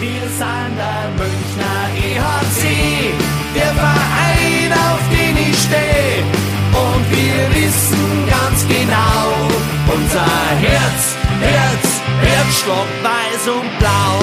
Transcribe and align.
Wir 0.00 0.28
sind 0.28 0.76
der 0.76 1.10
Münchner 1.18 1.90
EHC, 1.96 3.12
der 3.52 3.74
Verein, 3.74 4.72
auf 4.72 5.00
den 5.10 5.36
ich 5.36 5.58
stehe. 5.58 6.22
Und 6.70 7.10
wir 7.10 7.50
wissen 7.56 8.28
ganz 8.30 8.68
genau, 8.68 9.34
unser 9.92 10.24
Herz, 10.60 11.16
Herz, 11.40 12.00
Herzstock 12.20 12.86
weiß 13.02 13.48
und 13.48 13.78
blau. 13.80 14.22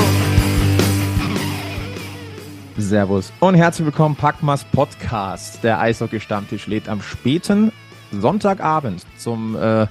Servus 2.78 3.34
und 3.42 3.56
herzlich 3.56 3.86
willkommen, 3.86 4.16
Packmas 4.16 4.64
Podcast. 4.64 5.62
Der 5.62 5.82
Eishockey-Stammtisch 5.82 6.68
lädt 6.68 6.88
am 6.88 7.02
späten 7.02 7.74
Sonntagabend 8.14 9.06
zum. 9.18 9.58
Äh, 9.58 9.88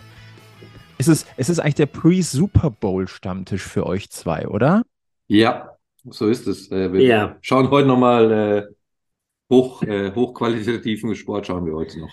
ist 0.96 1.08
es, 1.08 1.26
es 1.36 1.50
ist 1.50 1.58
eigentlich 1.58 1.74
der 1.74 1.86
Pre-Super 1.86 2.70
Bowl-Stammtisch 2.70 3.64
für 3.64 3.84
euch 3.84 4.08
zwei, 4.08 4.48
oder? 4.48 4.84
Ja, 5.26 5.73
so 6.11 6.29
ist 6.29 6.46
es. 6.46 6.71
Äh, 6.71 6.93
wir 6.93 7.00
Ja. 7.02 7.36
schauen 7.41 7.71
heute 7.71 7.89
nochmal 7.89 8.32
äh, 8.32 8.62
hoch, 9.53 9.82
äh, 9.82 10.12
hochqualitativen 10.14 11.14
Sport, 11.14 11.46
schauen 11.46 11.67
wir 11.67 11.75
heute 11.75 12.00
noch. 12.00 12.12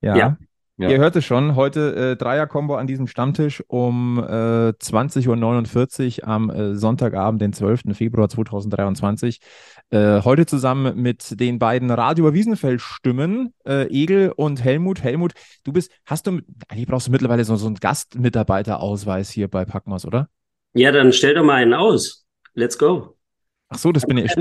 Ja. 0.00 0.16
Ja. 0.16 0.36
Ja. 0.78 0.88
Ihr 0.88 0.98
hört 0.98 1.14
es 1.14 1.24
schon, 1.24 1.54
heute 1.54 1.94
äh, 1.94 2.16
Dreier-Kombo 2.16 2.74
an 2.76 2.86
diesem 2.86 3.06
Stammtisch 3.06 3.62
um 3.68 4.18
äh, 4.18 4.72
20.49 4.72 6.22
Uhr 6.22 6.28
am 6.28 6.50
äh, 6.50 6.74
Sonntagabend, 6.74 7.42
den 7.42 7.52
12. 7.52 7.94
Februar 7.94 8.28
2023. 8.28 9.40
Äh, 9.90 10.22
heute 10.22 10.46
zusammen 10.46 10.96
mit 11.00 11.38
den 11.38 11.58
beiden 11.58 11.90
Radio 11.90 12.32
Wiesenfeld-Stimmen, 12.32 13.52
äh, 13.66 13.86
Egel 13.88 14.32
und 14.34 14.64
Helmut. 14.64 15.02
Helmut, 15.04 15.34
du 15.62 15.72
bist, 15.72 15.92
hast 16.06 16.26
du, 16.26 16.40
eigentlich 16.68 16.86
brauchst 16.86 17.06
du 17.08 17.12
mittlerweile 17.12 17.44
so, 17.44 17.54
so 17.56 17.66
einen 17.66 17.76
Gastmitarbeiterausweis 17.76 19.30
hier 19.30 19.48
bei 19.48 19.66
Packmas, 19.66 20.06
oder? 20.06 20.28
Ja, 20.72 20.90
dann 20.90 21.12
stell 21.12 21.34
doch 21.34 21.44
mal 21.44 21.56
einen 21.56 21.74
aus. 21.74 22.21
Let's 22.54 22.76
go. 22.78 23.16
Ach 23.68 23.78
so, 23.78 23.92
das 23.92 24.06
bin 24.06 24.18
ja 24.18 24.24
ich. 24.24 24.32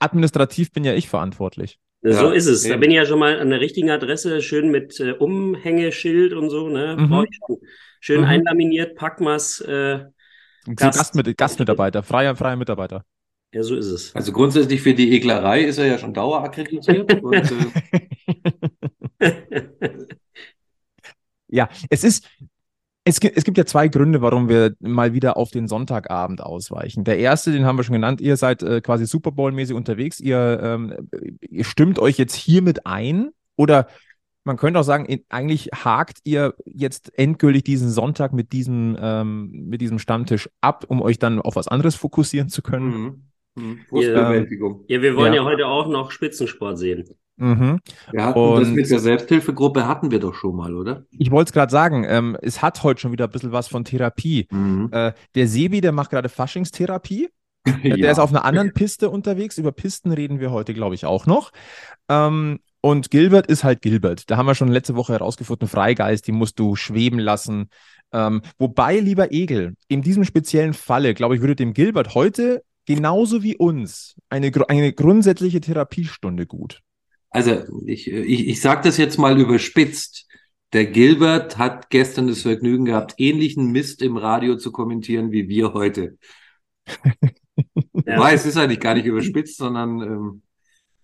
Administrativ 0.00 0.72
bin 0.72 0.84
ja 0.84 0.94
ich 0.94 1.08
verantwortlich. 1.08 1.78
So 2.02 2.10
Ja, 2.10 2.32
ist 2.32 2.46
es. 2.46 2.64
Da 2.64 2.76
bin 2.76 2.90
ich 2.90 2.96
ja 2.96 3.06
schon 3.06 3.18
mal 3.18 3.38
an 3.40 3.48
der 3.48 3.60
richtigen 3.60 3.90
Adresse, 3.90 4.42
schön 4.42 4.70
mit 4.70 5.00
äh, 5.00 5.12
Umhängeschild 5.12 6.34
und 6.34 6.50
so, 6.50 6.68
ne? 6.68 6.96
Mhm. 6.98 7.26
Schön 8.00 8.20
Mhm. 8.20 8.26
einlaminiert, 8.26 8.94
Packmas, 8.96 9.60
äh, 9.62 10.04
Gast. 10.76 10.98
Gastmit 10.98 11.36
Gastmitarbeiter, 11.36 12.02
freier, 12.02 12.36
freier 12.36 12.56
Mitarbeiter. 12.56 13.04
ja, 13.54 13.62
so 13.62 13.74
ist 13.76 13.86
es. 13.86 14.14
Also 14.14 14.32
grundsätzlich 14.32 14.82
für 14.82 14.92
die 14.94 15.16
Eglerei 15.16 15.62
ist 15.62 15.78
er 15.78 15.86
ja 15.86 15.96
schon 15.98 16.12
dauerakkreditiert. 16.12 17.10
und, 17.22 17.34
äh, 19.20 19.30
Ja, 21.48 21.68
es 21.88 22.04
ist, 22.04 22.28
es 23.04 23.20
gibt, 23.20 23.36
es 23.36 23.44
gibt 23.44 23.58
ja 23.58 23.66
zwei 23.66 23.88
Gründe, 23.88 24.22
warum 24.22 24.48
wir 24.48 24.74
mal 24.80 25.12
wieder 25.12 25.36
auf 25.36 25.50
den 25.50 25.68
Sonntagabend 25.68 26.40
ausweichen. 26.40 27.04
Der 27.04 27.18
erste, 27.18 27.52
den 27.52 27.66
haben 27.66 27.76
wir 27.76 27.84
schon 27.84 27.92
genannt, 27.92 28.20
ihr 28.20 28.36
seid 28.36 28.62
äh, 28.62 28.80
quasi 28.80 29.06
Super 29.06 29.30
Bowl-mäßig 29.32 29.76
unterwegs, 29.76 30.20
ihr, 30.20 30.60
ähm, 30.62 31.08
ihr 31.40 31.64
stimmt 31.64 31.98
euch 31.98 32.16
jetzt 32.16 32.34
hiermit 32.34 32.86
ein 32.86 33.30
oder 33.56 33.88
man 34.46 34.56
könnte 34.56 34.80
auch 34.80 34.84
sagen, 34.84 35.06
in, 35.06 35.22
eigentlich 35.28 35.70
hakt 35.72 36.18
ihr 36.24 36.54
jetzt 36.66 37.18
endgültig 37.18 37.64
diesen 37.64 37.90
Sonntag 37.90 38.32
mit 38.32 38.52
diesem, 38.52 38.96
ähm, 39.00 39.50
mit 39.68 39.80
diesem 39.80 39.98
Stammtisch 39.98 40.50
ab, 40.60 40.84
um 40.88 41.00
euch 41.00 41.18
dann 41.18 41.40
auf 41.40 41.56
was 41.56 41.68
anderes 41.68 41.94
fokussieren 41.96 42.48
zu 42.48 42.62
können. 42.62 42.88
mhm. 42.90 43.22
Mhm. 43.56 43.80
Frustbewältigung. 43.88 44.84
Ja, 44.88 45.00
wir 45.00 45.16
wollen 45.16 45.32
Ja. 45.32 45.42
ja. 45.42 45.44
heute 45.44 45.66
auch 45.66 45.88
noch 45.88 46.10
Spitzensport 46.10 46.76
sehen. 46.78 47.04
Mhm. 47.36 47.80
Das 48.12 48.34
Und- 48.36 48.74
mit 48.74 48.88
der 48.90 49.00
Selbsthilfegruppe 49.00 49.86
hatten 49.88 50.10
wir 50.10 50.20
doch 50.20 50.34
schon 50.34 50.54
mal, 50.56 50.74
oder? 50.74 51.04
Ich 51.10 51.30
wollte 51.30 51.48
es 51.48 51.52
gerade 51.52 51.72
sagen, 51.72 52.04
ähm, 52.06 52.36
es 52.42 52.62
hat 52.62 52.82
heute 52.82 53.00
schon 53.00 53.12
wieder 53.12 53.24
ein 53.24 53.30
bisschen 53.30 53.52
was 53.52 53.68
von 53.68 53.84
Therapie. 53.84 54.46
Mhm. 54.50 54.88
Äh, 54.92 55.12
der 55.34 55.48
Sebi, 55.48 55.80
der 55.80 55.92
macht 55.92 56.10
gerade 56.10 56.28
Faschingstherapie. 56.28 57.28
Äh, 57.82 57.96
Der 57.96 58.12
ist 58.12 58.18
auf 58.18 58.28
einer 58.28 58.44
anderen 58.44 58.74
Piste 58.74 59.08
unterwegs. 59.08 59.56
Über 59.56 59.72
Pisten 59.72 60.12
reden 60.12 60.38
wir 60.38 60.50
heute, 60.50 60.74
glaube 60.74 60.94
ich, 60.94 61.06
auch 61.06 61.24
noch. 61.24 61.50
Ähm, 62.10 62.58
und 62.82 63.10
Gilbert 63.10 63.46
ist 63.46 63.64
halt 63.64 63.80
Gilbert. 63.80 64.30
Da 64.30 64.36
haben 64.36 64.44
wir 64.44 64.54
schon 64.54 64.68
letzte 64.68 64.96
Woche 64.96 65.14
herausgefunden, 65.14 65.66
Freigeist, 65.66 66.26
die 66.26 66.32
musst 66.32 66.58
du 66.58 66.76
schweben 66.76 67.18
lassen. 67.18 67.70
Ähm, 68.12 68.42
wobei, 68.58 68.98
lieber 69.00 69.32
Egel, 69.32 69.76
in 69.88 70.02
diesem 70.02 70.24
speziellen 70.24 70.74
Falle, 70.74 71.14
glaube 71.14 71.36
ich, 71.36 71.40
würde 71.40 71.56
dem 71.56 71.72
Gilbert 71.72 72.14
heute 72.14 72.62
genauso 72.84 73.42
wie 73.42 73.56
uns 73.56 74.14
eine, 74.28 74.52
eine 74.68 74.92
grundsätzliche 74.92 75.62
Therapiestunde 75.62 76.46
gut. 76.46 76.80
Also 77.34 77.64
ich, 77.84 78.06
ich, 78.06 78.46
ich 78.46 78.60
sage 78.60 78.82
das 78.84 78.96
jetzt 78.96 79.18
mal 79.18 79.38
überspitzt. 79.40 80.28
Der 80.72 80.86
Gilbert 80.86 81.58
hat 81.58 81.90
gestern 81.90 82.28
das 82.28 82.42
Vergnügen 82.42 82.84
gehabt, 82.84 83.14
ähnlichen 83.18 83.72
Mist 83.72 84.02
im 84.02 84.16
Radio 84.16 84.56
zu 84.56 84.70
kommentieren 84.70 85.32
wie 85.32 85.48
wir 85.48 85.74
heute. 85.74 86.16
Ja. 88.06 88.18
Wobei, 88.18 88.34
es 88.34 88.44
ist 88.44 88.58
eigentlich 88.58 88.80
gar 88.80 88.94
nicht 88.94 89.06
überspitzt, 89.06 89.56
sondern 89.56 90.02
ähm, 90.02 90.42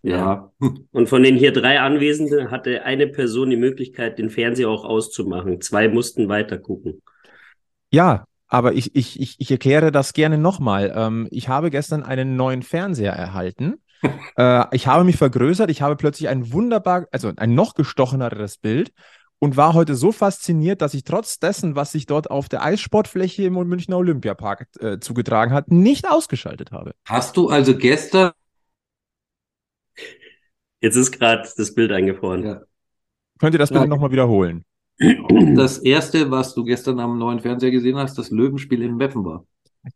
ja. 0.02 0.50
Und 0.90 1.08
von 1.08 1.22
den 1.22 1.36
hier 1.36 1.52
drei 1.52 1.80
Anwesenden 1.80 2.50
hatte 2.50 2.82
eine 2.82 3.06
Person 3.06 3.48
die 3.48 3.56
Möglichkeit, 3.56 4.18
den 4.18 4.28
Fernseher 4.28 4.68
auch 4.68 4.84
auszumachen. 4.84 5.60
Zwei 5.60 5.88
mussten 5.88 6.28
weiter 6.28 6.58
gucken. 6.58 7.00
Ja, 7.90 8.26
aber 8.48 8.74
ich, 8.74 8.94
ich, 8.96 9.18
ich, 9.18 9.36
ich 9.38 9.50
erkläre 9.50 9.92
das 9.92 10.12
gerne 10.12 10.36
nochmal. 10.36 10.92
Ähm, 10.94 11.28
ich 11.30 11.48
habe 11.48 11.70
gestern 11.70 12.02
einen 12.02 12.36
neuen 12.36 12.62
Fernseher 12.62 13.12
erhalten. 13.12 13.80
Äh, 14.36 14.64
ich 14.72 14.86
habe 14.86 15.04
mich 15.04 15.16
vergrößert. 15.16 15.70
Ich 15.70 15.82
habe 15.82 15.96
plötzlich 15.96 16.28
ein 16.28 16.52
wunderbar, 16.52 17.06
also 17.12 17.32
ein 17.36 17.54
noch 17.54 17.74
gestocheneres 17.74 18.58
Bild 18.58 18.92
und 19.38 19.56
war 19.56 19.74
heute 19.74 19.94
so 19.94 20.12
fasziniert, 20.12 20.82
dass 20.82 20.94
ich 20.94 21.04
trotz 21.04 21.38
dessen, 21.38 21.74
was 21.74 21.92
sich 21.92 22.06
dort 22.06 22.30
auf 22.30 22.48
der 22.48 22.62
Eissportfläche 22.62 23.44
im 23.44 23.54
Münchner 23.54 23.96
Olympiapark 23.96 24.66
äh, 24.80 24.98
zugetragen 25.00 25.52
hat, 25.52 25.70
nicht 25.70 26.08
ausgeschaltet 26.08 26.72
habe. 26.72 26.92
Hast 27.06 27.36
du 27.36 27.48
also 27.48 27.76
gestern, 27.76 28.32
Jetzt 30.82 30.96
ist 30.96 31.12
gerade 31.12 31.46
das 31.56 31.74
Bild 31.74 31.92
eingefroren. 31.92 32.44
ja, 32.44 32.60
Könnt 33.38 33.54
ihr 33.54 33.58
das 33.58 33.68
bitte 33.70 33.82
Ja. 33.82 33.86
nochmal 33.86 34.10
wiederholen? 34.10 34.64
das 34.98 35.78
erste, 35.78 36.30
was 36.30 36.54
du 36.54 36.62
gestern 36.64 37.00
am 37.00 37.18
neuen 37.18 37.40
Fernseher 37.40 37.70
gesehen 37.70 37.96
hast, 37.96 38.18
das 38.18 38.30
Löwenspiel 38.30 38.82
in 38.82 38.96
Meppen 38.96 39.24
war? 39.24 39.46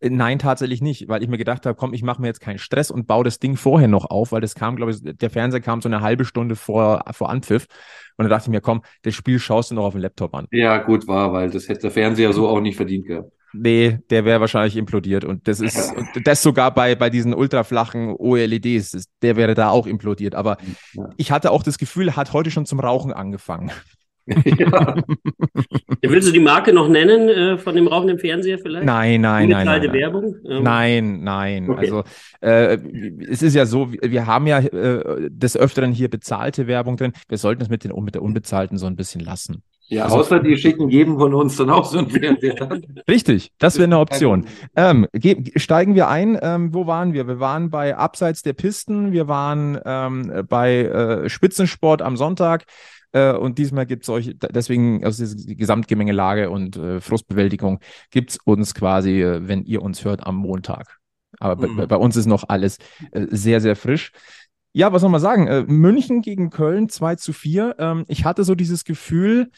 Äh, 0.01 0.11
Nein, 0.11 0.39
tatsächlich 0.39 0.83
nicht, 0.83 1.09
weil 1.09 1.23
ich 1.23 1.29
mir 1.29 1.39
gedacht 1.39 1.67
habe, 1.67 1.77
komm, 1.77 1.93
ich 1.95 2.03
mache 2.03 2.21
mir 2.21 2.29
jetzt 2.29 2.41
keinen 2.41 2.59
Stress 2.59 2.91
und 2.91 3.07
baue 3.07 3.25
das 3.25 3.39
Ding 3.39 3.57
vorher 3.57 3.89
noch 3.89 4.07
auf, 4.07 4.33
weil 4.33 4.41
das 4.41 4.55
kam, 4.55 4.77
glaube 4.77 4.93
ich, 4.93 5.01
der 5.03 5.31
Fernseher 5.31 5.61
kam 5.61 5.81
so 5.81 5.89
eine 5.89 6.01
halbe 6.01 6.25
Stunde 6.25 6.57
vor, 6.57 7.05
vor 7.13 7.31
Anpfiff. 7.31 7.67
Und 8.17 8.25
da 8.25 8.29
dachte 8.29 8.45
ich 8.47 8.51
mir, 8.51 8.61
komm, 8.61 8.83
das 9.03 9.15
Spiel 9.15 9.39
schaust 9.39 9.71
du 9.71 9.75
noch 9.75 9.85
auf 9.85 9.95
dem 9.95 10.01
Laptop 10.01 10.35
an. 10.35 10.47
Ja, 10.53 10.79
gut 10.79 11.07
war, 11.07 11.33
weil 11.33 11.51
das 11.51 11.69
hätte 11.69 11.83
der 11.83 11.91
Fernseher 11.91 12.33
so 12.33 12.49
auch 12.49 12.61
nicht 12.61 12.77
verdient 12.77 13.07
gehabt. 13.07 13.33
Nee, 13.57 13.99
der 14.11 14.25
wäre 14.25 14.41
wahrscheinlich 14.41 14.77
implodiert. 14.77 15.25
Und 15.25 15.47
das 15.47 15.61
ist, 15.61 15.93
und 15.97 16.27
das 16.27 16.43
sogar 16.43 16.75
bei, 16.75 16.97
bei 16.97 17.09
diesen 17.09 17.35
ultraflachen 17.35 18.15
OLEDs, 18.19 19.05
der 19.23 19.37
wäre 19.37 19.55
da 19.55 19.71
auch 19.71 19.87
implodiert. 19.87 20.35
Aber 20.35 20.57
ich 21.17 21.31
hatte 21.31 21.53
auch 21.53 21.63
das 21.63 21.79
Gefühl, 21.79 22.09
er 22.09 22.17
hat 22.17 22.33
heute 22.33 22.51
schon 22.51 22.67
zum 22.67 22.81
Rauchen 22.81 23.13
angefangen. 23.13 23.71
ja. 24.59 24.97
Willst 26.03 26.29
du 26.29 26.33
die 26.33 26.41
Marke 26.41 26.73
noch 26.73 26.89
nennen 26.89 27.29
äh, 27.29 27.59
von 27.59 27.75
dem 27.77 27.87
rauchenden 27.87 28.19
Fernseher 28.19 28.59
vielleicht? 28.59 28.87
Nein, 28.87 29.21
nein, 29.21 29.49
nein. 29.49 29.67
Nein, 29.67 29.83
Unbezahlte. 29.83 29.93
Werbung? 29.93 30.37
Ähm, 30.49 30.63
Nein, 30.63 31.21
nein. 31.23 31.71
Okay. 31.71 31.81
Also 31.81 32.05
äh, 32.41 32.79
es 33.31 33.43
ist 33.43 33.55
ja 33.55 33.67
so, 33.67 33.93
wir- 33.93 34.11
wir 34.11 34.27
haben 34.27 34.47
ja 34.47 34.59
äh, 34.61 35.29
des 35.31 35.57
Öfteren 35.57 35.93
hier 35.93 36.09
bezahlte 36.09 36.67
Werbung 36.67 36.97
drin. 36.97 37.13
Wir 37.29 37.39
sollten 37.39 37.63
es 37.63 37.69
mit, 37.69 37.85
den, 37.85 37.93
mit 38.03 38.15
der 38.15 38.23
unbezahlten 38.23 38.79
so 38.79 38.87
ein 38.87 38.97
bisschen 38.97 39.21
lassen. 39.21 39.63
Ja, 39.87 40.05
Also- 40.05 40.17
außer 40.19 40.41
die 40.41 40.57
schicken 40.57 40.89
jedem 40.89 41.19
von 41.19 41.35
uns 41.35 41.57
dann 41.57 41.71
auch 41.71 41.85
so 41.85 41.99
einen 41.99 42.11
Fernseher. 42.11 42.81
Richtig, 43.09 43.53
das 43.59 43.77
wäre 43.77 43.85
eine 43.85 43.99
Option. 43.99 44.47
Ähm, 44.77 45.07
ge- 45.13 45.53
steigen 45.57 45.95
wir 45.95 46.09
ein. 46.09 46.39
Ähm, 46.41 46.73
wo 46.75 46.87
waren 46.87 47.13
wir? 47.13 47.27
Wir 47.27 47.41
waren 47.41 47.71
bei 47.71 47.97
Abseits 47.97 48.43
der 48.43 48.53
Pisten, 48.55 49.13
wir 49.13 49.29
waren 49.29 49.79
ähm, 49.85 50.45
bei 50.49 50.81
äh, 50.85 51.29
Spitzensport 51.29 52.03
am 52.03 52.17
Sonntag. 52.17 52.65
Äh, 53.13 53.33
und 53.35 53.59
diesmal 53.59 53.87
gibt 53.87 54.03
es 54.05 54.09
euch, 54.09 54.35
deswegen, 54.53 55.05
also 55.05 55.23
diese- 55.23 55.37
die 55.47 55.57
Gesamtgemengelage 55.57 56.51
und 56.51 56.77
äh, 56.77 57.01
Frustbewältigung 57.01 57.79
gibt 58.11 58.31
es 58.31 58.39
uns 58.45 58.75
quasi, 58.75 59.23
äh, 59.23 59.47
wenn 59.47 59.65
ihr 59.65 59.83
uns 59.83 60.05
hört, 60.05 60.27
am 60.27 60.37
Montag. 60.37 60.99
Aber 61.39 61.57
bei- 61.57 61.67
Mhm. 61.69 61.77
bei, 61.77 61.87
bei 61.87 61.97
uns 61.97 62.17
ist 62.17 62.27
noch 62.27 62.45
alles 62.49 62.79
äh, 63.13 63.27
sehr, 63.31 63.61
sehr 63.61 63.77
frisch. 63.77 64.11
Ja, 64.73 64.93
was 64.93 65.03
soll 65.03 65.11
man 65.11 65.21
sagen? 65.21 65.47
Äh, 65.47 65.63
München 65.69 66.21
gegen 66.23 66.51
Köln 66.51 66.89
2 66.89 67.15
zu 67.15 67.33
4. 67.33 67.77
Ähm, 67.79 68.05
ich 68.09 68.25
hatte 68.25 68.43
so 68.43 68.57
dieses 68.57 68.85
Gefühl, 68.85 69.51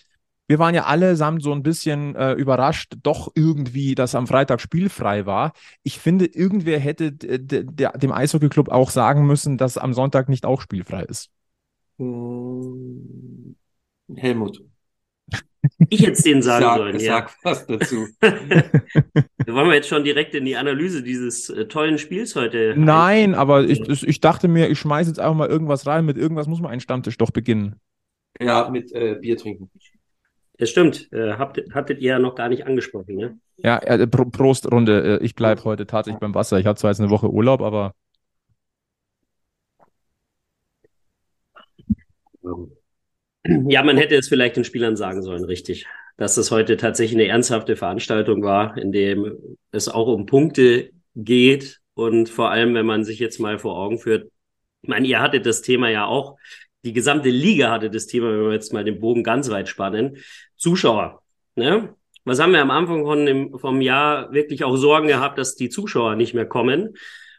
wir 0.48 0.58
waren 0.58 0.75
ja 0.75 0.84
allesamt 0.84 1.43
so 1.43 1.52
ein 1.52 1.62
bisschen 1.62 2.14
äh, 2.14 2.32
überrascht, 2.32 2.94
doch 3.02 3.32
irgendwie, 3.34 3.94
dass 3.94 4.14
am 4.14 4.26
Freitag 4.26 4.60
spielfrei 4.60 5.26
war. 5.26 5.52
Ich 5.82 5.98
finde, 5.98 6.26
irgendwer 6.26 6.78
hätte 6.78 7.12
dem 7.12 8.12
Eishockeyclub 8.12 8.69
auch 8.69 8.90
sagen 8.90 9.26
müssen, 9.26 9.58
dass 9.58 9.78
am 9.78 9.93
Sonntag 9.93 10.28
nicht 10.28 10.46
auch 10.46 10.60
spielfrei 10.60 11.02
ist. 11.02 11.31
Hm, 11.98 13.56
Helmut, 14.14 14.62
Ich 15.88 16.00
hätte 16.00 16.12
es 16.12 16.22
denen 16.22 16.43
sagen 16.43 16.64
sag, 16.64 16.76
sollen, 16.76 17.00
ja. 17.00 17.06
sag 17.06 17.37
was 17.42 17.66
dazu. 17.66 18.06
Da 18.20 19.54
wollen 19.54 19.69
wir 19.69 19.76
jetzt 19.76 19.88
schon 19.88 20.02
direkt 20.02 20.34
in 20.34 20.44
die 20.44 20.56
Analyse 20.56 21.04
dieses 21.04 21.50
äh, 21.50 21.66
tollen 21.66 21.99
Spiels 21.99 22.34
heute. 22.34 22.75
Nein, 22.76 23.37
aber 23.37 23.62
ich, 23.62 23.81
ich 23.88 24.20
dachte 24.20 24.49
mir, 24.49 24.69
ich 24.69 24.81
schmeiße 24.81 25.08
jetzt 25.08 25.20
einfach 25.20 25.37
mal 25.37 25.49
irgendwas 25.49 25.87
rein. 25.87 26.04
Mit 26.04 26.16
irgendwas 26.16 26.49
muss 26.49 26.60
man 26.60 26.72
einen 26.72 26.81
Stammtisch 26.81 27.16
doch 27.16 27.31
beginnen. 27.31 27.76
Ja, 28.40 28.69
mit 28.69 28.92
äh, 28.92 29.19
Bier 29.20 29.37
trinken. 29.37 29.70
Es 30.58 30.70
stimmt. 30.70 31.12
Äh, 31.12 31.35
habt, 31.35 31.62
hattet 31.75 32.00
ihr 32.00 32.11
ja 32.12 32.19
noch 32.19 32.35
gar 32.35 32.49
nicht 32.49 32.67
angesprochen, 32.67 33.17
ne? 33.17 33.38
Ja, 33.58 33.79
äh, 33.79 34.06
Prost, 34.06 34.70
Runde. 34.70 35.19
Äh, 35.20 35.25
ich 35.25 35.35
bleibe 35.35 35.64
heute 35.64 35.87
tatsächlich 35.87 36.20
beim 36.20 36.35
Wasser. 36.35 36.58
Ich 36.58 36.67
habe 36.67 36.79
zwar 36.79 36.91
jetzt 36.91 37.00
eine 37.00 37.11
Woche 37.11 37.31
Urlaub, 37.31 37.61
aber. 37.61 37.94
Ja, 43.44 43.82
man 43.82 43.97
hätte 43.97 44.17
es 44.17 44.29
vielleicht 44.29 44.56
den 44.56 44.64
Spielern 44.64 44.97
sagen 44.97 45.23
sollen, 45.23 45.44
richtig. 45.44 45.87
Dass 46.17 46.37
es 46.37 46.50
heute 46.50 46.76
tatsächlich 46.76 47.20
eine 47.20 47.29
ernsthafte 47.29 47.76
Veranstaltung 47.76 48.43
war, 48.43 48.79
in 48.79 48.93
dem 48.93 49.56
es 49.73 49.88
auch 49.88 50.09
um 50.09 50.26
Punkte 50.26 50.91
geht. 51.14 51.81
Und 51.94 52.29
vor 52.29 52.50
allem, 52.50 52.75
wenn 52.75 52.87
man 52.87 53.05
sich 53.05 53.19
jetzt 53.19 53.38
mal 53.41 53.59
vor 53.59 53.76
Augen 53.79 53.99
führt, 53.99 54.31
ich 54.82 54.88
meine, 54.88 55.06
ihr 55.06 55.20
hattet 55.20 55.47
das 55.47 55.62
Thema 55.62 55.91
ja 55.91 56.06
auch, 56.06 56.38
die 56.85 56.93
gesamte 56.93 57.31
Liga 57.31 57.70
hatte 57.70 57.91
das 57.91 58.06
Thema, 58.06 58.31
wenn 58.31 58.44
wir 58.44 58.52
jetzt 58.52 58.73
mal 58.73 58.85
den 58.85 59.00
Bogen 59.00 59.25
ganz 59.25 59.50
weit 59.50 59.69
spannen, 59.69 60.19
Zuschauer. 60.56 61.23
Ne? 61.55 61.94
Was 62.25 62.41
haben 62.41 62.53
wir 62.53 62.61
am 62.61 62.70
Anfang 62.70 63.05
von 63.05 63.25
dem, 63.25 63.58
vom 63.58 63.81
Jahr 63.81 64.32
wirklich 64.32 64.64
auch 64.64 64.76
Sorgen 64.76 65.08
gehabt, 65.08 65.38
dass 65.38 65.55
die 65.55 65.69
Zuschauer 65.69 66.17
nicht 66.17 66.35
mehr 66.35 66.47
kommen? 66.47 66.97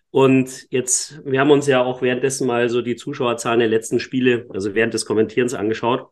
Und 0.10 0.68
jetzt, 0.72 1.22
wir 1.26 1.40
haben 1.40 1.52
uns 1.52 1.68
ja 1.68 1.84
auch 1.84 2.02
währenddessen 2.02 2.48
mal 2.48 2.70
so 2.70 2.82
die 2.82 2.96
Zuschauerzahlen 2.96 3.60
der 3.60 3.68
letzten 3.68 4.00
Spiele, 4.00 4.48
also 4.54 4.74
während 4.74 4.94
des 4.94 5.06
Kommentierens 5.06 5.54
angeschaut. 5.54 6.08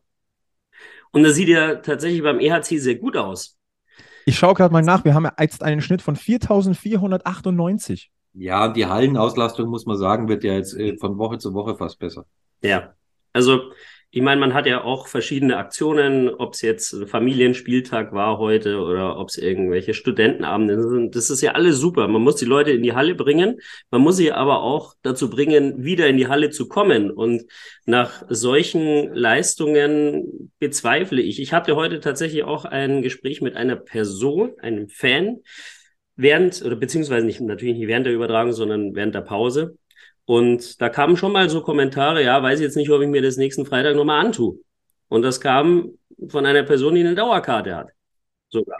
Und 1.10 1.22
das 1.22 1.34
sieht 1.34 1.48
ja 1.48 1.76
tatsächlich 1.76 2.22
beim 2.22 2.38
EHC 2.38 2.78
sehr 2.78 2.96
gut 2.96 3.16
aus. 3.16 3.56
Ich 4.26 4.36
schaue 4.36 4.54
gerade 4.54 4.72
mal 4.72 4.82
nach, 4.82 5.04
wir 5.04 5.14
haben 5.14 5.26
jetzt 5.40 5.62
einen 5.62 5.80
Schnitt 5.80 6.02
von 6.02 6.16
4498. 6.16 8.10
Ja, 8.34 8.68
die 8.68 8.84
Hallenauslastung, 8.86 9.70
muss 9.70 9.86
man 9.86 9.96
sagen, 9.96 10.28
wird 10.28 10.44
ja 10.44 10.52
jetzt 10.52 10.74
äh, 10.76 10.98
von 10.98 11.16
Woche 11.16 11.38
zu 11.38 11.54
Woche 11.54 11.76
fast 11.76 11.98
besser. 11.98 12.26
Ja, 12.62 12.94
also 13.32 13.72
ich 14.16 14.22
meine, 14.22 14.40
man 14.40 14.54
hat 14.54 14.64
ja 14.64 14.82
auch 14.82 15.08
verschiedene 15.08 15.58
Aktionen, 15.58 16.30
ob 16.30 16.54
es 16.54 16.62
jetzt 16.62 16.96
Familienspieltag 17.06 18.14
war 18.14 18.38
heute 18.38 18.78
oder 18.80 19.18
ob 19.18 19.28
es 19.28 19.36
irgendwelche 19.36 19.92
Studentenabende 19.92 20.88
sind. 20.88 21.14
Das 21.14 21.28
ist 21.28 21.42
ja 21.42 21.52
alles 21.52 21.76
super. 21.76 22.08
Man 22.08 22.22
muss 22.22 22.36
die 22.36 22.46
Leute 22.46 22.70
in 22.70 22.82
die 22.82 22.94
Halle 22.94 23.14
bringen. 23.14 23.60
Man 23.90 24.00
muss 24.00 24.16
sie 24.16 24.32
aber 24.32 24.62
auch 24.62 24.94
dazu 25.02 25.28
bringen, 25.28 25.84
wieder 25.84 26.06
in 26.06 26.16
die 26.16 26.28
Halle 26.28 26.48
zu 26.48 26.66
kommen. 26.66 27.10
Und 27.10 27.44
nach 27.84 28.22
solchen 28.30 29.14
Leistungen 29.14 30.50
bezweifle 30.60 31.20
ich. 31.20 31.38
Ich 31.38 31.52
hatte 31.52 31.76
heute 31.76 32.00
tatsächlich 32.00 32.44
auch 32.44 32.64
ein 32.64 33.02
Gespräch 33.02 33.42
mit 33.42 33.54
einer 33.54 33.76
Person, 33.76 34.52
einem 34.62 34.88
Fan, 34.88 35.40
während, 36.14 36.64
oder 36.64 36.76
beziehungsweise 36.76 37.26
nicht, 37.26 37.42
natürlich 37.42 37.76
nicht 37.76 37.86
während 37.86 38.06
der 38.06 38.14
Übertragung, 38.14 38.54
sondern 38.54 38.94
während 38.94 39.14
der 39.14 39.20
Pause. 39.20 39.76
Und 40.26 40.80
da 40.80 40.88
kamen 40.88 41.16
schon 41.16 41.32
mal 41.32 41.48
so 41.48 41.62
Kommentare, 41.62 42.22
ja, 42.22 42.42
weiß 42.42 42.58
ich 42.58 42.64
jetzt 42.64 42.76
nicht, 42.76 42.90
ob 42.90 43.00
ich 43.00 43.08
mir 43.08 43.22
das 43.22 43.36
nächsten 43.36 43.64
Freitag 43.64 43.94
nochmal 43.96 44.24
antue. 44.24 44.58
Und 45.08 45.22
das 45.22 45.40
kam 45.40 45.92
von 46.28 46.44
einer 46.44 46.64
Person, 46.64 46.96
die 46.96 47.00
eine 47.00 47.14
Dauerkarte 47.14 47.76
hat. 47.76 47.88
Sogar. 48.48 48.76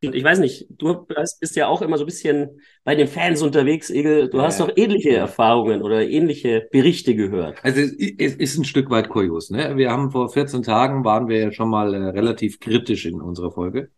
Ich 0.00 0.24
weiß 0.24 0.40
nicht, 0.40 0.66
du 0.68 1.06
bist 1.38 1.54
ja 1.54 1.68
auch 1.68 1.80
immer 1.80 1.96
so 1.96 2.02
ein 2.02 2.06
bisschen 2.06 2.60
bei 2.82 2.96
den 2.96 3.06
Fans 3.06 3.40
unterwegs, 3.40 3.88
Egel. 3.88 4.28
Du 4.28 4.42
hast 4.42 4.58
doch 4.58 4.68
ähnliche 4.74 5.10
Erfahrungen 5.14 5.80
oder 5.80 6.02
ähnliche 6.02 6.66
Berichte 6.72 7.14
gehört. 7.14 7.60
Also 7.62 7.80
es 7.80 8.34
ist 8.34 8.58
ein 8.58 8.64
Stück 8.64 8.90
weit 8.90 9.08
kurios. 9.08 9.50
Ne? 9.50 9.76
Wir 9.76 9.92
haben 9.92 10.10
vor 10.10 10.28
14 10.28 10.64
Tagen, 10.64 11.04
waren 11.04 11.28
wir 11.28 11.38
ja 11.38 11.52
schon 11.52 11.70
mal 11.70 11.94
äh, 11.94 12.08
relativ 12.08 12.58
kritisch 12.58 13.06
in 13.06 13.20
unserer 13.20 13.52
Folge. 13.52 13.92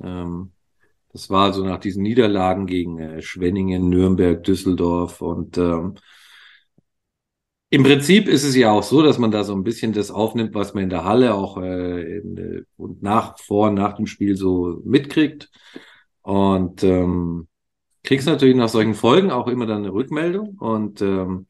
Ähm, 0.00 0.52
das 1.12 1.30
war 1.30 1.52
so 1.52 1.64
nach 1.64 1.78
diesen 1.78 2.02
Niederlagen 2.02 2.66
gegen 2.66 2.98
äh, 2.98 3.22
Schwenningen, 3.22 3.88
Nürnberg, 3.88 4.42
Düsseldorf 4.44 5.20
und 5.20 5.58
ähm, 5.58 5.94
im 7.70 7.82
Prinzip 7.82 8.28
ist 8.28 8.44
es 8.44 8.56
ja 8.56 8.70
auch 8.70 8.82
so, 8.82 9.02
dass 9.02 9.18
man 9.18 9.30
da 9.30 9.44
so 9.44 9.54
ein 9.54 9.62
bisschen 9.62 9.92
das 9.92 10.10
aufnimmt, 10.10 10.54
was 10.54 10.72
man 10.72 10.84
in 10.84 10.90
der 10.90 11.04
Halle 11.04 11.34
auch 11.34 11.58
äh, 11.58 12.18
in, 12.18 12.38
äh, 12.38 12.62
und 12.78 13.02
nach, 13.02 13.38
vor 13.38 13.70
nach 13.70 13.94
dem 13.94 14.06
Spiel 14.06 14.36
so 14.36 14.80
mitkriegt. 14.84 15.50
Und 16.22 16.82
ähm, 16.82 17.48
kriegst 18.04 18.26
natürlich 18.26 18.56
nach 18.56 18.70
solchen 18.70 18.94
Folgen 18.94 19.30
auch 19.30 19.48
immer 19.48 19.66
dann 19.66 19.78
eine 19.78 19.92
Rückmeldung. 19.92 20.56
Und 20.58 21.02
ähm, 21.02 21.46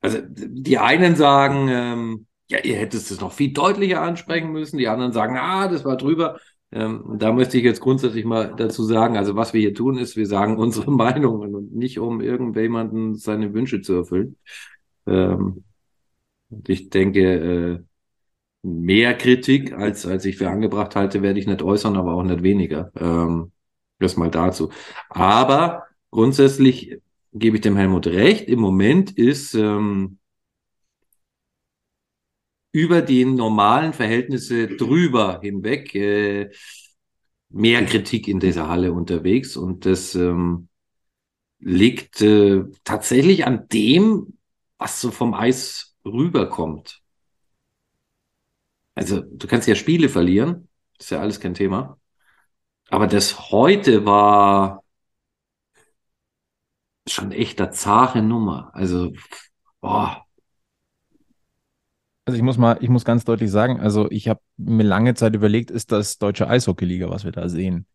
also 0.00 0.18
die 0.26 0.78
einen 0.78 1.16
sagen, 1.16 1.68
ähm, 1.70 2.26
ja, 2.48 2.60
ihr 2.60 2.76
hättest 2.76 3.10
es 3.10 3.20
noch 3.20 3.32
viel 3.32 3.52
deutlicher 3.52 4.00
ansprechen 4.00 4.50
müssen. 4.50 4.78
Die 4.78 4.88
anderen 4.88 5.12
sagen, 5.12 5.36
ah, 5.38 5.68
das 5.68 5.84
war 5.84 5.96
drüber. 5.98 6.38
Ähm, 6.74 7.16
da 7.18 7.32
möchte 7.32 7.56
ich 7.56 7.64
jetzt 7.64 7.80
grundsätzlich 7.80 8.24
mal 8.24 8.52
dazu 8.56 8.82
sagen, 8.82 9.16
also 9.16 9.36
was 9.36 9.54
wir 9.54 9.60
hier 9.60 9.74
tun, 9.74 9.96
ist, 9.96 10.16
wir 10.16 10.26
sagen 10.26 10.58
unsere 10.58 10.90
Meinungen 10.92 11.54
und 11.54 11.74
nicht 11.74 12.00
um 12.00 12.20
irgendjemanden 12.20 13.14
seine 13.14 13.54
Wünsche 13.54 13.80
zu 13.80 13.94
erfüllen. 13.94 14.36
Ähm, 15.06 15.64
und 16.50 16.68
ich 16.68 16.90
denke, 16.90 17.20
äh, 17.20 17.78
mehr 18.62 19.14
Kritik, 19.14 19.72
als, 19.72 20.04
als 20.04 20.24
ich 20.24 20.36
für 20.36 20.50
angebracht 20.50 20.96
halte, 20.96 21.22
werde 21.22 21.38
ich 21.38 21.46
nicht 21.46 21.62
äußern, 21.62 21.96
aber 21.96 22.14
auch 22.14 22.24
nicht 22.24 22.42
weniger. 22.42 22.90
Ähm, 22.96 23.52
das 24.00 24.16
mal 24.16 24.30
dazu. 24.30 24.70
Aber 25.08 25.84
grundsätzlich 26.10 26.98
gebe 27.32 27.56
ich 27.56 27.62
dem 27.62 27.76
Helmut 27.76 28.08
recht. 28.08 28.48
Im 28.48 28.60
Moment 28.60 29.12
ist 29.12 29.54
ähm, 29.54 30.18
über 32.74 33.02
die 33.02 33.24
normalen 33.24 33.92
Verhältnisse 33.92 34.66
drüber 34.66 35.38
hinweg 35.40 35.94
äh, 35.94 36.50
mehr 37.48 37.86
Kritik 37.86 38.26
in 38.26 38.40
dieser 38.40 38.68
Halle 38.68 38.92
unterwegs 38.92 39.56
und 39.56 39.86
das 39.86 40.16
ähm, 40.16 40.68
liegt 41.60 42.20
äh, 42.20 42.64
tatsächlich 42.82 43.46
an 43.46 43.68
dem, 43.68 44.38
was 44.76 45.00
so 45.00 45.12
vom 45.12 45.34
Eis 45.34 45.94
rüberkommt. 46.04 47.00
Also 48.96 49.20
du 49.20 49.46
kannst 49.46 49.68
ja 49.68 49.76
Spiele 49.76 50.08
verlieren, 50.08 50.68
ist 50.98 51.10
ja 51.10 51.20
alles 51.20 51.38
kein 51.38 51.54
Thema. 51.54 52.00
Aber 52.90 53.06
das 53.06 53.50
heute 53.52 54.04
war 54.04 54.82
schon 57.06 57.32
echt 57.32 57.60
eine 57.60 57.70
zahre 57.70 58.22
Nummer. 58.22 58.70
Also, 58.74 59.12
boah, 59.80 60.26
also 62.24 62.36
ich 62.36 62.42
muss 62.42 62.58
mal, 62.58 62.78
ich 62.80 62.88
muss 62.88 63.04
ganz 63.04 63.24
deutlich 63.24 63.50
sagen, 63.50 63.80
also 63.80 64.10
ich 64.10 64.28
habe 64.28 64.40
mir 64.56 64.82
lange 64.82 65.14
Zeit 65.14 65.34
überlegt, 65.34 65.70
ist 65.70 65.92
das 65.92 66.18
deutsche 66.18 66.48
Eishockeyliga, 66.48 67.10
was 67.10 67.24
wir 67.24 67.32
da 67.32 67.48
sehen? 67.48 67.86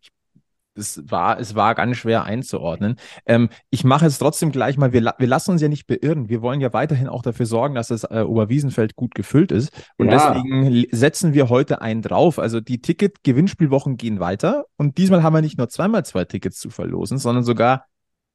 es 0.80 1.04
war, 1.10 1.40
es 1.40 1.56
war 1.56 1.76
ganz 1.76 1.98
schwer 1.98 2.24
einzuordnen. 2.24 2.96
Ähm, 3.26 3.50
ich 3.70 3.84
mache 3.84 4.06
es 4.06 4.18
trotzdem 4.18 4.52
gleich 4.52 4.78
mal. 4.78 4.94
Wir, 4.94 5.14
wir 5.18 5.28
lassen 5.28 5.52
uns 5.52 5.62
ja 5.62 5.68
nicht 5.68 5.86
beirren. 5.86 6.30
Wir 6.30 6.42
wollen 6.42 6.62
ja 6.62 6.74
weiterhin 6.74 7.08
auch 7.08 7.22
dafür 7.22 7.46
sorgen, 7.46 7.76
dass 7.76 7.90
das 7.90 8.06
äh, 8.06 8.24
Oberwiesenfeld 8.26 8.96
gut 8.96 9.14
gefüllt 9.14 9.52
ist. 9.52 9.72
Und 9.98 10.10
ja. 10.10 10.34
deswegen 10.34 10.86
setzen 10.92 11.34
wir 11.34 11.50
heute 11.50 11.82
einen 11.82 12.02
drauf. 12.02 12.40
Also 12.40 12.62
die 12.62 12.82
Ticket-Gewinnspielwochen 12.82 13.98
gehen 13.98 14.20
weiter. 14.20 14.66
Und 14.78 14.98
diesmal 14.98 15.22
haben 15.22 15.34
wir 15.34 15.42
nicht 15.42 15.58
nur 15.58 15.70
zweimal 15.70 16.06
zwei 16.06 16.26
Tickets 16.26 16.60
zu 16.60 16.70
verlosen, 16.70 17.18
sondern 17.18 17.44
sogar 17.44 17.86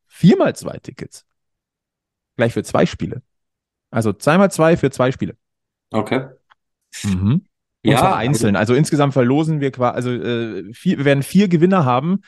viermal 0.06 0.55
zwei 0.55 0.79
Tickets. 0.79 1.25
Gleich 2.37 2.53
für 2.53 2.63
zwei 2.63 2.86
Spiele. 2.86 3.22
Also 3.91 4.13
zweimal 4.13 4.51
zwei 4.51 4.77
für 4.77 4.91
zwei 4.91 5.13
Spiele. 5.13 5.36
Okay. 5.94 6.27
Mhm. 7.05 7.32
Und 7.32 7.91
ja, 7.91 7.98
zwar 7.98 8.17
einzeln. 8.17 8.56
Also, 8.56 8.72
also 8.72 8.79
insgesamt 8.79 9.13
verlosen 9.13 9.60
wir 9.60 9.70
quasi, 9.70 9.94
also 9.94 10.10
äh, 10.10 10.72
vier, 10.72 10.98
wir 10.98 11.05
werden 11.05 11.22
vier 11.22 11.48
Gewinner 11.48 11.84
haben, 11.84 12.22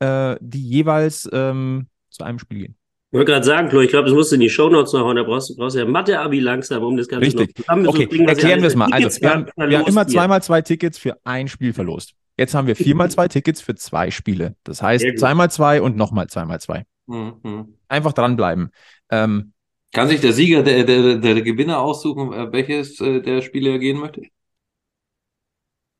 äh, 0.00 0.36
die 0.40 0.66
jeweils 0.66 1.28
ähm, 1.32 1.88
zu 2.10 2.24
einem 2.24 2.38
Spiel 2.38 2.58
gehen. 2.58 2.76
Ich 3.10 3.18
wollte 3.18 3.30
gerade 3.30 3.46
sagen, 3.46 3.70
Flo, 3.70 3.80
ich 3.80 3.90
glaube, 3.90 4.06
das 4.06 4.14
musst 4.14 4.32
du 4.32 4.34
in 4.34 4.40
die 4.40 4.50
Shownotes 4.50 4.92
noch 4.92 5.02
hauen. 5.02 5.14
Da 5.14 5.22
brauchst 5.22 5.50
du 5.50 5.56
brauchst 5.56 5.76
ja 5.76 5.84
Mathe-Abi 5.84 6.40
langsam, 6.40 6.82
um 6.82 6.96
das 6.96 7.06
Ganze 7.06 7.26
Richtig. 7.26 7.64
noch 7.68 7.86
Okay, 7.86 8.06
bringen, 8.06 8.26
erklären 8.26 8.60
wir 8.60 8.66
es 8.66 8.74
mal. 8.74 8.88
Also, 8.90 9.20
wir 9.20 9.30
haben, 9.30 9.46
wir 9.56 9.78
haben 9.78 9.86
immer 9.86 10.08
zweimal 10.08 10.42
zwei 10.42 10.62
Tickets 10.62 10.98
für 10.98 11.16
ein 11.22 11.46
Spiel 11.46 11.72
verlost. 11.72 12.14
Jetzt 12.36 12.54
haben 12.54 12.66
wir 12.66 12.74
viermal 12.74 13.10
zwei 13.12 13.28
Tickets 13.28 13.60
für 13.60 13.76
zwei 13.76 14.10
Spiele. 14.10 14.56
Das 14.64 14.82
heißt, 14.82 15.06
zweimal 15.18 15.50
zwei 15.52 15.80
und 15.80 15.96
nochmal 15.96 16.26
zweimal 16.26 16.60
zwei. 16.60 16.86
Mhm. 17.06 17.76
Einfach 17.86 18.12
dranbleiben. 18.14 18.70
Ähm, 19.10 19.52
kann 19.94 20.08
sich 20.08 20.20
der 20.20 20.32
Sieger, 20.32 20.62
der, 20.62 20.84
der, 20.84 21.16
der 21.16 21.40
Gewinner 21.40 21.80
aussuchen, 21.80 22.32
äh, 22.32 22.52
welches 22.52 23.00
äh, 23.00 23.22
der 23.22 23.40
Spiele 23.40 23.70
er 23.70 23.78
gehen 23.78 23.98
möchte? 23.98 24.22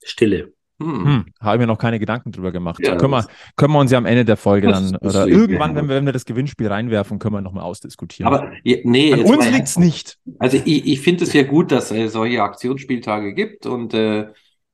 Stille. 0.03 0.53
Hm. 0.83 1.05
Hm, 1.05 1.25
habe 1.41 1.59
mir 1.59 1.67
noch 1.69 1.79
keine 1.79 2.01
Gedanken 2.01 2.33
drüber 2.33 2.51
gemacht. 2.51 2.85
Ja, 2.85 2.97
können, 2.97 3.13
wir, 3.13 3.25
können 3.55 3.73
wir 3.73 3.79
uns 3.79 3.93
ja 3.93 3.99
am 3.99 4.07
Ende 4.07 4.25
der 4.25 4.37
Folge 4.37 4.67
dann 4.67 4.97
oder 4.97 5.29
irgendwann, 5.29 5.77
wenn 5.77 5.89
wir, 5.89 5.95
wenn 5.95 6.05
wir 6.05 6.13
das 6.13 6.25
Gewinnspiel 6.25 6.67
reinwerfen, 6.67 7.21
können 7.21 7.37
wir 7.37 7.41
nochmal 7.41 7.63
ausdiskutieren. 7.63 8.27
Aber 8.27 8.51
nee, 8.65 9.13
an 9.13 9.21
uns 9.21 9.49
liegt 9.51 9.69
es 9.69 9.79
nicht. 9.79 10.19
Also 10.41 10.57
ich, 10.65 10.87
ich 10.87 11.01
finde 11.01 11.25
es 11.25 11.33
ja 11.33 11.45
gut, 11.45 11.71
dass 11.71 11.93
es 11.93 12.13
solche 12.13 12.43
Aktionsspieltage 12.43 13.35
gibt 13.35 13.67
und 13.67 13.95
äh, 13.95 14.27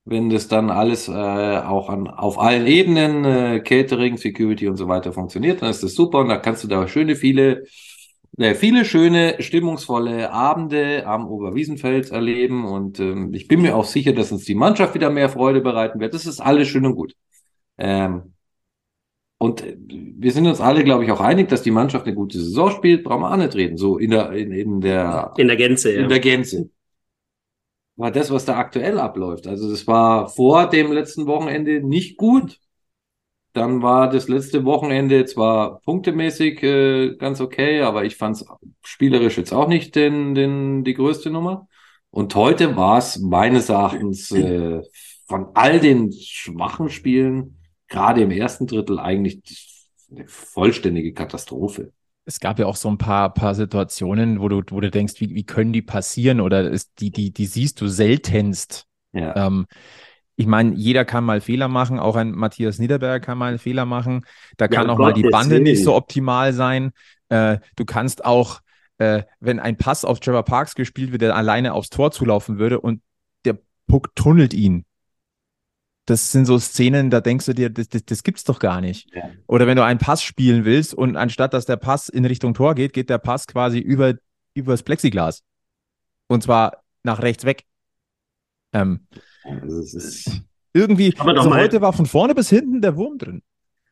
wenn 0.07 0.31
das 0.31 0.49
dann 0.49 0.71
alles 0.71 1.09
äh, 1.09 1.13
auch 1.13 1.91
an, 1.91 2.09
auf 2.09 2.39
allen 2.41 2.67
Ebenen, 2.67 3.25
äh, 3.27 3.61
Catering, 3.61 4.17
Security 4.17 4.69
und 4.69 4.79
so 4.79 4.89
weiter 4.89 5.13
funktioniert, 5.13 5.61
dann 5.61 5.69
ist 5.69 5.83
das 5.83 5.95
super 5.95 6.21
und 6.21 6.29
da 6.29 6.39
kannst 6.39 6.65
du 6.65 6.69
da 6.69 6.89
schöne 6.89 7.15
viele 7.15 7.65
äh, 8.41 8.55
viele 8.55 8.85
schöne, 8.85 9.37
stimmungsvolle 9.41 10.33
Abende 10.33 11.07
am 11.07 11.29
Oberwiesenfeld 11.29 12.11
erleben 12.11 12.65
und 12.65 12.99
ähm, 12.99 13.35
ich 13.35 13.49
bin 13.49 13.61
mir 13.61 13.77
auch 13.77 13.85
sicher, 13.85 14.13
dass 14.13 14.33
uns 14.33 14.45
die 14.45 14.55
Mannschaft 14.55 14.95
wieder 14.95 15.11
mehr 15.11 15.29
Freude 15.29 15.61
bereiten 15.61 16.01
wird. 16.01 16.15
Das 16.15 16.27
ist 16.27 16.41
alles 16.41 16.69
schön 16.69 16.87
und 16.87 16.95
gut. 16.97 17.15
Ähm, 17.79 18.35
und 19.39 19.65
wir 19.79 20.33
sind 20.33 20.47
uns 20.47 20.61
alle, 20.61 20.85
glaube 20.85 21.05
ich, 21.05 21.11
auch 21.11 21.21
einig, 21.21 21.49
dass 21.49 21.63
die 21.63 21.71
Mannschaft 21.71 22.07
eine 22.07 22.15
gute 22.15 22.39
Saison 22.39 22.71
spielt, 22.71 23.05
brauchen 23.05 23.23
wir 23.23 23.33
auch 23.33 23.37
nicht 23.37 23.55
reden. 23.55 23.79
So 23.79 23.97
in 23.97 24.11
der, 24.11 24.33
in, 24.33 24.53
in 24.53 24.81
der, 24.81 25.33
in 25.39 25.49
der 25.49 25.57
Gänze, 25.57 25.95
ja. 25.95 26.03
In 26.03 26.09
der 26.09 26.21
Gänze. 26.21 26.69
war 27.97 28.11
das, 28.11 28.31
was 28.31 28.45
da 28.45 28.59
aktuell 28.59 28.99
abläuft. 28.99 29.47
Also 29.47 29.71
das 29.71 29.87
war 29.87 30.29
vor 30.29 30.69
dem 30.69 30.93
letzten 30.93 31.27
Wochenende 31.27 31.81
nicht 31.81 32.17
gut. 32.17 32.59
Dann 33.53 33.83
war 33.83 34.09
das 34.09 34.29
letzte 34.29 34.65
Wochenende 34.65 35.25
zwar 35.25 35.81
punktemäßig 35.81 36.63
äh, 36.63 37.17
ganz 37.17 37.41
okay, 37.41 37.81
aber 37.81 38.05
ich 38.05 38.17
fand 38.17 38.37
es 38.37 38.47
spielerisch 38.83 39.39
jetzt 39.39 39.53
auch 39.53 39.67
nicht 39.67 39.97
den, 39.97 40.35
den, 40.35 40.85
die 40.85 40.95
größte 40.95 41.31
Nummer. 41.31 41.67
Und 42.11 42.35
heute 42.35 42.77
war 42.77 42.99
es 42.99 43.19
meines 43.19 43.69
Erachtens 43.69 44.31
äh, 44.31 44.81
von 45.27 45.49
all 45.55 45.81
den 45.81 46.13
schwachen 46.13 46.89
Spielen, 46.89 47.59
gerade 47.89 48.23
im 48.23 48.31
ersten 48.31 48.67
Drittel, 48.67 48.99
eigentlich 48.99 49.43
eine 50.11 50.27
vollständige 50.27 51.13
Katastrophe. 51.13 51.93
Es 52.25 52.39
gab 52.41 52.59
ja 52.59 52.67
auch 52.67 52.77
so 52.77 52.89
ein 52.89 52.99
paar, 52.99 53.33
paar 53.33 53.55
Situationen, 53.55 54.41
wo 54.41 54.49
du, 54.49 54.63
wo 54.71 54.81
du 54.81 54.91
denkst, 54.91 55.21
wie, 55.21 55.35
wie 55.35 55.45
können 55.45 55.73
die 55.73 55.83
passieren? 55.83 56.41
Oder 56.41 56.71
ist, 56.71 56.93
die, 57.01 57.11
die, 57.11 57.33
die 57.33 57.47
siehst 57.47 57.81
du 57.81 57.89
seltenst. 57.89 58.87
Ja. 59.13 59.35
Ähm, 59.47 59.67
ich 60.41 60.47
meine, 60.47 60.75
jeder 60.75 61.05
kann 61.05 61.23
mal 61.23 61.43
Fehler 61.43 61.69
machen, 61.69 61.99
auch 61.99 62.17
ein 62.17 62.31
Matthias 62.31 62.79
Niederberger 62.79 63.21
kann 63.21 63.37
mal 63.37 63.51
einen 63.51 63.59
Fehler 63.59 63.85
machen. 63.85 64.25
Da 64.57 64.69
kann 64.69 64.87
ja, 64.87 64.93
auch 64.95 64.97
Gott, 64.97 65.09
mal 65.09 65.13
die 65.13 65.29
Bande 65.29 65.57
Willen. 65.57 65.65
nicht 65.65 65.85
so 65.85 65.95
optimal 65.95 66.55
sein. 66.55 66.93
Äh, 67.29 67.59
du 67.77 67.85
kannst 67.85 68.25
auch, 68.25 68.61
äh, 68.97 69.25
wenn 69.39 69.61
ein 69.61 69.77
Pass 69.77 70.03
auf 70.03 70.19
Trevor 70.19 70.47
Parks 70.47 70.75
gespielt 70.75 71.13
wird, 71.13 71.21
der 71.21 71.37
alleine 71.37 71.75
aufs 71.75 71.91
Tor 71.91 72.11
zulaufen 72.11 72.59
würde 72.59 72.81
und 72.81 73.03
der 73.45 73.59
Puck 73.87 74.17
tunnelt 74.17 74.55
ihn. 74.55 74.87
Das 76.07 76.33
sind 76.33 76.47
so 76.47 76.59
Szenen, 76.59 77.11
da 77.11 77.21
denkst 77.21 77.45
du 77.45 77.53
dir, 77.53 77.69
das, 77.69 77.89
das, 77.91 78.07
das 78.07 78.23
gibt's 78.23 78.45
doch 78.45 78.61
gar 78.61 78.81
nicht. 78.81 79.15
Ja. 79.15 79.25
Oder 79.47 79.67
wenn 79.67 79.77
du 79.77 79.85
einen 79.85 80.01
Pass 80.01 80.23
spielen 80.23 80.65
willst 80.65 80.95
und 80.95 81.17
anstatt 81.19 81.53
dass 81.53 81.67
der 81.67 81.77
Pass 81.77 82.09
in 82.09 82.25
Richtung 82.25 82.55
Tor 82.55 82.75
geht, 82.75 82.95
geht 82.95 83.11
der 83.11 83.19
Pass 83.19 83.47
quasi 83.47 83.79
über, 83.79 84.15
über 84.55 84.73
das 84.73 84.85
Plexiglas. 84.85 85.43
Und 86.29 86.43
zwar 86.43 86.83
nach 87.03 87.21
rechts 87.21 87.45
weg. 87.45 87.65
Ähm, 88.73 89.07
also 89.45 89.81
ist 89.81 90.43
irgendwie, 90.73 91.15
also 91.19 91.55
heute 91.55 91.81
war 91.81 91.93
von 91.93 92.07
vorne 92.07 92.35
bis 92.35 92.51
hinten 92.51 92.81
der 92.81 92.97
Wurm 92.97 93.19
drin. 93.19 93.43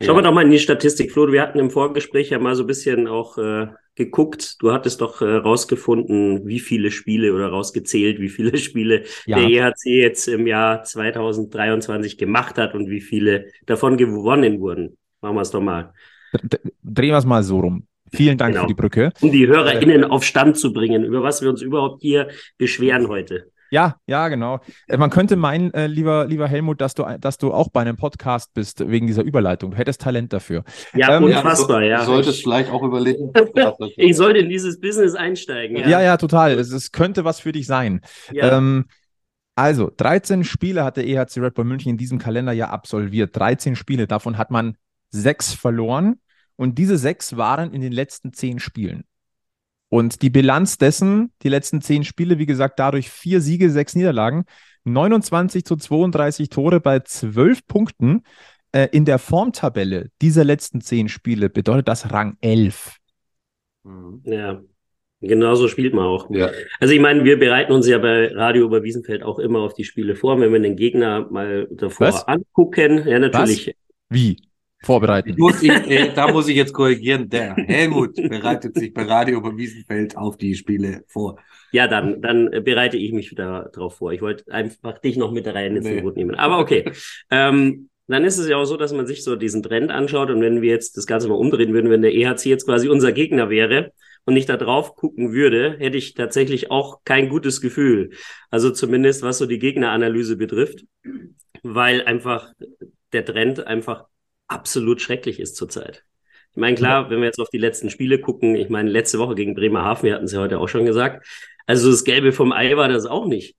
Schauen 0.00 0.16
wir 0.16 0.22
doch 0.22 0.32
mal 0.32 0.44
in 0.44 0.50
die 0.52 0.60
Statistik, 0.60 1.10
Flo. 1.10 1.32
Wir 1.32 1.42
hatten 1.42 1.58
im 1.58 1.70
Vorgespräch 1.70 2.30
ja 2.30 2.38
mal 2.38 2.54
so 2.54 2.62
ein 2.62 2.68
bisschen 2.68 3.08
auch 3.08 3.36
äh, 3.36 3.66
geguckt. 3.96 4.54
Du 4.60 4.72
hattest 4.72 5.00
doch 5.00 5.20
äh, 5.22 5.24
rausgefunden, 5.24 6.46
wie 6.46 6.60
viele 6.60 6.92
Spiele 6.92 7.34
oder 7.34 7.48
rausgezählt, 7.48 8.20
wie 8.20 8.28
viele 8.28 8.56
Spiele 8.58 9.04
ja. 9.26 9.38
der 9.38 9.48
EHC 9.48 9.86
jetzt 9.86 10.28
im 10.28 10.46
Jahr 10.46 10.84
2023 10.84 12.16
gemacht 12.16 12.58
hat 12.58 12.74
und 12.74 12.88
wie 12.88 13.00
viele 13.00 13.48
davon 13.66 13.96
gewonnen 13.96 14.60
wurden. 14.60 14.96
Machen 15.20 15.34
wir 15.34 15.42
es 15.42 15.50
doch 15.50 15.60
mal. 15.60 15.92
Drehen 16.84 17.10
wir 17.10 17.18
es 17.18 17.24
mal 17.24 17.42
so 17.42 17.58
rum. 17.58 17.84
Vielen 18.12 18.38
Dank 18.38 18.54
genau. 18.54 18.62
für 18.62 18.68
die 18.68 18.74
Brücke. 18.74 19.12
Um 19.20 19.32
die 19.32 19.48
HörerInnen 19.48 20.04
auf 20.04 20.22
Stand 20.24 20.56
zu 20.56 20.72
bringen, 20.72 21.04
über 21.04 21.24
was 21.24 21.42
wir 21.42 21.50
uns 21.50 21.60
überhaupt 21.60 22.02
hier 22.02 22.28
beschweren 22.56 23.08
heute. 23.08 23.50
Ja, 23.70 23.96
ja, 24.06 24.28
genau. 24.28 24.60
Äh, 24.86 24.96
man 24.96 25.10
könnte 25.10 25.36
meinen, 25.36 25.72
äh, 25.74 25.86
lieber, 25.86 26.26
lieber 26.26 26.48
Helmut, 26.48 26.80
dass 26.80 26.94
du, 26.94 27.04
dass 27.20 27.38
du 27.38 27.52
auch 27.52 27.68
bei 27.68 27.80
einem 27.80 27.96
Podcast 27.96 28.54
bist 28.54 28.88
wegen 28.88 29.06
dieser 29.06 29.22
Überleitung. 29.22 29.72
Du 29.72 29.76
hättest 29.76 30.00
Talent 30.00 30.32
dafür. 30.32 30.64
Ja, 30.94 31.16
ähm, 31.16 31.24
unfassbar, 31.24 31.82
ja. 31.82 32.00
Du 32.00 32.06
solltest 32.06 32.42
vielleicht 32.42 32.70
auch 32.70 32.82
überlegen. 32.82 33.32
ich 33.96 34.16
sollte 34.16 34.38
in 34.38 34.48
dieses 34.48 34.80
Business 34.80 35.14
einsteigen. 35.14 35.76
Ja, 35.76 35.88
ja, 35.88 36.02
ja 36.02 36.16
total. 36.16 36.52
Es, 36.52 36.72
es, 36.72 36.92
könnte 36.92 37.24
was 37.24 37.40
für 37.40 37.52
dich 37.52 37.66
sein. 37.66 38.00
Ja. 38.32 38.56
Ähm, 38.56 38.86
also, 39.54 39.90
13 39.96 40.44
Spiele 40.44 40.84
hat 40.84 40.96
der 40.96 41.06
EHC 41.06 41.38
Red 41.38 41.54
Bull 41.54 41.64
München 41.64 41.90
in 41.90 41.96
diesem 41.96 42.18
Kalenderjahr 42.18 42.70
absolviert. 42.70 43.36
13 43.36 43.76
Spiele, 43.76 44.06
davon 44.06 44.38
hat 44.38 44.50
man 44.50 44.76
sechs 45.10 45.52
verloren. 45.52 46.20
Und 46.56 46.78
diese 46.78 46.96
sechs 46.96 47.36
waren 47.36 47.72
in 47.72 47.80
den 47.80 47.92
letzten 47.92 48.32
zehn 48.32 48.58
Spielen. 48.58 49.04
Und 49.90 50.22
die 50.22 50.30
Bilanz 50.30 50.78
dessen, 50.78 51.32
die 51.42 51.48
letzten 51.48 51.80
zehn 51.80 52.04
Spiele, 52.04 52.38
wie 52.38 52.46
gesagt, 52.46 52.78
dadurch 52.78 53.10
vier 53.10 53.40
Siege, 53.40 53.70
sechs 53.70 53.94
Niederlagen, 53.94 54.44
29 54.84 55.64
zu 55.64 55.76
32 55.76 56.50
Tore 56.50 56.80
bei 56.80 57.00
zwölf 57.00 57.66
Punkten. 57.66 58.22
Äh, 58.72 58.88
in 58.92 59.06
der 59.06 59.18
Formtabelle 59.18 60.10
dieser 60.20 60.44
letzten 60.44 60.82
zehn 60.82 61.08
Spiele 61.08 61.48
bedeutet 61.48 61.88
das 61.88 62.12
Rang 62.12 62.36
11. 62.42 62.96
Mhm. 63.84 64.20
Ja, 64.24 64.60
Genau 65.20 65.56
so 65.56 65.66
spielt 65.66 65.94
man 65.94 66.04
auch. 66.04 66.30
Ja. 66.30 66.50
Also 66.78 66.94
ich 66.94 67.00
meine, 67.00 67.24
wir 67.24 67.38
bereiten 67.38 67.72
uns 67.72 67.88
ja 67.88 67.98
bei 67.98 68.32
Radio 68.32 68.64
über 68.64 68.84
Wiesenfeld 68.84 69.24
auch 69.24 69.40
immer 69.40 69.60
auf 69.60 69.74
die 69.74 69.82
Spiele 69.82 70.14
vor, 70.14 70.38
wenn 70.38 70.52
wir 70.52 70.60
den 70.60 70.76
Gegner 70.76 71.26
mal 71.30 71.66
davor 71.72 72.08
Was? 72.08 72.28
angucken. 72.28 73.02
Ja, 73.06 73.18
natürlich. 73.18 73.66
Was? 73.66 73.74
Wie? 74.10 74.36
Vorbereiten. 74.82 75.34
Muss 75.36 75.62
ich, 75.62 75.70
äh, 75.70 76.12
da 76.14 76.30
muss 76.32 76.48
ich 76.48 76.56
jetzt 76.56 76.72
korrigieren. 76.72 77.28
Der 77.28 77.54
Helmut 77.54 78.14
bereitet 78.16 78.76
sich 78.76 78.92
bei 78.92 79.02
Radio 79.02 79.38
über 79.38 79.56
Wiesenfeld 79.56 80.16
auf 80.16 80.36
die 80.36 80.54
Spiele 80.54 81.04
vor. 81.08 81.38
Ja, 81.72 81.86
dann, 81.86 82.22
dann 82.22 82.50
bereite 82.64 82.96
ich 82.96 83.12
mich 83.12 83.30
wieder 83.30 83.70
darauf 83.74 83.96
vor. 83.96 84.12
Ich 84.12 84.22
wollte 84.22 84.50
einfach 84.52 84.98
dich 84.98 85.16
noch 85.16 85.32
mit 85.32 85.46
rein 85.46 85.76
ins 85.76 85.86
nee. 85.86 86.00
Boot 86.00 86.16
nehmen. 86.16 86.34
Aber 86.34 86.58
okay. 86.58 86.90
ähm, 87.30 87.88
dann 88.08 88.24
ist 88.24 88.38
es 88.38 88.48
ja 88.48 88.56
auch 88.56 88.64
so, 88.64 88.76
dass 88.76 88.92
man 88.92 89.06
sich 89.06 89.22
so 89.22 89.36
diesen 89.36 89.62
Trend 89.62 89.90
anschaut 89.90 90.30
und 90.30 90.40
wenn 90.40 90.62
wir 90.62 90.70
jetzt 90.70 90.96
das 90.96 91.06
Ganze 91.06 91.28
mal 91.28 91.34
umdrehen 91.34 91.74
würden, 91.74 91.90
wenn 91.90 92.00
der 92.00 92.14
EHC 92.14 92.46
jetzt 92.46 92.64
quasi 92.64 92.88
unser 92.88 93.12
Gegner 93.12 93.50
wäre 93.50 93.92
und 94.24 94.34
ich 94.36 94.46
da 94.46 94.56
drauf 94.56 94.96
gucken 94.96 95.32
würde, 95.32 95.76
hätte 95.78 95.98
ich 95.98 96.14
tatsächlich 96.14 96.70
auch 96.70 97.00
kein 97.04 97.28
gutes 97.28 97.60
Gefühl. 97.60 98.10
Also 98.50 98.70
zumindest 98.70 99.22
was 99.22 99.36
so 99.36 99.44
die 99.44 99.58
Gegneranalyse 99.58 100.36
betrifft, 100.36 100.86
weil 101.62 102.02
einfach 102.02 102.50
der 103.12 103.26
Trend 103.26 103.66
einfach 103.66 104.06
absolut 104.48 105.00
schrecklich 105.00 105.40
ist 105.40 105.56
zurzeit. 105.56 106.04
Ich 106.52 106.56
meine, 106.56 106.76
klar, 106.76 107.08
wenn 107.10 107.20
wir 107.20 107.26
jetzt 107.26 107.40
auf 107.40 107.50
die 107.50 107.58
letzten 107.58 107.90
Spiele 107.90 108.20
gucken, 108.20 108.56
ich 108.56 108.68
meine, 108.68 108.90
letzte 108.90 109.18
Woche 109.18 109.34
gegen 109.34 109.54
Bremerhaven, 109.54 110.04
wir 110.04 110.14
hatten 110.14 110.24
es 110.24 110.32
ja 110.32 110.40
heute 110.40 110.58
auch 110.58 110.68
schon 110.68 110.86
gesagt, 110.86 111.26
also 111.66 111.90
das 111.90 112.04
Gelbe 112.04 112.32
vom 112.32 112.52
Ei 112.52 112.76
war 112.76 112.88
das 112.88 113.06
auch 113.06 113.26
nicht. 113.26 113.54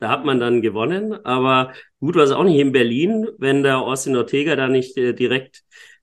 Da 0.00 0.08
hat 0.08 0.24
man 0.24 0.40
dann 0.40 0.60
gewonnen, 0.60 1.12
aber 1.24 1.72
gut 2.00 2.16
war 2.16 2.24
es 2.24 2.32
auch 2.32 2.44
nicht 2.44 2.58
in 2.58 2.72
Berlin, 2.72 3.28
wenn 3.38 3.62
der 3.62 3.78
Austin 3.78 4.16
Ortega 4.16 4.56
da 4.56 4.68
nicht 4.68 4.96
äh, 4.96 5.12
direkt 5.12 5.62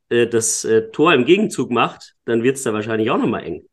äh, 0.09 0.27
das 0.27 0.63
äh, 0.63 0.89
Tor 0.91 1.13
im 1.13 1.25
Gegenzug 1.25 1.71
macht, 1.71 2.15
dann 2.25 2.43
wird 2.43 2.57
es 2.57 2.63
da 2.63 2.73
wahrscheinlich 2.73 3.11
auch 3.11 3.17
nochmal 3.17 3.43
eng. 3.43 3.65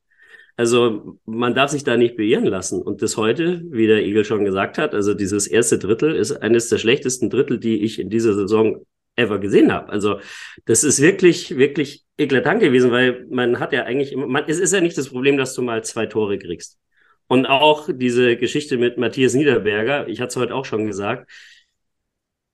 Also 0.57 1.21
man 1.25 1.55
darf 1.55 1.71
sich 1.71 1.85
da 1.85 1.97
nicht 1.97 2.17
beirren 2.17 2.47
lassen. 2.47 2.83
Und 2.83 3.01
das 3.01 3.17
heute, 3.17 3.63
wie 3.71 3.87
der 3.87 4.05
Igel 4.05 4.25
schon 4.25 4.45
gesagt 4.45 4.77
hat, 4.77 4.93
also 4.93 5.15
dieses 5.15 5.47
erste 5.47 5.79
Drittel 5.79 6.17
ist 6.17 6.33
eines 6.33 6.69
der 6.69 6.79
schlechtesten 6.79 7.31
Drittel, 7.31 7.61
die 7.61 7.85
ich 7.85 8.01
in 8.01 8.11
dieser 8.11 8.35
Saison 8.35 8.85
ever 9.19 9.39
gesehen 9.39 9.73
habe. 9.73 9.91
Also 9.91 10.21
das 10.65 10.85
ist 10.85 11.01
wirklich, 11.01 11.57
wirklich 11.57 12.05
eklatant 12.17 12.61
gewesen, 12.61 12.91
weil 12.91 13.27
man 13.31 13.59
hat 13.61 13.73
ja 13.73 13.85
eigentlich 13.85 14.13
immer, 14.13 14.27
man, 14.27 14.45
es 14.47 14.59
ist 14.59 14.73
ja 14.73 14.81
nicht 14.81 14.97
das 14.97 15.11
Problem, 15.11 15.37
dass 15.37 15.55
du 15.55 15.63
mal 15.63 15.85
zwei 15.85 16.07
Tore 16.07 16.39
kriegst. 16.39 16.79
Und 17.27 17.47
auch 17.47 17.89
diese 17.93 18.37
Geschichte 18.37 18.79
mit 18.79 18.97
Matthias 18.97 19.35
Niederberger, 19.35 20.09
ich 20.09 20.21
hatte 20.21 20.31
es 20.31 20.37
heute 20.37 20.55
auch 20.55 20.65
schon 20.65 20.87
gesagt, 20.87 21.31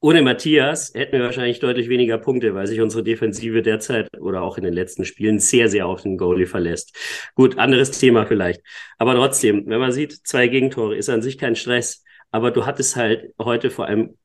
ohne 0.00 0.21
Matthias 0.21 0.92
hätten 0.94 1.12
wir 1.12 1.25
wahrscheinlich 1.25 1.61
deutlich 1.61 1.88
weniger 1.88 2.18
Punkte, 2.18 2.54
weil 2.54 2.66
sich 2.66 2.83
unsere 2.83 3.02
Defensive 3.02 3.62
derzeit 3.62 4.09
oder 4.21 4.42
auch 4.42 4.59
in 4.59 4.64
den 4.64 4.75
letzten 4.75 5.06
Spielen 5.06 5.38
sehr, 5.38 5.68
sehr 5.71 5.87
auf 5.87 6.02
den 6.02 6.18
Goalie 6.18 6.47
verlässt. 6.47 6.94
Gut, 7.35 7.56
anderes 7.56 7.90
Thema 7.90 8.26
vielleicht. 8.26 8.61
Aber 8.99 9.14
trotzdem, 9.14 9.64
wenn 9.66 9.80
man 9.80 9.92
sieht, 9.92 10.12
zwei 10.12 10.49
Gegentore 10.49 10.94
ist 10.94 11.09
an 11.09 11.23
sich 11.23 11.38
kein 11.38 11.56
Stress. 11.56 12.04
Aber 12.30 12.50
du 12.50 12.66
hattest 12.66 12.97
halt 12.97 13.33
heute 13.38 13.71
vor 13.71 13.87
allem 13.87 14.18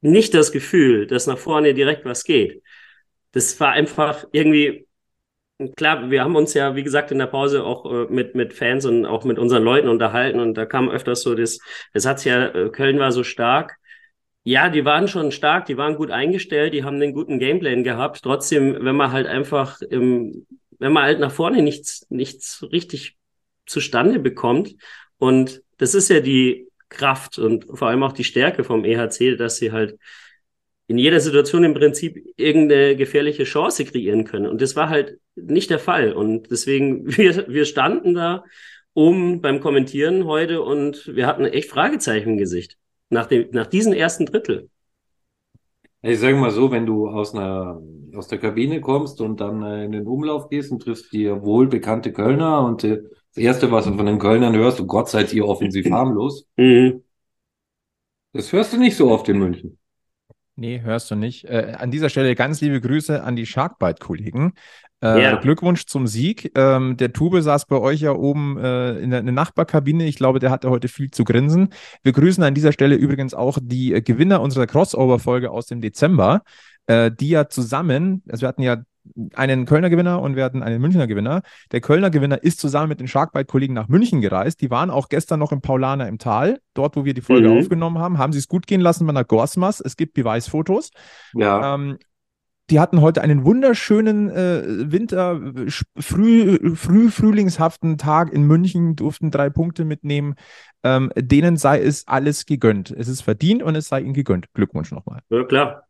nicht 0.00 0.34
das 0.34 0.52
Gefühl, 0.52 1.06
dass 1.06 1.26
nach 1.26 1.38
vorne 1.38 1.74
direkt 1.74 2.04
was 2.04 2.24
geht. 2.24 2.62
Das 3.32 3.58
war 3.60 3.72
einfach 3.72 4.24
irgendwie, 4.32 4.86
klar, 5.76 6.10
wir 6.10 6.22
haben 6.22 6.36
uns 6.36 6.54
ja, 6.54 6.76
wie 6.76 6.82
gesagt, 6.82 7.10
in 7.10 7.18
der 7.18 7.26
Pause 7.26 7.64
auch 7.64 7.84
äh, 7.90 8.06
mit, 8.12 8.34
mit 8.34 8.54
Fans 8.54 8.84
und 8.86 9.06
auch 9.06 9.24
mit 9.24 9.38
unseren 9.38 9.62
Leuten 9.64 9.88
unterhalten 9.88 10.40
und 10.40 10.54
da 10.54 10.66
kam 10.66 10.88
öfters 10.90 11.22
so 11.22 11.34
das, 11.34 11.58
das 11.92 12.06
hat's 12.06 12.24
ja, 12.24 12.48
äh, 12.48 12.70
Köln 12.70 12.98
war 12.98 13.12
so 13.12 13.24
stark. 13.24 13.76
Ja, 14.44 14.70
die 14.70 14.84
waren 14.84 15.08
schon 15.08 15.30
stark, 15.32 15.66
die 15.66 15.76
waren 15.76 15.96
gut 15.96 16.10
eingestellt, 16.10 16.72
die 16.72 16.84
haben 16.84 16.96
einen 16.96 17.12
guten 17.12 17.38
Gameplan 17.38 17.84
gehabt. 17.84 18.22
Trotzdem, 18.22 18.78
wenn 18.80 18.96
man 18.96 19.12
halt 19.12 19.26
einfach, 19.26 19.82
im, 19.82 20.46
wenn 20.78 20.92
man 20.92 21.04
halt 21.04 21.20
nach 21.20 21.32
vorne 21.32 21.62
nichts, 21.62 22.06
nichts 22.08 22.64
richtig 22.72 23.16
zustande 23.66 24.18
bekommt 24.18 24.76
und 25.18 25.62
das 25.76 25.94
ist 25.94 26.08
ja 26.08 26.20
die 26.20 26.67
Kraft 26.88 27.38
und 27.38 27.66
vor 27.72 27.88
allem 27.88 28.02
auch 28.02 28.12
die 28.12 28.24
Stärke 28.24 28.64
vom 28.64 28.84
EHC, 28.84 29.36
dass 29.36 29.56
sie 29.56 29.72
halt 29.72 29.98
in 30.86 30.96
jeder 30.96 31.20
Situation 31.20 31.64
im 31.64 31.74
Prinzip 31.74 32.24
irgendeine 32.36 32.96
gefährliche 32.96 33.44
Chance 33.44 33.84
kreieren 33.84 34.24
können. 34.24 34.46
Und 34.46 34.62
das 34.62 34.74
war 34.74 34.88
halt 34.88 35.20
nicht 35.36 35.70
der 35.70 35.78
Fall. 35.78 36.12
Und 36.12 36.50
deswegen, 36.50 37.06
wir, 37.16 37.46
wir 37.48 37.64
standen 37.64 38.14
da 38.14 38.44
um 38.94 39.40
beim 39.40 39.60
Kommentieren 39.60 40.24
heute 40.24 40.62
und 40.62 41.14
wir 41.14 41.26
hatten 41.26 41.44
echt 41.44 41.70
Fragezeichen 41.70 42.30
im 42.30 42.38
Gesicht 42.38 42.78
nach, 43.10 43.26
dem, 43.26 43.48
nach 43.52 43.66
diesem 43.66 43.92
ersten 43.92 44.26
Drittel. 44.26 44.70
Ich 46.02 46.20
sage 46.20 46.36
mal 46.36 46.50
so, 46.50 46.70
wenn 46.70 46.86
du 46.86 47.08
aus 47.08 47.34
einer 47.34 47.80
aus 48.16 48.28
der 48.28 48.38
Kabine 48.38 48.80
kommst 48.80 49.20
und 49.20 49.40
dann 49.40 49.62
äh, 49.62 49.84
in 49.84 49.92
den 49.92 50.06
Umlauf 50.06 50.48
gehst 50.48 50.72
und 50.72 50.82
triffst 50.82 51.12
dir 51.12 51.42
wohlbekannte 51.42 52.12
Kölner 52.12 52.64
und 52.64 52.84
äh, 52.84 53.02
das 53.34 53.44
Erste, 53.44 53.70
was 53.70 53.84
du 53.84 53.94
von 53.94 54.06
den 54.06 54.18
Kölnern 54.18 54.54
hörst, 54.54 54.78
du 54.78 54.86
Gott 54.86 55.08
seid 55.08 55.32
ihr 55.32 55.46
offensiv 55.46 55.90
harmlos. 55.90 56.46
Mhm. 56.56 57.02
Das 58.32 58.52
hörst 58.52 58.72
du 58.72 58.78
nicht 58.78 58.96
so 58.96 59.10
oft 59.10 59.28
in 59.28 59.38
München. 59.38 59.78
Nee, 60.56 60.80
hörst 60.80 61.10
du 61.10 61.14
nicht. 61.14 61.44
Äh, 61.44 61.76
an 61.78 61.92
dieser 61.92 62.08
Stelle 62.08 62.34
ganz 62.34 62.60
liebe 62.60 62.80
Grüße 62.80 63.22
an 63.22 63.36
die 63.36 63.46
Sharkbite-Kollegen. 63.46 64.54
Äh, 65.00 65.22
ja. 65.22 65.36
Glückwunsch 65.36 65.86
zum 65.86 66.08
Sieg. 66.08 66.50
Ähm, 66.56 66.96
der 66.96 67.12
Tube 67.12 67.40
saß 67.40 67.66
bei 67.66 67.76
euch 67.76 68.00
ja 68.00 68.12
oben 68.12 68.58
äh, 68.58 68.98
in, 68.98 69.10
der, 69.10 69.20
in, 69.20 69.26
der, 69.26 69.34
Nachbarkabine. 69.34 70.04
Ich 70.06 70.16
glaube, 70.16 70.40
der 70.40 70.50
hatte 70.50 70.70
heute 70.70 70.88
viel 70.88 71.12
zu 71.12 71.22
grinsen. 71.22 71.68
Wir 72.02 72.12
grüßen 72.12 72.42
an 72.42 72.54
dieser 72.54 72.72
Stelle 72.72 72.96
übrigens 72.96 73.34
auch 73.34 73.58
die 73.62 73.94
äh, 73.94 74.00
Gewinner 74.00 74.40
unserer 74.40 74.66
Crossover-Folge 74.66 75.52
aus 75.52 75.66
dem 75.66 75.80
Dezember, 75.80 76.42
äh, 76.88 77.12
die 77.12 77.28
ja 77.28 77.48
zusammen, 77.48 78.24
also 78.28 78.42
wir 78.42 78.48
hatten 78.48 78.62
ja 78.62 78.78
einen 79.34 79.66
Kölner 79.66 79.90
Gewinner 79.90 80.20
und 80.20 80.36
wir 80.36 80.44
hatten 80.44 80.62
einen 80.62 80.80
Münchner 80.80 81.06
Gewinner. 81.06 81.42
Der 81.72 81.80
Kölner 81.80 82.10
Gewinner 82.10 82.42
ist 82.42 82.60
zusammen 82.60 82.88
mit 82.88 83.00
den 83.00 83.08
Sharkbite-Kollegen 83.08 83.74
nach 83.74 83.88
München 83.88 84.20
gereist. 84.20 84.60
Die 84.60 84.70
waren 84.70 84.90
auch 84.90 85.08
gestern 85.08 85.40
noch 85.40 85.52
im 85.52 85.60
Paulaner 85.60 86.08
im 86.08 86.18
Tal, 86.18 86.60
dort, 86.74 86.96
wo 86.96 87.04
wir 87.04 87.14
die 87.14 87.20
Folge 87.20 87.48
mhm. 87.48 87.58
aufgenommen 87.58 87.98
haben. 87.98 88.18
Haben 88.18 88.32
sie 88.32 88.38
es 88.38 88.48
gut 88.48 88.66
gehen 88.66 88.80
lassen 88.80 89.06
bei 89.06 89.10
einer 89.10 89.24
Gorsmas. 89.24 89.80
Es 89.80 89.96
gibt 89.96 90.14
Beweisfotos. 90.14 90.90
Ja. 91.34 91.74
Ähm, 91.74 91.98
die 92.70 92.80
hatten 92.80 93.00
heute 93.00 93.22
einen 93.22 93.44
wunderschönen 93.44 94.28
äh, 94.28 94.92
Winter, 94.92 95.40
früh, 95.98 96.76
früh 96.76 97.10
frühlingshaften 97.10 97.96
Tag 97.96 98.30
in 98.30 98.42
München, 98.42 98.94
durften 98.94 99.30
drei 99.30 99.48
Punkte 99.48 99.86
mitnehmen. 99.86 100.34
Ähm, 100.82 101.10
denen 101.16 101.56
sei 101.56 101.80
es 101.80 102.06
alles 102.06 102.44
gegönnt. 102.44 102.90
Es 102.90 103.08
ist 103.08 103.22
verdient 103.22 103.62
und 103.62 103.74
es 103.74 103.88
sei 103.88 104.00
ihnen 104.00 104.12
gegönnt. 104.12 104.52
Glückwunsch 104.52 104.92
nochmal. 104.92 105.20
Ja, 105.30 105.44
klar. 105.44 105.87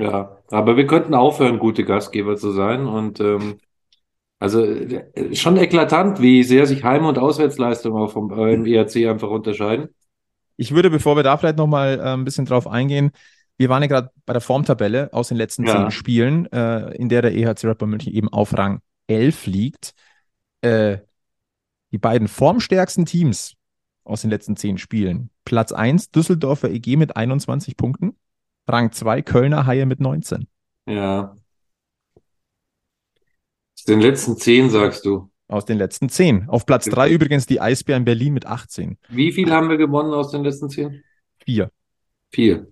Ja, 0.00 0.38
aber 0.50 0.76
wir 0.76 0.86
könnten 0.86 1.14
aufhören, 1.14 1.58
gute 1.58 1.84
Gastgeber 1.84 2.36
zu 2.36 2.52
sein. 2.52 2.86
Und 2.86 3.20
ähm, 3.20 3.58
also 4.38 4.64
äh, 4.64 5.34
schon 5.34 5.56
eklatant, 5.56 6.20
wie 6.20 6.42
sehr 6.42 6.66
sich 6.66 6.82
Heim- 6.82 7.04
und 7.04 7.18
Auswärtsleistungen 7.18 8.02
auch 8.02 8.10
vom 8.10 8.32
äh, 8.32 8.54
im 8.54 8.64
ERC 8.64 9.08
einfach 9.08 9.28
unterscheiden. 9.28 9.88
Ich 10.56 10.74
würde, 10.74 10.90
bevor 10.90 11.16
wir 11.16 11.22
da 11.22 11.36
vielleicht 11.36 11.58
nochmal 11.58 12.00
äh, 12.00 12.12
ein 12.14 12.24
bisschen 12.24 12.46
drauf 12.46 12.66
eingehen, 12.66 13.12
wir 13.58 13.68
waren 13.68 13.82
ja 13.82 13.88
gerade 13.88 14.10
bei 14.24 14.32
der 14.32 14.40
Formtabelle 14.40 15.12
aus 15.12 15.28
den 15.28 15.36
letzten 15.36 15.66
ja. 15.66 15.76
zehn 15.76 15.90
Spielen, 15.90 16.50
äh, 16.50 16.94
in 16.96 17.10
der 17.10 17.20
der 17.20 17.34
EHC 17.34 17.64
Rapper 17.64 17.86
München 17.86 18.12
eben 18.14 18.28
auf 18.28 18.56
Rang 18.56 18.80
11 19.06 19.46
liegt. 19.46 19.92
Äh, 20.62 20.98
die 21.92 21.98
beiden 21.98 22.28
formstärksten 22.28 23.04
Teams 23.04 23.56
aus 24.04 24.22
den 24.22 24.30
letzten 24.30 24.56
zehn 24.56 24.78
Spielen. 24.78 25.28
Platz 25.44 25.72
1 25.72 26.10
Düsseldorfer 26.10 26.70
EG 26.70 26.96
mit 26.96 27.16
21 27.16 27.76
Punkten. 27.76 28.16
Rang 28.72 28.92
2 28.92 29.22
Kölner 29.22 29.66
Haie 29.66 29.86
mit 29.86 30.00
19. 30.00 30.46
Ja. 30.86 31.36
Aus 33.74 33.84
den 33.84 34.00
letzten 34.00 34.36
zehn, 34.36 34.70
sagst 34.70 35.04
du. 35.04 35.30
Aus 35.48 35.64
den 35.64 35.78
letzten 35.78 36.08
zehn. 36.08 36.48
Auf 36.48 36.66
Platz 36.66 36.84
3 36.84 37.10
übrigens 37.10 37.46
die 37.46 37.60
Eisbären 37.60 38.04
Berlin 38.04 38.34
mit 38.34 38.46
18. 38.46 38.98
Wie 39.08 39.32
viel 39.32 39.50
haben 39.50 39.68
wir 39.68 39.76
gewonnen 39.76 40.12
aus 40.14 40.30
den 40.30 40.44
letzten 40.44 40.70
zehn? 40.70 41.02
Vier. 41.44 41.70
Vier. 42.30 42.66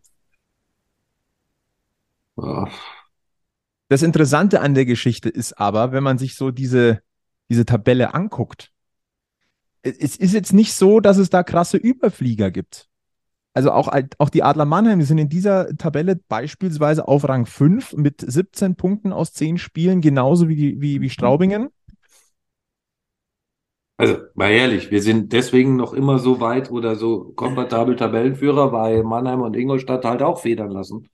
Das 3.88 4.02
Interessante 4.02 4.60
an 4.60 4.74
der 4.74 4.84
Geschichte 4.84 5.28
ist 5.28 5.58
aber, 5.58 5.92
wenn 5.92 6.04
man 6.04 6.18
sich 6.18 6.36
so 6.36 6.50
diese, 6.50 7.00
diese 7.48 7.64
Tabelle 7.64 8.14
anguckt, 8.14 8.70
es 9.82 10.16
ist 10.16 10.34
jetzt 10.34 10.52
nicht 10.52 10.72
so, 10.74 11.00
dass 11.00 11.16
es 11.16 11.30
da 11.30 11.42
krasse 11.42 11.76
Überflieger 11.76 12.50
gibt. 12.50 12.88
Also 13.54 13.72
auch, 13.72 13.88
auch 14.18 14.30
die 14.30 14.42
Adler 14.42 14.64
Mannheim 14.64 15.00
die 15.00 15.04
sind 15.04 15.18
in 15.18 15.28
dieser 15.28 15.76
Tabelle 15.76 16.16
beispielsweise 16.28 17.08
auf 17.08 17.28
Rang 17.28 17.46
5 17.46 17.94
mit 17.94 18.20
17 18.20 18.76
Punkten 18.76 19.12
aus 19.12 19.32
10 19.32 19.58
Spielen, 19.58 20.00
genauso 20.00 20.48
wie, 20.48 20.56
die, 20.56 20.80
wie, 20.80 21.00
wie 21.00 21.10
Straubingen. 21.10 21.68
Also, 23.96 24.18
mal 24.34 24.50
ehrlich, 24.50 24.92
wir 24.92 25.02
sind 25.02 25.32
deswegen 25.32 25.74
noch 25.74 25.92
immer 25.92 26.20
so 26.20 26.40
weit 26.40 26.70
oder 26.70 26.94
so 26.94 27.32
komfortabel 27.34 27.96
Tabellenführer, 27.96 28.70
weil 28.70 29.02
Mannheim 29.02 29.40
und 29.40 29.56
Ingolstadt 29.56 30.04
halt 30.04 30.22
auch 30.22 30.38
federn 30.38 30.70
lassen 30.70 31.08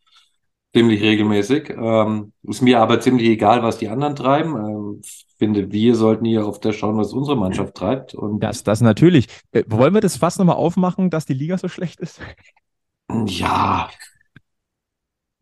ziemlich 0.74 1.02
regelmäßig. 1.02 1.70
Ähm, 1.70 2.32
ist 2.42 2.62
mir 2.62 2.80
aber 2.80 3.00
ziemlich 3.00 3.28
egal, 3.28 3.62
was 3.62 3.78
die 3.78 3.88
anderen 3.88 4.16
treiben. 4.16 4.56
Ähm, 4.56 5.02
finde, 5.44 5.72
wir 5.72 5.94
sollten 5.94 6.24
hier 6.24 6.46
auf 6.46 6.58
das 6.58 6.74
schauen, 6.74 6.96
was 6.96 7.12
unsere 7.12 7.36
Mannschaft 7.36 7.74
treibt. 7.74 8.14
Und 8.14 8.40
das, 8.40 8.64
das 8.64 8.80
natürlich. 8.80 9.26
Äh, 9.52 9.64
wollen 9.66 9.92
wir 9.92 10.00
das 10.00 10.16
fast 10.16 10.38
nochmal 10.38 10.56
aufmachen, 10.56 11.10
dass 11.10 11.26
die 11.26 11.34
Liga 11.34 11.58
so 11.58 11.68
schlecht 11.68 12.00
ist? 12.00 12.18
Ja. 13.26 13.90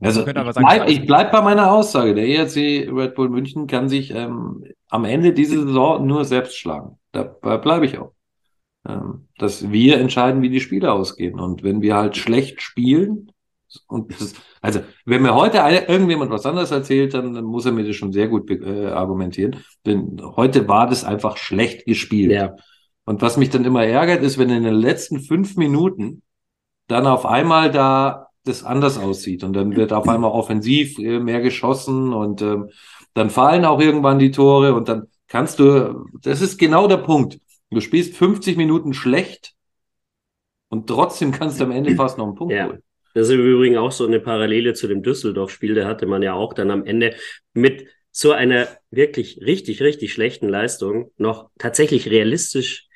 Also, 0.00 0.26
ich 0.26 0.35
bleib, 0.35 0.88
ich 0.88 1.06
bleib 1.06 1.30
bei 1.30 1.40
meiner 1.40 1.71
Aussage. 1.71 2.16
Der 2.16 2.26
ERC 2.26 2.92
Red 2.92 3.14
Bull 3.14 3.28
München 3.28 3.68
kann 3.68 3.88
sich 3.88 4.11
ähm, 4.12 4.64
am 4.88 5.04
Ende 5.04 5.32
dieser 5.32 5.62
Saison 5.62 6.04
nur 6.04 6.25
selbst 6.25 6.59
schlagen. 6.59 6.99
Da 7.12 7.23
bleibe 7.23 7.87
ich 7.87 7.99
auch. 7.99 8.12
Ähm, 8.88 9.28
dass 9.38 9.70
wir 9.70 10.00
entscheiden, 10.00 10.42
wie 10.42 10.50
die 10.50 10.61
Spiele 10.61 10.90
ausgehen. 10.90 11.38
Und 11.38 11.62
wenn 11.62 11.83
wir 11.83 11.94
halt 11.94 12.16
schlecht 12.16 12.61
spielen, 12.61 13.31
und 13.87 14.12
das, 14.20 14.35
also, 14.61 14.80
wenn 15.04 15.22
mir 15.22 15.35
heute 15.35 15.62
eine, 15.62 15.88
irgendjemand 15.88 16.30
was 16.30 16.46
anderes 16.46 16.70
erzählt, 16.70 17.14
dann 17.14 17.32
muss 17.44 17.66
er 17.66 17.72
mir 17.72 17.85
das 17.85 17.96
schon 17.96 18.12
sehr 18.12 18.28
gut 18.28 18.50
äh, 18.50 18.87
argumentieren. 18.87 19.56
Denn 19.87 20.20
heute 20.37 20.68
war 20.68 20.88
das 20.88 21.04
einfach 21.04 21.37
schlecht 21.37 21.85
gespielt. 21.85 22.32
Ja. 22.32 22.56
Und 23.04 23.22
was 23.22 23.37
mich 23.37 23.50
dann 23.50 23.64
immer 23.64 23.85
ärgert, 23.85 24.22
ist, 24.22 24.38
wenn 24.38 24.50
in 24.50 24.62
den 24.62 24.74
letzten 24.74 25.20
fünf 25.20 25.56
Minuten 25.56 26.22
dann 26.87 27.06
auf 27.06 27.26
einmal 27.26 27.70
da 27.70 28.28
das 28.44 28.64
anders 28.64 28.98
aussieht 28.98 29.44
und 29.44 29.52
dann 29.52 29.76
wird 29.76 29.92
auf 29.92 30.08
einmal 30.08 30.30
offensiv 30.30 30.98
äh, 30.98 31.20
mehr 31.20 31.40
geschossen 31.40 32.12
und 32.12 32.42
ähm, 32.42 32.70
dann 33.14 33.30
fallen 33.30 33.64
auch 33.64 33.80
irgendwann 33.80 34.18
die 34.18 34.30
Tore 34.30 34.74
und 34.74 34.88
dann 34.88 35.06
kannst 35.28 35.58
du, 35.58 36.06
das 36.20 36.40
ist 36.40 36.58
genau 36.58 36.88
der 36.88 36.96
Punkt. 36.98 37.38
Du 37.70 37.80
spielst 37.80 38.16
50 38.16 38.56
Minuten 38.56 38.94
schlecht 38.94 39.54
und 40.68 40.88
trotzdem 40.88 41.32
kannst 41.32 41.61
du 41.61 41.64
am 41.64 41.70
Ende 41.70 41.94
fast 41.94 42.18
noch 42.18 42.26
einen 42.26 42.35
Punkt 42.35 42.52
ja. 42.52 42.66
holen. 42.66 42.82
Das 43.14 43.29
ist 43.29 43.35
im 43.35 43.44
Übrigen 43.44 43.77
auch 43.77 43.92
so 43.92 44.07
eine 44.07 44.20
Parallele 44.20 44.75
zu 44.75 44.87
dem 44.88 45.03
Düsseldorf-Spiel. 45.03 45.75
Da 45.75 45.87
hatte 45.87 46.07
man 46.07 46.22
ja 46.22 46.35
auch 46.35 46.55
dann 46.55 46.70
am 46.70 46.85
Ende 46.85 47.14
mit 47.53 47.87
so 48.11 48.33
einer 48.33 48.68
wirklich 48.90 49.40
richtig, 49.42 49.83
richtig 49.83 50.12
schlechten 50.12 50.48
Leistung 50.48 51.11
noch 51.16 51.51
tatsächlich 51.59 52.11
realistisch 52.11 52.88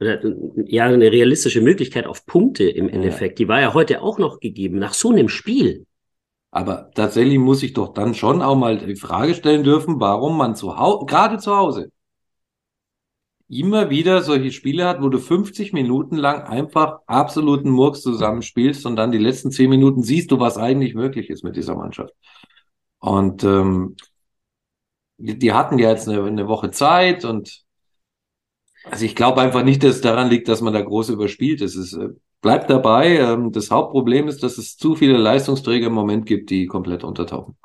oder 0.00 0.20
ja 0.66 0.84
eine 0.84 1.10
realistische 1.10 1.60
Möglichkeit 1.60 2.06
auf 2.06 2.26
Punkte 2.26 2.68
im 2.68 2.88
Endeffekt. 2.88 3.38
Ja. 3.38 3.44
Die 3.44 3.48
war 3.48 3.60
ja 3.60 3.74
heute 3.74 4.02
auch 4.02 4.18
noch 4.18 4.40
gegeben 4.40 4.78
nach 4.78 4.94
so 4.94 5.10
einem 5.10 5.28
Spiel. 5.28 5.86
Aber 6.50 6.90
tatsächlich 6.94 7.38
muss 7.38 7.62
ich 7.62 7.72
doch 7.72 7.92
dann 7.92 8.14
schon 8.14 8.40
auch 8.40 8.56
mal 8.56 8.78
die 8.78 8.96
Frage 8.96 9.34
stellen 9.34 9.64
dürfen, 9.64 10.00
warum 10.00 10.38
man 10.38 10.54
zu 10.54 10.78
Hause, 10.78 11.06
gerade 11.06 11.38
zu 11.38 11.56
Hause, 11.56 11.90
immer 13.48 13.90
wieder 13.90 14.22
solche 14.22 14.52
Spiele 14.52 14.86
hat, 14.86 15.02
wo 15.02 15.08
du 15.08 15.18
50 15.18 15.72
Minuten 15.72 16.16
lang 16.16 16.42
einfach 16.42 17.00
absoluten 17.06 17.70
Murks 17.70 18.02
zusammenspielst 18.02 18.84
und 18.86 18.96
dann 18.96 19.12
die 19.12 19.18
letzten 19.18 19.50
10 19.50 19.70
Minuten 19.70 20.02
siehst 20.02 20.30
du, 20.30 20.38
was 20.38 20.58
eigentlich 20.58 20.94
möglich 20.94 21.30
ist 21.30 21.44
mit 21.44 21.56
dieser 21.56 21.74
Mannschaft. 21.74 22.14
Und 22.98 23.44
ähm, 23.44 23.96
die, 25.16 25.38
die 25.38 25.52
hatten 25.52 25.78
ja 25.78 25.90
jetzt 25.90 26.08
eine, 26.08 26.22
eine 26.24 26.48
Woche 26.48 26.70
Zeit 26.70 27.24
und 27.24 27.64
also 28.84 29.04
ich 29.04 29.16
glaube 29.16 29.40
einfach 29.40 29.64
nicht, 29.64 29.82
dass 29.82 29.96
es 29.96 30.00
daran 30.00 30.30
liegt, 30.30 30.48
dass 30.48 30.60
man 30.60 30.72
da 30.72 30.80
groß 30.80 31.10
überspielt. 31.10 31.60
Es 31.60 31.74
ist, 31.76 31.94
äh, 31.94 32.08
bleibt 32.40 32.70
dabei. 32.70 33.18
Ähm, 33.18 33.52
das 33.52 33.70
Hauptproblem 33.70 34.28
ist, 34.28 34.42
dass 34.42 34.58
es 34.58 34.76
zu 34.76 34.94
viele 34.94 35.16
Leistungsträger 35.18 35.88
im 35.88 35.94
Moment 35.94 36.26
gibt, 36.26 36.50
die 36.50 36.66
komplett 36.66 37.04
untertauchen. 37.04 37.56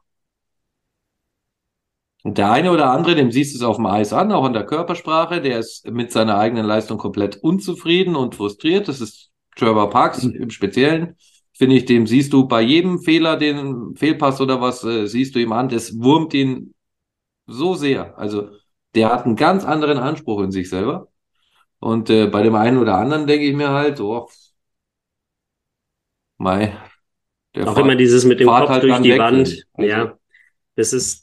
Und 2.24 2.38
der 2.38 2.52
eine 2.52 2.72
oder 2.72 2.90
andere, 2.90 3.16
dem 3.16 3.32
siehst 3.32 3.54
du 3.54 3.58
es 3.58 3.64
auf 3.64 3.76
dem 3.76 3.86
Eis 3.86 4.14
an, 4.14 4.32
auch 4.32 4.46
in 4.46 4.54
der 4.54 4.66
Körpersprache, 4.66 5.42
der 5.42 5.60
ist 5.60 5.90
mit 5.92 6.12
seiner 6.12 6.38
eigenen 6.38 6.66
Leistung 6.66 6.98
komplett 6.98 7.36
unzufrieden 7.36 8.16
und 8.16 8.36
frustriert. 8.36 8.88
Das 8.88 9.02
ist 9.02 9.30
Trevor 9.58 9.90
Parks 9.90 10.24
mhm. 10.24 10.32
im 10.32 10.50
Speziellen. 10.50 11.18
Finde 11.52 11.76
ich, 11.76 11.86
dem 11.86 12.08
siehst 12.08 12.32
du 12.32 12.48
bei 12.48 12.62
jedem 12.62 13.00
Fehler, 13.00 13.36
den 13.36 13.96
Fehlpass 13.96 14.40
oder 14.40 14.62
was, 14.62 14.84
äh, 14.86 15.06
siehst 15.06 15.36
du 15.36 15.40
ihm 15.40 15.52
an, 15.52 15.70
das 15.70 16.00
wurmt 16.00 16.34
ihn 16.34 16.74
so 17.46 17.76
sehr. 17.76 18.18
Also 18.18 18.50
der 18.96 19.12
hat 19.12 19.26
einen 19.26 19.36
ganz 19.36 19.66
anderen 19.66 19.98
Anspruch 19.98 20.42
in 20.42 20.52
sich 20.52 20.70
selber. 20.70 21.10
Und 21.80 22.10
äh, 22.10 22.28
bei 22.28 22.42
dem 22.42 22.56
einen 22.56 22.78
oder 22.78 22.98
anderen 22.98 23.28
denke 23.28 23.46
ich 23.46 23.54
mir 23.54 23.70
halt, 23.70 24.00
oh, 24.00 24.30
mei. 26.38 26.78
Auch 27.58 27.64
Fahrt, 27.66 27.80
immer 27.80 27.96
dieses 27.96 28.24
mit 28.24 28.40
dem 28.40 28.48
Kopf 28.48 28.70
halt 28.70 28.84
durch 28.84 29.00
die 29.02 29.18
Wand. 29.20 29.66
Also, 29.74 29.90
ja, 29.90 30.18
das 30.76 30.94
ist 30.94 31.23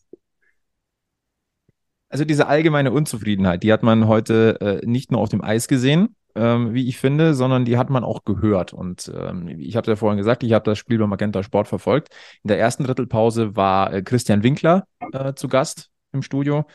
also 2.11 2.25
diese 2.25 2.49
allgemeine 2.49 2.91
Unzufriedenheit, 2.91 3.63
die 3.63 3.73
hat 3.73 3.83
man 3.83 4.09
heute 4.09 4.61
äh, 4.61 4.87
nicht 4.87 5.13
nur 5.13 5.21
auf 5.21 5.29
dem 5.29 5.43
Eis 5.43 5.69
gesehen, 5.69 6.17
ähm, 6.35 6.75
wie 6.75 6.89
ich 6.89 6.99
finde, 6.99 7.35
sondern 7.35 7.65
die 7.65 7.79
hat 7.79 7.89
man 7.89 8.03
auch 8.05 8.25
gehört. 8.25 8.73
Und 8.73 9.11
ähm, 9.15 9.49
ich 9.49 9.77
habe 9.77 9.85
es 9.85 9.95
ja 9.95 9.97
vorhin 9.97 10.19
gesagt, 10.19 10.43
ich 10.43 10.53
habe 10.53 10.65
das 10.65 10.77
Spiel 10.77 10.99
beim 10.99 11.09
Magenta 11.09 11.43
Sport 11.43 11.69
verfolgt. 11.69 12.09
In 12.43 12.49
der 12.49 12.59
ersten 12.59 12.85
Drittelpause 12.85 13.55
war 13.57 13.93
äh, 13.93 14.03
Christian 14.03 14.43
Winkler 14.43 14.87
äh, 15.13 15.35
zu 15.35 15.49
Gast 15.49 15.91
im 16.13 16.23
Studio. 16.23 16.67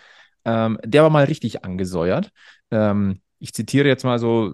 Ähm, 0.45 0.79
der 0.85 1.03
war 1.03 1.09
mal 1.09 1.25
richtig 1.25 1.65
angesäuert. 1.65 2.31
Ähm, 2.71 3.19
ich 3.39 3.53
zitiere 3.53 3.89
jetzt 3.89 4.05
mal 4.05 4.19
so, 4.19 4.53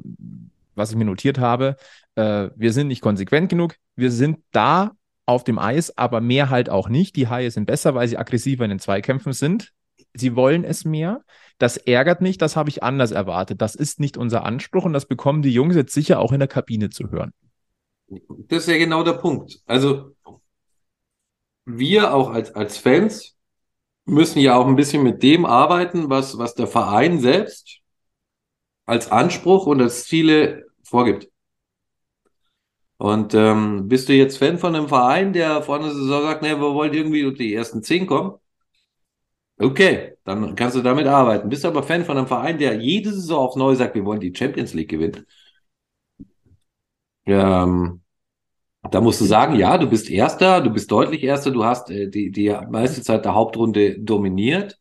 was 0.74 0.89
ich 0.89 0.98
mir 0.98 1.06
notiert 1.06 1.38
habe. 1.38 1.76
Äh, 2.15 2.50
wir 2.56 2.74
sind 2.74 2.88
nicht 2.88 3.02
konsequent 3.02 3.50
genug. 3.50 3.76
Wir 3.96 4.12
sind 4.12 4.39
da 4.52 4.91
auf 5.28 5.44
dem 5.44 5.60
Eis, 5.60 5.96
aber 5.96 6.22
mehr 6.22 6.50
halt 6.50 6.72
auch 6.72 6.89
nicht. 6.89 7.15
Die 7.15 7.28
Haie 7.28 7.52
sind 7.52 7.65
besser, 7.67 7.94
weil 7.94 8.08
sie 8.08 8.17
aggressiver 8.17 8.63
in 8.63 8.72
den 8.72 8.80
Zweikämpfen 8.80 9.34
sind 9.34 9.74
sie 10.13 10.36
wollen 10.36 10.63
es 10.63 10.86
mehr. 10.86 11.24
Das 11.58 11.78
ärgert 11.78 12.21
mich, 12.21 12.38
das 12.38 12.56
habe 12.56 12.69
ich 12.69 12.84
anders 12.84 13.12
erwartet. 13.12 13.62
Das 13.62 13.76
ist 13.76 14.00
nicht 14.00 14.17
unser 14.17 14.43
Anspruch 14.43 14.86
und 14.86 14.93
das 14.93 15.06
bekommen 15.06 15.41
die 15.41 15.54
Jungs 15.54 15.76
jetzt 15.76 15.93
sicher 15.93 16.19
auch 16.19 16.32
in 16.32 16.39
der 16.39 16.47
Kabine 16.47 16.89
zu 16.89 17.12
hören. 17.12 17.34
Das 18.47 18.63
ist 18.63 18.69
ja 18.69 18.78
genau 18.78 19.04
der 19.04 19.13
Punkt. 19.13 19.60
Also 19.65 20.15
wir 21.65 22.13
auch 22.13 22.32
als, 22.32 22.54
als 22.56 22.78
Fans 22.78 23.38
müssen 24.06 24.39
ja 24.39 24.56
auch 24.56 24.67
ein 24.67 24.76
bisschen 24.76 25.04
mit 25.04 25.24
dem 25.24 25.45
arbeiten, 25.45 26.10
was, 26.10 26.38
was 26.38 26.56
der 26.56 26.67
Verein 26.67 27.19
selbst 27.19 27.80
als 28.86 29.12
Anspruch 29.12 29.67
und 29.67 29.82
als 29.82 30.06
Ziele 30.06 30.65
vorgibt. 30.84 31.30
Und 32.97 33.34
ähm, 33.34 33.88
bist 33.88 34.10
du 34.10 34.13
jetzt 34.13 34.38
Fan 34.38 34.60
von 34.60 34.76
einem 34.76 34.88
Verein, 34.88 35.34
der 35.34 35.63
vor 35.63 35.78
einer 35.78 35.91
Saison 35.91 36.21
sagt, 36.24 36.43
nee, 36.43 36.50
wir 36.50 36.74
wollen 36.74 36.93
irgendwie 36.93 37.34
die 37.34 37.54
ersten 37.54 37.82
zehn 37.82 38.06
kommen? 38.06 38.34
Okay, 39.62 40.13
dann 40.24 40.56
kannst 40.56 40.76
du 40.76 40.82
damit 40.82 41.06
arbeiten. 41.06 41.47
Bist 41.50 41.63
du 41.63 41.67
aber 41.67 41.84
Fan 41.84 42.04
von 42.04 42.17
einem 42.17 42.26
Verein, 42.28 42.58
der 42.58 42.82
jede 42.82 43.12
Saison 43.12 43.45
aufs 43.45 43.56
Neue 43.56 43.76
sagt, 43.76 43.93
wir 43.93 44.06
wollen 44.06 44.19
die 44.19 44.34
Champions 44.36 44.74
League 44.74 44.89
gewinnen? 44.89 45.26
Ähm, 47.26 48.02
da 48.91 49.02
musst 49.02 49.21
du 49.21 49.26
sagen, 49.26 49.56
ja, 49.56 49.78
du 49.78 49.89
bist 49.89 50.10
Erster, 50.10 50.62
du 50.62 50.71
bist 50.71 50.91
deutlich 50.91 51.24
Erster, 51.24 51.52
du 51.52 51.63
hast 51.65 51.91
äh, 51.91 52.10
die, 52.10 52.32
die 52.32 52.56
meiste 52.71 53.02
Zeit 53.04 53.26
der 53.26 53.36
Hauptrunde 53.36 54.00
dominiert 54.00 54.80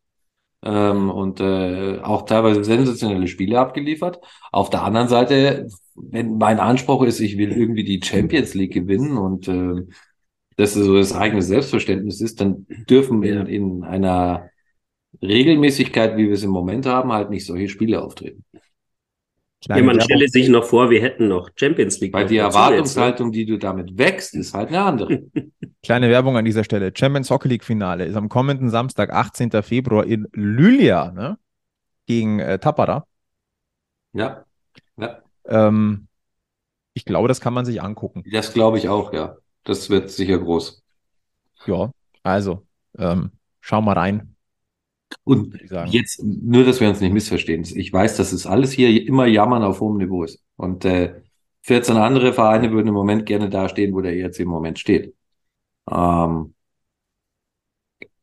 ähm, 0.65 1.11
und 1.11 1.41
äh, 1.41 2.01
auch 2.03 2.23
teilweise 2.25 2.65
sensationelle 2.65 3.29
Spiele 3.29 3.61
abgeliefert. 3.61 4.21
Auf 4.53 4.71
der 4.71 4.85
anderen 4.85 5.09
Seite, 5.09 5.69
wenn 5.97 6.39
mein 6.39 6.61
Anspruch 6.61 7.05
ist, 7.05 7.21
ich 7.21 7.39
will 7.39 7.53
irgendwie 7.53 7.85
die 7.85 8.03
Champions 8.05 8.55
League 8.55 8.75
gewinnen 8.75 9.19
und 9.19 9.49
äh, 9.49 9.87
das 10.57 10.75
so 10.75 10.97
das 10.97 11.15
eigene 11.15 11.43
Selbstverständnis 11.43 12.21
ist, 12.21 12.41
dann 12.41 12.67
dürfen 12.89 13.23
in, 13.23 13.47
in 13.47 13.85
einer 13.85 14.51
Regelmäßigkeit, 15.23 16.17
wie 16.17 16.27
wir 16.27 16.35
es 16.35 16.43
im 16.43 16.51
Moment 16.51 16.87
haben, 16.87 17.13
halt 17.13 17.31
nicht 17.31 17.45
solche 17.45 17.69
Spiele 17.69 18.03
auftreten. 18.03 18.45
Kleine 19.63 19.81
ja, 19.81 19.87
man 19.87 20.01
stelle 20.01 20.27
sich 20.29 20.49
noch 20.49 20.65
vor, 20.65 20.89
wir 20.89 21.03
hätten 21.03 21.29
noch 21.29 21.51
Champions 21.55 22.01
League. 22.01 22.15
Weil 22.15 22.27
die 22.27 22.39
Erwartungshaltung, 22.39 23.31
die 23.31 23.45
du 23.45 23.59
damit 23.59 23.99
wächst, 23.99 24.35
ist 24.35 24.55
halt 24.55 24.69
eine 24.69 24.81
andere. 24.81 25.23
Kleine 25.83 26.09
Werbung 26.09 26.39
an 26.39 26.47
dieser 26.47 26.65
Stelle. 26.65 26.93
Champions 26.97 27.31
Hockey 27.31 27.49
League 27.49 27.65
Finale 27.65 28.07
ist 28.07 28.17
am 28.17 28.31
kommenden 28.31 28.71
Samstag, 28.71 29.13
18. 29.13 29.51
Februar 29.63 30.07
in 30.07 30.29
Lylia, 30.33 31.11
ne? 31.13 31.39
Gegen 32.07 32.39
äh, 32.39 32.59
Tapara. 32.59 33.07
Ja. 34.15 34.45
ja. 34.97 35.23
Ähm, 35.45 36.09
ich 36.95 37.05
glaube, 37.05 37.29
das 37.29 37.41
kann 37.41 37.53
man 37.53 37.67
sich 37.67 37.83
angucken. 37.83 38.25
Das 38.31 38.55
glaube 38.55 38.79
ich 38.79 38.89
auch, 38.89 39.13
ja. 39.13 39.37
Das 39.65 39.91
wird 39.91 40.11
sicher 40.11 40.39
groß. 40.39 40.83
Ja, 41.67 41.91
also, 42.23 42.67
ähm, 42.99 43.31
schau 43.61 43.83
mal 43.83 43.93
rein. 43.93 44.35
Und 45.25 45.59
jetzt, 45.87 46.23
nur, 46.23 46.65
dass 46.65 46.81
wir 46.81 46.89
uns 46.89 47.01
nicht 47.01 47.13
missverstehen. 47.13 47.65
Ich 47.75 47.93
weiß, 47.93 48.17
dass 48.17 48.33
es 48.33 48.47
alles 48.47 48.73
hier 48.73 49.07
immer 49.07 49.27
Jammern 49.27 49.63
auf 49.63 49.81
hohem 49.81 49.99
Niveau 49.99 50.25
ist. 50.25 50.43
Und 50.57 50.85
äh, 50.85 51.15
14 51.63 51.97
andere 51.97 52.33
Vereine 52.33 52.71
würden 52.73 52.89
im 52.89 52.95
Moment 52.95 53.27
gerne 53.27 53.49
dastehen, 53.51 53.95
wo 53.95 54.01
der 54.01 54.17
ERC 54.17 54.41
im 54.41 54.49
Moment 54.49 54.79
steht. 54.79 55.15
Ähm, 55.91 56.55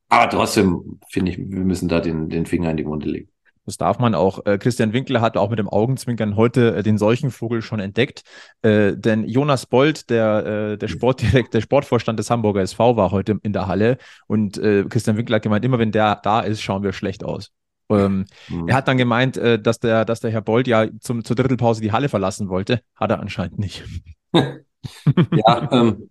aber 0.09 0.29
trotzdem 0.29 0.99
finde 1.09 1.31
ich, 1.31 1.37
wir 1.37 1.59
müssen 1.59 1.89
da 1.89 1.99
den, 1.99 2.29
den 2.29 2.45
Finger 2.45 2.71
in 2.71 2.77
die 2.77 2.85
Wunde 2.85 3.09
legen. 3.09 3.29
Das 3.67 3.77
darf 3.77 3.99
man 3.99 4.15
auch. 4.15 4.45
Äh, 4.45 4.57
Christian 4.57 4.93
Winkler 4.93 5.19
hat 5.19 5.35
auch 5.35 5.49
mit 5.49 5.59
dem 5.59 5.67
Augenzwinkern 5.67 6.37
heute 6.37 6.77
äh, 6.77 6.83
den 6.83 6.97
Seuchenvogel 6.97 7.61
schon 7.61 7.81
entdeckt. 7.81 8.23
Äh, 8.61 8.93
denn 8.95 9.25
Jonas 9.25 9.65
Bold, 9.65 10.09
der, 10.09 10.45
äh, 10.45 10.77
der 10.77 10.87
Sportdirekt, 10.87 11.53
der 11.53 11.59
Sportvorstand 11.59 12.17
des 12.17 12.29
Hamburger 12.29 12.61
SV, 12.61 12.95
war 12.95 13.11
heute 13.11 13.39
in 13.43 13.51
der 13.51 13.67
Halle. 13.67 13.97
Und 14.25 14.57
äh, 14.57 14.85
Christian 14.85 15.17
Winkler 15.17 15.35
hat 15.35 15.43
gemeint, 15.43 15.65
immer 15.65 15.79
wenn 15.79 15.91
der 15.91 16.15
da 16.23 16.39
ist, 16.39 16.61
schauen 16.61 16.81
wir 16.81 16.93
schlecht 16.93 17.25
aus. 17.25 17.51
Ähm, 17.89 18.25
mhm. 18.47 18.69
Er 18.69 18.75
hat 18.77 18.87
dann 18.87 18.97
gemeint, 18.97 19.35
äh, 19.35 19.61
dass, 19.61 19.79
der, 19.79 20.05
dass 20.05 20.21
der 20.21 20.31
Herr 20.31 20.41
Bold 20.41 20.67
ja 20.67 20.87
zum, 21.01 21.25
zur 21.25 21.35
Drittelpause 21.35 21.81
die 21.81 21.91
Halle 21.91 22.07
verlassen 22.07 22.47
wollte. 22.47 22.79
Hat 22.95 23.11
er 23.11 23.19
anscheinend 23.19 23.59
nicht. 23.59 23.83
ja, 24.33 25.71
ähm, 25.73 26.09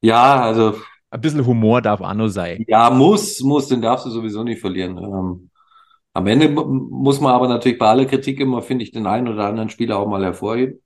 ja, 0.00 0.42
also 0.42 0.78
ein 1.10 1.20
bisschen 1.20 1.46
Humor 1.46 1.80
darf 1.82 2.00
auch 2.00 2.14
nur 2.14 2.30
sein. 2.30 2.64
Ja, 2.68 2.90
muss, 2.90 3.40
muss, 3.40 3.68
den 3.68 3.80
darfst 3.80 4.06
du 4.06 4.10
sowieso 4.10 4.42
nicht 4.44 4.60
verlieren. 4.60 4.98
Ähm, 4.98 5.50
am 6.12 6.26
Ende 6.26 6.48
muss 6.48 7.20
man 7.20 7.32
aber 7.32 7.48
natürlich 7.48 7.78
bei 7.78 7.86
aller 7.86 8.06
Kritik 8.06 8.40
immer, 8.40 8.62
finde 8.62 8.84
ich, 8.84 8.90
den 8.90 9.06
einen 9.06 9.28
oder 9.28 9.46
anderen 9.46 9.70
Spieler 9.70 9.98
auch 9.98 10.08
mal 10.08 10.24
hervorheben. 10.24 10.80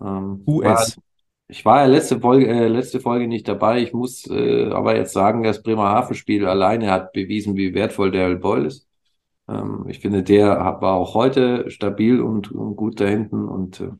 Ähm, 0.00 0.42
US. 0.46 0.96
War, 0.96 1.02
ich 1.48 1.64
war 1.64 1.80
ja 1.80 1.86
letzte 1.86 2.20
Folge, 2.20 2.46
äh, 2.48 2.68
letzte 2.68 3.00
Folge 3.00 3.26
nicht 3.26 3.48
dabei. 3.48 3.80
Ich 3.80 3.92
muss 3.92 4.28
äh, 4.30 4.70
aber 4.70 4.96
jetzt 4.96 5.12
sagen, 5.12 5.42
das 5.42 5.62
Bremerhaven-Spiel 5.62 6.46
alleine 6.46 6.90
hat 6.90 7.12
bewiesen, 7.12 7.56
wie 7.56 7.74
wertvoll 7.74 8.10
der 8.10 8.34
Boyle 8.36 8.66
ist. 8.66 8.86
Ähm, 9.48 9.86
ich 9.88 10.00
finde, 10.00 10.22
der 10.22 10.58
war 10.80 10.94
auch 10.94 11.14
heute 11.14 11.70
stabil 11.70 12.20
und, 12.20 12.52
und 12.52 12.76
gut 12.76 13.00
da 13.00 13.06
hinten 13.06 13.48
und 13.48 13.80
äh, 13.80 13.90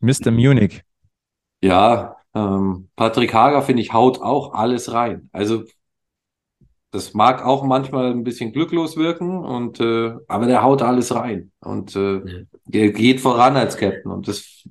Mr. 0.00 0.30
Munich. 0.30 0.82
Ja, 1.60 2.16
ähm, 2.34 2.88
Patrick 2.96 3.34
Hager, 3.34 3.62
finde 3.62 3.82
ich, 3.82 3.92
haut 3.92 4.20
auch 4.20 4.54
alles 4.54 4.92
rein. 4.92 5.28
Also 5.32 5.64
das 6.90 7.12
mag 7.12 7.44
auch 7.44 7.64
manchmal 7.64 8.10
ein 8.10 8.24
bisschen 8.24 8.52
glücklos 8.52 8.96
wirken, 8.96 9.38
und 9.44 9.80
äh, 9.80 10.14
aber 10.26 10.46
der 10.46 10.62
haut 10.62 10.82
alles 10.82 11.14
rein 11.14 11.50
und 11.60 11.94
äh, 11.96 12.46
der 12.64 12.92
geht 12.92 13.20
voran 13.20 13.56
als 13.56 13.76
Captain 13.76 14.10
und 14.10 14.26
das 14.26 14.64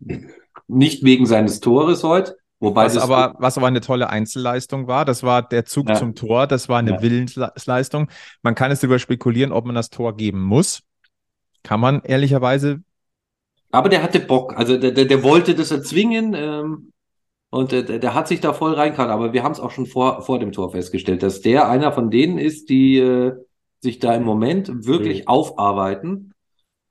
nicht 0.67 1.04
wegen 1.04 1.26
seines 1.26 1.60
Tores 1.60 2.04
heute. 2.04 2.38
Wobei 2.60 2.86
was 2.86 2.98
aber, 2.98 3.36
was 3.38 3.58
aber 3.60 3.67
eine 3.67 3.82
tolle 3.82 4.10
Einzelleistung 4.10 4.88
war, 4.88 5.06
das 5.06 5.22
war 5.22 5.43
der 5.43 5.65
Zug 5.65 5.89
ja. 5.89 5.96
zum 5.96 6.15
Tor, 6.15 6.48
das 6.48 6.70
war 6.70 6.80
eine 6.80 6.93
ja. 6.93 7.02
Willensleistung. 7.04 8.10
Man 8.41 8.56
kann 8.56 8.72
es 8.72 8.80
darüber 8.80 8.98
spekulieren, 8.98 9.52
ob 9.52 9.65
man 9.65 9.76
das 9.76 9.91
Tor 9.91 10.17
geben 10.17 10.41
muss. 10.41 10.82
Kann 11.62 11.80
man 11.80 12.02
ehrlicherweise. 12.02 12.82
Aber 13.70 13.89
der 13.89 14.02
hatte 14.02 14.20
Bock, 14.22 14.58
also 14.58 14.78
der, 14.78 14.91
der, 14.91 15.06
der 15.06 15.22
wollte 15.22 15.54
das 15.54 15.70
erzwingen. 15.70 16.34
Ähm, 16.34 16.93
und 17.49 17.73
äh, 17.73 17.99
der 17.99 18.13
hat 18.13 18.27
sich 18.27 18.41
da 18.41 18.53
voll 18.53 18.73
reingehauen, 18.73 19.10
aber 19.10 19.33
wir 19.33 19.43
haben 19.43 19.53
es 19.53 19.60
auch 19.60 19.71
schon 19.71 19.86
vor, 19.86 20.21
vor 20.21 20.39
dem 20.39 20.51
Tor 20.51 20.71
festgestellt, 20.71 21.23
dass 21.23 21.41
der 21.41 21.69
einer 21.69 21.91
von 21.91 22.10
denen 22.10 22.38
ist, 22.38 22.69
die 22.69 22.97
äh, 22.97 23.33
sich 23.79 23.99
da 23.99 24.13
im 24.15 24.23
Moment 24.23 24.86
wirklich 24.86 25.21
mhm. 25.21 25.27
aufarbeiten 25.27 26.33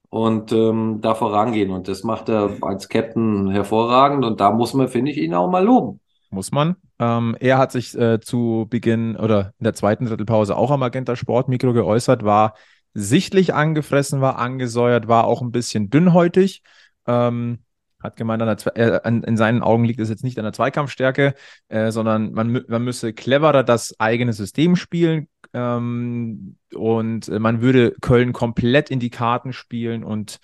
und 0.09 0.53
ähm, 0.53 1.01
da 1.03 1.15
vorangehen. 1.15 1.71
Und 1.71 1.89
das 1.89 2.05
macht 2.05 2.29
er 2.29 2.57
als 2.63 2.89
Captain 2.89 3.51
hervorragend 3.51 4.25
und 4.25 4.41
da 4.41 4.51
muss 4.51 4.73
man, 4.73 4.89
finde 4.89 5.11
ich, 5.11 5.19
ihn 5.19 5.35
auch 5.35 5.51
mal 5.51 5.65
loben. 5.65 6.01
Muss 6.31 6.53
man. 6.53 6.77
Ähm, 6.99 7.37
er 7.39 7.59
hat 7.59 7.73
sich 7.73 7.95
äh, 7.97 8.21
zu 8.21 8.67
Beginn 8.71 9.17
oder 9.17 9.53
in 9.59 9.65
der 9.65 9.75
zweiten 9.75 10.07
Drittelpause 10.07 10.57
auch 10.57 10.71
am 10.71 10.81
Magenta 10.81 11.17
Sportmikro 11.17 11.73
geäußert, 11.73 12.25
war 12.25 12.55
sichtlich 12.95 13.53
angefressen, 13.53 14.23
war 14.23 14.39
angesäuert, 14.39 15.07
war 15.07 15.27
auch 15.27 15.43
ein 15.43 15.53
bisschen 15.53 15.91
dünnhäutig. 15.91 16.63
Ähm, 17.07 17.59
hat 18.03 18.17
gemeint, 18.17 18.43
der, 18.43 18.77
äh, 18.77 19.01
an, 19.03 19.23
in 19.23 19.37
seinen 19.37 19.63
Augen 19.63 19.85
liegt 19.85 20.01
es 20.01 20.09
jetzt 20.09 20.25
nicht 20.25 20.39
an 20.39 20.45
der 20.45 20.53
Zweikampfstärke, 20.53 21.35
äh, 21.69 21.91
sondern 21.91 22.33
man, 22.33 22.65
man 22.69 22.85
müsse 22.85 23.13
cleverer 23.13 23.65
das 23.65 23.99
eigene 23.99 24.33
System 24.33 24.77
spielen 24.77 25.29
ähm, 25.55 26.57
und 26.75 27.29
äh, 27.29 27.39
man 27.39 27.61
würde 27.61 27.95
Köln 28.01 28.33
komplett 28.33 28.91
in 28.91 29.01
die 29.01 29.11
Karten 29.11 29.53
spielen 29.53 30.05
und 30.05 30.39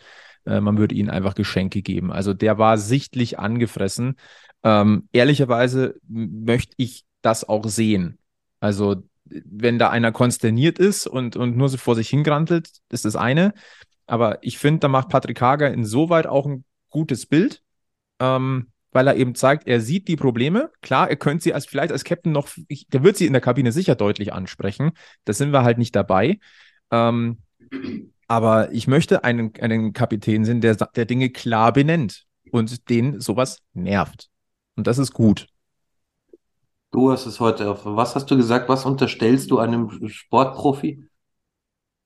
äh, 0.47 0.61
man 0.61 0.79
würde 0.79 0.95
ihnen 0.95 1.11
einfach 1.11 1.35
Geschenke 1.35 1.83
geben. 1.83 2.12
Also 2.12 2.35
der 2.35 2.59
war 2.59 2.79
sichtlich 2.79 3.38
angefressen. 3.38 4.17
Ähm, 4.65 5.09
ehrlicherweise 5.12 5.97
möchte 6.09 6.75
ich 6.77 7.05
das 7.21 7.49
auch 7.49 7.67
sehen. 7.67 8.19
Also 8.61 9.03
wenn 9.25 9.79
da 9.79 9.91
einer 9.91 10.12
konsterniert 10.12 10.79
ist 10.79 11.07
und, 11.07 11.37
und 11.37 11.57
nur 11.57 11.69
so 11.69 11.79
vor 11.79 11.95
sich 11.95 12.09
hingrantelt, 12.09 12.69
ist 12.91 13.05
das 13.05 13.17
eine. 13.17 13.55
Aber 14.07 14.43
ich 14.43 14.59
finde, 14.59 14.81
da 14.81 14.88
macht 14.88 15.09
Patrick 15.09 15.41
Hager 15.41 15.73
insoweit 15.73 16.27
auch 16.27 16.47
ein 16.47 16.65
gutes 16.93 17.27
Bild, 17.27 17.63
ähm, 18.21 18.69
weil 18.93 19.09
er 19.09 19.17
eben 19.17 19.35
zeigt, 19.35 19.67
er 19.67 19.81
sieht 19.81 20.07
die 20.07 20.17
Probleme. 20.17 20.71
Klar, 20.83 21.11
er 21.11 21.17
könnte 21.17 21.43
sie 21.43 21.55
als 21.55 21.67
vielleicht 21.67 21.91
als 21.91 22.05
Captain 22.05 22.31
noch, 22.31 22.49
ich, 22.69 22.87
der 22.89 23.03
wird 23.03 23.17
sie 23.17 23.27
in 23.27 23.33
der 23.33 23.43
Kabine 23.43 23.73
sicher 23.73 23.97
deutlich 23.97 24.33
ansprechen. 24.33 24.93
Da 25.25 25.33
sind 25.33 25.53
wir 25.53 25.65
halt 25.65 25.79
nicht 25.79 25.97
dabei. 25.97 26.39
Ähm, 26.91 27.39
aber 28.29 28.73
ich 28.73 28.87
möchte 28.87 29.25
einen, 29.25 29.53
einen 29.61 29.93
Kapitän 29.93 30.45
sehen, 30.45 30.61
der, 30.61 30.77
der 30.77 31.05
Dinge 31.07 31.31
klar 31.31 31.73
benennt 31.73 32.27
und 32.51 32.89
den 32.89 33.21
sowas 33.21 33.59
nervt. 33.73 34.29
Und 34.77 34.87
das 34.87 34.99
ist 34.99 35.13
gut. 35.13 35.49
Du 36.93 37.11
hast 37.11 37.25
es 37.25 37.41
heute 37.41 37.71
auf. 37.71 37.81
Was 37.85 38.15
hast 38.15 38.31
du 38.31 38.37
gesagt? 38.37 38.69
Was 38.69 38.85
unterstellst 38.85 39.51
du 39.51 39.59
einem 39.59 40.09
Sportprofi? 40.09 41.09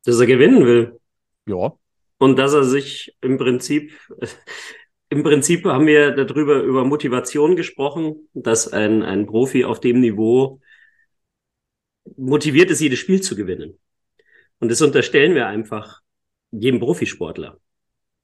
Dass 0.05 0.21
er 0.21 0.27
gewinnen 0.27 0.65
will. 0.65 1.01
Ja. 1.47 1.73
Und 2.19 2.39
dass 2.39 2.55
er 2.55 2.65
sich 2.65 3.17
im 3.21 3.39
Prinzip 3.39 3.93
im 5.09 5.23
Prinzip 5.23 5.65
haben 5.65 5.87
wir 5.87 6.13
darüber 6.13 6.63
über 6.63 6.85
Motivation 6.85 7.57
gesprochen, 7.57 8.29
dass 8.35 8.73
ein, 8.73 9.03
ein 9.03 9.27
Profi 9.27 9.65
auf 9.65 9.81
dem 9.81 10.01
Niveau 10.01 10.61
motiviert 12.17 12.71
ist, 12.71 12.81
jedes 12.81 12.99
Spiel 12.99 13.21
zu 13.21 13.37
gewinnen. 13.37 13.79
Und 14.59 14.71
das 14.71 14.83
unterstellen 14.83 15.35
wir 15.35 15.47
einfach 15.47 16.01
jedem 16.51 16.81
Profisportler. 16.81 17.59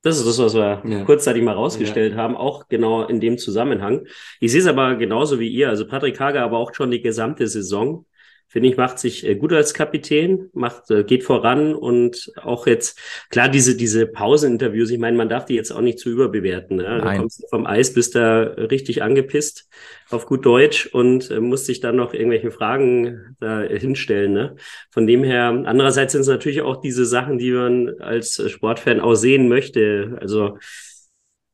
Das 0.03 0.19
ist 0.19 0.27
das, 0.27 0.39
was 0.39 0.55
wir 0.55 0.83
ja. 0.85 1.05
kurzzeitig 1.05 1.43
mal 1.45 1.55
rausgestellt 1.55 2.15
ja. 2.15 2.19
haben, 2.19 2.37
auch 2.37 2.69
genau 2.69 3.07
in 3.07 3.21
dem 3.21 3.39
Zusammenhang. 3.39 4.07
Ich 4.41 4.51
sehe 4.51 4.61
es 4.61 4.67
aber 4.67 4.97
genauso 4.97 5.39
wie 5.39 5.49
ihr. 5.49 5.69
Also 5.69 5.87
Patrick 5.87 6.19
Hager 6.19 6.43
aber 6.43 6.59
auch 6.59 6.75
schon 6.75 6.91
die 6.91 7.03
gesamte 7.03 7.47
Saison 7.47 8.07
finde 8.53 8.69
ich, 8.69 8.77
macht 8.77 8.99
sich 8.99 9.27
äh, 9.27 9.35
gut 9.35 9.55
als 9.55 9.73
Kapitän, 9.73 10.51
macht, 10.53 10.91
äh, 10.91 11.05
geht 11.05 11.25
voran 11.25 11.75
und 11.75 12.31
auch 12.37 12.67
jetzt, 12.67 12.99
klar, 13.31 13.49
diese, 13.49 13.79
diese 13.79 14.07
Pauseninterviews, 14.07 14.91
ich 14.91 14.99
meine, 14.99 15.17
man 15.17 15.31
darf 15.31 15.47
die 15.47 15.55
jetzt 15.55 15.71
auch 15.71 15.81
nicht 15.81 15.99
zu 15.99 16.11
überbewerten. 16.11 16.77
Ne? 16.77 17.01
Du 17.03 17.17
kommst 17.17 17.49
vom 17.49 17.67
Eis, 17.67 17.95
bist 17.95 18.15
da 18.15 18.43
richtig 18.43 19.03
angepisst 19.03 19.71
auf 20.11 20.27
gut 20.27 20.45
Deutsch 20.45 20.87
und 20.87 21.31
äh, 21.31 21.41
musst 21.41 21.67
dich 21.67 21.81
dann 21.81 21.97
noch 21.97 22.13
irgendwelche 22.13 22.51
Fragen 22.51 23.37
da 23.41 23.63
hinstellen. 23.63 24.35
Ne? 24.35 24.57
Von 24.91 25.07
dem 25.07 25.25
her, 25.25 25.63
andererseits 25.65 26.13
sind 26.13 26.21
es 26.21 26.29
natürlich 26.29 26.61
auch 26.61 26.77
diese 26.83 27.07
Sachen, 27.07 27.39
die 27.39 27.53
man 27.53 28.01
als 28.01 28.43
Sportfan 28.51 29.01
auch 29.01 29.15
sehen 29.15 29.49
möchte. 29.49 30.19
Also 30.21 30.59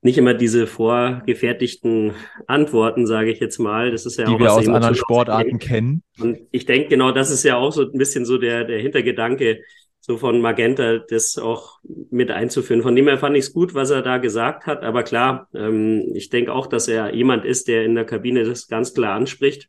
nicht 0.01 0.19
immer 0.19 0.35
diese 0.35 0.67
vorgefertigten 0.67 2.13
Antworten, 2.47 3.07
sage 3.07 3.31
ich 3.31 3.41
jetzt 3.41 3.59
mal. 3.59 3.91
Das 3.91 4.07
ist 4.07 4.19
ja 4.19 4.27
die 4.27 4.35
auch 4.35 4.39
wir 4.39 4.53
aus 4.53 4.69
anderen 4.69 4.95
Sportarten 4.95 5.59
kennen. 5.59 6.03
Und 6.21 6.39
ich 6.53 6.67
denke, 6.67 6.89
genau, 6.89 7.11
das 7.11 7.31
ist 7.31 7.43
ja 7.43 7.57
auch 7.57 7.73
so 7.73 7.83
ein 7.83 7.99
bisschen 7.99 8.25
so 8.25 8.39
der, 8.39 8.65
der 8.65 8.79
Hintergedanke 8.79 9.61
so 10.01 10.17
von 10.17 10.41
Magenta, 10.41 10.99
das 10.99 11.37
auch 11.37 11.81
mit 12.11 12.31
einzuführen. 12.31 12.83
Von 12.83 12.97
dem 12.97 13.09
her 13.09 13.19
fand 13.19 13.37
ich 13.37 13.45
es 13.47 13.53
gut, 13.53 13.75
was 13.75 13.91
er 13.91 14.03
da 14.03 14.19
gesagt 14.19 14.67
hat. 14.67 14.83
Aber 14.83 15.03
klar, 15.03 15.49
ähm, 15.53 16.13
ich 16.15 16.31
denke 16.31 16.53
auch, 16.53 16.67
dass 16.67 16.89
er 16.89 17.15
jemand 17.15 17.45
ist, 17.45 17.69
der 17.69 17.85
in 17.85 17.95
der 17.95 18.07
Kabine 18.07 18.45
das 18.45 18.69
ganz 18.69 18.95
klar 18.95 19.15
anspricht. 19.15 19.69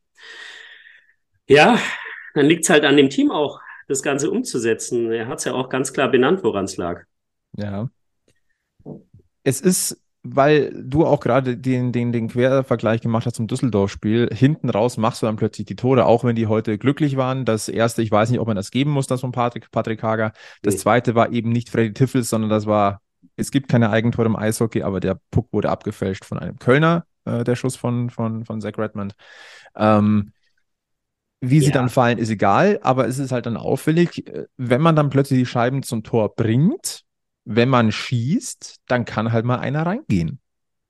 Ja, 1.47 1.79
dann 2.35 2.45
liegt 2.45 2.63
es 2.63 2.69
halt 2.69 2.85
an 2.85 2.95
dem 2.95 3.09
Team 3.09 3.31
auch, 3.31 3.59
das 3.87 4.03
Ganze 4.03 4.29
umzusetzen. 4.29 5.11
Er 5.11 5.27
hat 5.27 5.39
es 5.39 5.45
ja 5.45 5.53
auch 5.53 5.67
ganz 5.67 5.91
klar 5.91 6.09
benannt, 6.09 6.43
woran 6.43 6.65
es 6.65 6.77
lag. 6.77 7.03
Ja. 7.57 7.89
Es 9.43 9.59
ist 9.59 9.99
weil 10.23 10.71
du 10.83 11.05
auch 11.05 11.21
gerade 11.21 11.57
den, 11.57 11.91
den, 11.91 12.11
den 12.11 12.27
Quervergleich 12.27 13.01
gemacht 13.01 13.25
hast 13.25 13.35
zum 13.35 13.47
Düsseldorf-Spiel, 13.47 14.29
hinten 14.33 14.69
raus 14.69 14.97
machst 14.97 15.21
du 15.21 15.27
dann 15.27 15.37
plötzlich 15.37 15.65
die 15.65 15.75
Tore, 15.75 16.05
auch 16.05 16.23
wenn 16.23 16.35
die 16.35 16.47
heute 16.47 16.77
glücklich 16.77 17.15
waren. 17.15 17.45
Das 17.45 17.69
erste, 17.69 18.01
ich 18.01 18.11
weiß 18.11 18.29
nicht, 18.29 18.39
ob 18.39 18.47
man 18.47 18.57
das 18.57 18.71
geben 18.71 18.91
muss, 18.91 19.07
das 19.07 19.21
von 19.21 19.31
Patrick, 19.31 19.71
Patrick 19.71 20.03
Hager. 20.03 20.33
Das 20.61 20.75
nee. 20.75 20.79
zweite 20.81 21.15
war 21.15 21.31
eben 21.31 21.51
nicht 21.51 21.69
Freddy 21.69 21.93
Tiffels, 21.93 22.29
sondern 22.29 22.49
das 22.49 22.65
war, 22.65 23.01
es 23.37 23.51
gibt 23.51 23.69
keine 23.69 23.91
Eigentore 23.91 24.27
im 24.27 24.35
Eishockey, 24.35 24.83
aber 24.83 24.99
der 24.99 25.19
Puck 25.31 25.47
wurde 25.53 25.69
abgefälscht 25.69 26.25
von 26.25 26.37
einem 26.37 26.59
Kölner, 26.59 27.05
äh, 27.23 27.45
der 27.45 27.55
Schuss 27.55 27.77
von, 27.77 28.09
von, 28.09 28.43
von 28.43 28.59
Zach 28.59 28.77
Redmond. 28.77 29.15
Ähm, 29.75 30.33
wie 31.41 31.61
sie 31.61 31.67
ja. 31.67 31.71
dann 31.71 31.87
fallen, 31.87 32.17
ist 32.17 32.29
egal, 32.29 32.79
aber 32.83 33.07
es 33.07 33.17
ist 33.17 33.31
halt 33.31 33.45
dann 33.45 33.55
auffällig, 33.55 34.27
äh, 34.27 34.47
wenn 34.57 34.81
man 34.81 34.97
dann 34.97 35.09
plötzlich 35.09 35.39
die 35.39 35.45
Scheiben 35.45 35.83
zum 35.83 36.03
Tor 36.03 36.35
bringt, 36.35 37.05
wenn 37.51 37.67
man 37.67 37.91
schießt, 37.91 38.75
dann 38.87 39.05
kann 39.05 39.31
halt 39.31 39.43
mal 39.43 39.57
einer 39.57 39.83
reingehen. 39.83 40.39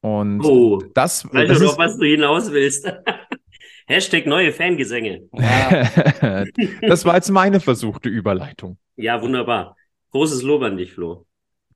Und 0.01 0.41
oh, 0.43 0.81
das, 0.93 1.25
weil 1.33 1.47
das 1.47 1.59
doch, 1.59 1.77
was 1.77 1.97
du 1.97 2.05
hinaus 2.05 2.51
willst. 2.51 2.91
Hashtag 3.87 4.25
neue 4.25 4.51
Fangesänge. 4.51 5.29
Ja. 5.33 6.45
das 6.81 7.05
war 7.05 7.15
jetzt 7.15 7.31
meine 7.31 7.61
versuchte 7.61 8.09
Überleitung. 8.09 8.77
Ja, 8.97 9.21
wunderbar. 9.21 9.77
Großes 10.11 10.43
Lob 10.43 10.61
an 10.63 10.75
dich, 10.75 10.93
Flo. 10.93 11.25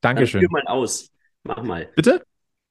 Dankeschön. 0.01 0.41
Dann 0.41 0.49
führ 0.49 0.61
mal 0.61 0.67
aus. 0.67 1.09
Mach 1.43 1.63
mal. 1.63 1.89
Bitte? 1.95 2.21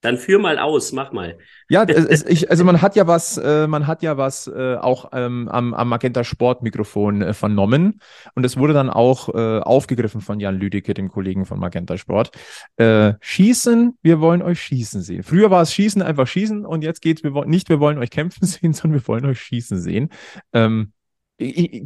Dann 0.03 0.19
führ 0.19 0.41
mal 0.41 0.59
aus, 0.59 0.91
mach 0.91 1.13
mal. 1.13 1.39
Ja, 1.69 1.85
es, 1.85 2.25
ich, 2.27 2.51
also 2.51 2.65
man 2.65 2.83
hat 2.83 2.97
ja 2.97 3.07
was, 3.07 3.39
äh, 3.39 3.69
man 3.69 3.87
hat 3.87 4.03
ja 4.03 4.17
was 4.17 4.49
äh, 4.49 4.75
auch 4.75 5.11
ähm, 5.13 5.49
am, 5.49 5.73
am 5.75 5.89
Magenta 5.89 6.25
Sport-Mikrofon 6.25 7.23
äh, 7.23 7.35
vernommen 7.35 8.01
und 8.35 8.45
es 8.45 8.57
wurde 8.57 8.73
dann 8.73 8.91
auch 8.91 9.29
äh, 9.33 9.61
aufgegriffen 9.61 10.21
von 10.21 10.41
Jan 10.41 10.59
Lüdecke, 10.59 10.93
dem 10.93 11.09
Kollegen 11.09 11.47
von 11.47 11.61
Magenta 11.61 11.97
Sport. 11.97 12.33
Äh, 12.77 13.15
schießen, 13.21 13.97
wir 14.03 14.21
wollen 14.21 14.43
euch 14.43 14.61
schießen 14.61 15.03
sehen. 15.03 15.23
Früher 15.23 15.53
war 15.53 15.63
es 15.63 15.73
Schießen, 15.73 16.03
einfach 16.03 16.27
schießen 16.27 16.67
und 16.67 16.83
jetzt 16.83 17.01
geht's, 17.01 17.23
wir 17.23 17.33
wollen 17.33 17.49
nicht, 17.49 17.69
wir 17.69 17.79
wollen 17.79 17.99
euch 17.99 18.11
kämpfen 18.11 18.45
sehen, 18.47 18.73
sondern 18.73 19.01
wir 19.01 19.07
wollen 19.07 19.25
euch 19.25 19.41
schießen 19.41 19.81
sehen. 19.81 20.11
Ähm, 20.53 20.93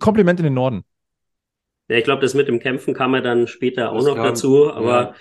Kompliment 0.00 0.40
in 0.40 0.44
den 0.44 0.54
Norden. 0.54 0.84
Ja, 1.88 1.98
ich 1.98 2.04
glaube, 2.04 2.22
das 2.22 2.32
mit 2.32 2.48
dem 2.48 2.60
Kämpfen 2.60 2.94
kam 2.94 3.14
ja 3.14 3.20
dann 3.20 3.46
später 3.46 3.92
auch 3.92 3.96
das 3.96 4.06
noch 4.06 4.16
kam, 4.16 4.24
dazu, 4.24 4.72
aber 4.72 5.00
ja 5.02 5.14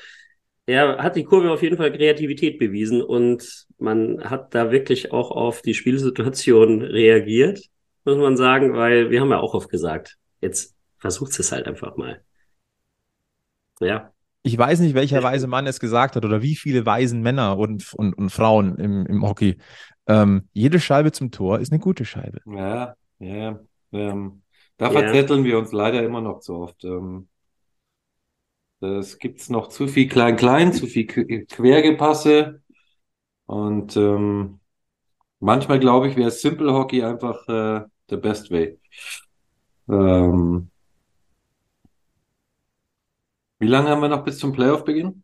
er 0.65 0.97
hat 0.97 1.15
die 1.15 1.23
Kurve 1.23 1.51
auf 1.51 1.62
jeden 1.62 1.78
Fall 1.78 1.91
Kreativität 1.91 2.58
bewiesen 2.58 3.01
und 3.01 3.67
man 3.78 4.23
hat 4.23 4.56
da 4.56 4.71
wirklich 4.71 5.12
auch 5.12 5.32
auf 5.32 5.62
die 5.62 5.73
Spielsituation 5.73 6.82
reagiert, 6.82 7.62
muss 8.04 8.17
man 8.17 8.38
sagen, 8.38 8.73
weil 8.73 9.12
wir 9.12 9.21
haben 9.21 9.30
ja 9.30 9.39
auch 9.39 9.54
oft 9.54 9.69
gesagt, 9.69 10.17
jetzt 10.41 10.75
versucht 10.97 11.39
es 11.39 11.51
halt 11.51 11.67
einfach 11.67 11.97
mal. 11.97 12.21
Ja. 13.80 14.12
Ich 14.43 14.58
weiß 14.58 14.80
nicht, 14.80 14.93
welcher 14.93 15.23
weise 15.23 15.47
Mann 15.47 15.65
es 15.65 15.80
gesagt 15.80 16.15
hat 16.15 16.23
oder 16.23 16.41
wie 16.41 16.56
viele 16.56 16.86
weisen 16.86 17.21
Männer 17.21 17.58
und, 17.58 17.93
und, 17.93 18.13
und 18.13 18.30
Frauen 18.30 18.78
im, 18.78 19.06
im 19.08 19.23
Hockey. 19.23 19.58
Ähm, 20.08 20.49
jede 20.54 20.80
Scheibe 20.80 21.12
zum 21.12 21.32
Tor 21.32 21.60
ist 21.60 21.71
eine 21.71 21.80
gute 21.80 22.06
Scheibe. 22.06 22.41
Ja, 22.45 22.95
ja. 23.19 23.60
Ähm, 23.91 24.43
da 24.78 24.86
ja. 24.86 24.91
verzetteln 24.91 25.43
wir 25.43 25.58
uns 25.58 25.71
leider 25.71 26.04
immer 26.04 26.21
noch 26.21 26.41
zu 26.41 26.56
oft. 26.56 26.84
Ähm, 26.84 27.28
es 28.82 29.18
gibt 29.20 29.50
noch 29.50 29.70
zu 29.70 29.88
viel 29.88 30.08
Klein-Klein, 30.08 30.74
zu 30.74 30.88
viel 30.88 31.08
Quergepasse. 31.08 32.62
Und 33.46 33.96
ähm, 33.96 34.60
manchmal 35.40 35.80
glaube 35.80 36.08
ich, 36.08 36.16
wäre 36.16 36.32
Simple 36.32 36.74
Hockey 36.74 37.04
einfach 37.04 37.48
äh, 37.48 37.86
the 38.10 38.18
best 38.18 38.52
way. 38.52 38.80
Ähm, 39.88 40.70
wie 43.60 43.68
lange 43.68 43.90
haben 43.90 44.02
wir 44.02 44.10
noch 44.10 44.24
bis 44.24 44.40
zum 44.40 44.54
Playoff-Beginn? 44.54 45.24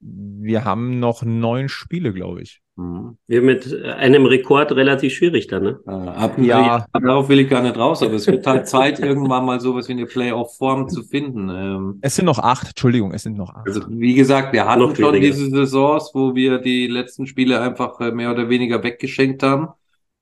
Wir 0.00 0.64
haben 0.64 1.00
noch 1.00 1.22
neun 1.22 1.68
Spiele, 1.68 2.12
glaube 2.12 2.42
ich. 2.42 2.62
Mhm. 2.76 3.16
Wir 3.26 3.40
mit 3.40 3.72
einem 3.84 4.26
Rekord 4.26 4.72
relativ 4.72 5.14
schwierig 5.14 5.46
dann, 5.46 5.62
ne? 5.62 5.80
Ab, 5.86 6.36
ja. 6.38 6.84
Darauf 6.92 7.28
will 7.30 7.40
ich 7.40 7.48
gar 7.48 7.62
nicht 7.62 7.78
raus, 7.78 8.02
aber 8.02 8.14
es 8.14 8.26
wird 8.26 8.46
halt 8.46 8.68
Zeit, 8.68 8.98
irgendwann 9.00 9.46
mal 9.46 9.60
sowas 9.60 9.88
wie 9.88 9.92
eine 9.92 10.04
Playoff-Form 10.04 10.88
zu 10.90 11.02
finden. 11.02 11.48
Ähm, 11.48 11.98
es 12.02 12.16
sind 12.16 12.26
noch 12.26 12.38
acht, 12.38 12.68
Entschuldigung, 12.68 13.12
es 13.12 13.22
sind 13.22 13.38
noch 13.38 13.54
acht. 13.54 13.66
Also, 13.66 13.80
wie 13.88 14.14
gesagt, 14.14 14.52
wir 14.52 14.66
hatten 14.66 14.94
schon 14.94 15.14
weniger. 15.14 15.34
diese 15.34 15.48
Saisons, 15.48 16.10
wo 16.12 16.34
wir 16.34 16.58
die 16.58 16.86
letzten 16.86 17.26
Spiele 17.26 17.60
einfach 17.62 17.98
äh, 18.00 18.12
mehr 18.12 18.30
oder 18.30 18.50
weniger 18.50 18.82
weggeschenkt 18.82 19.42
haben. 19.42 19.68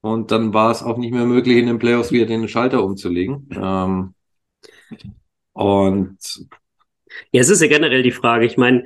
Und 0.00 0.30
dann 0.30 0.54
war 0.54 0.70
es 0.70 0.82
auch 0.82 0.98
nicht 0.98 1.12
mehr 1.12 1.24
möglich, 1.24 1.56
in 1.56 1.66
den 1.66 1.78
Playoffs 1.78 2.12
wieder 2.12 2.26
den 2.26 2.46
Schalter 2.46 2.84
umzulegen. 2.84 3.48
Ähm, 3.52 4.14
und 5.54 6.18
ja, 7.32 7.40
es 7.40 7.48
ist 7.48 7.62
ja 7.62 7.68
generell 7.68 8.02
die 8.02 8.12
Frage. 8.12 8.44
Ich 8.44 8.56
meine, 8.56 8.84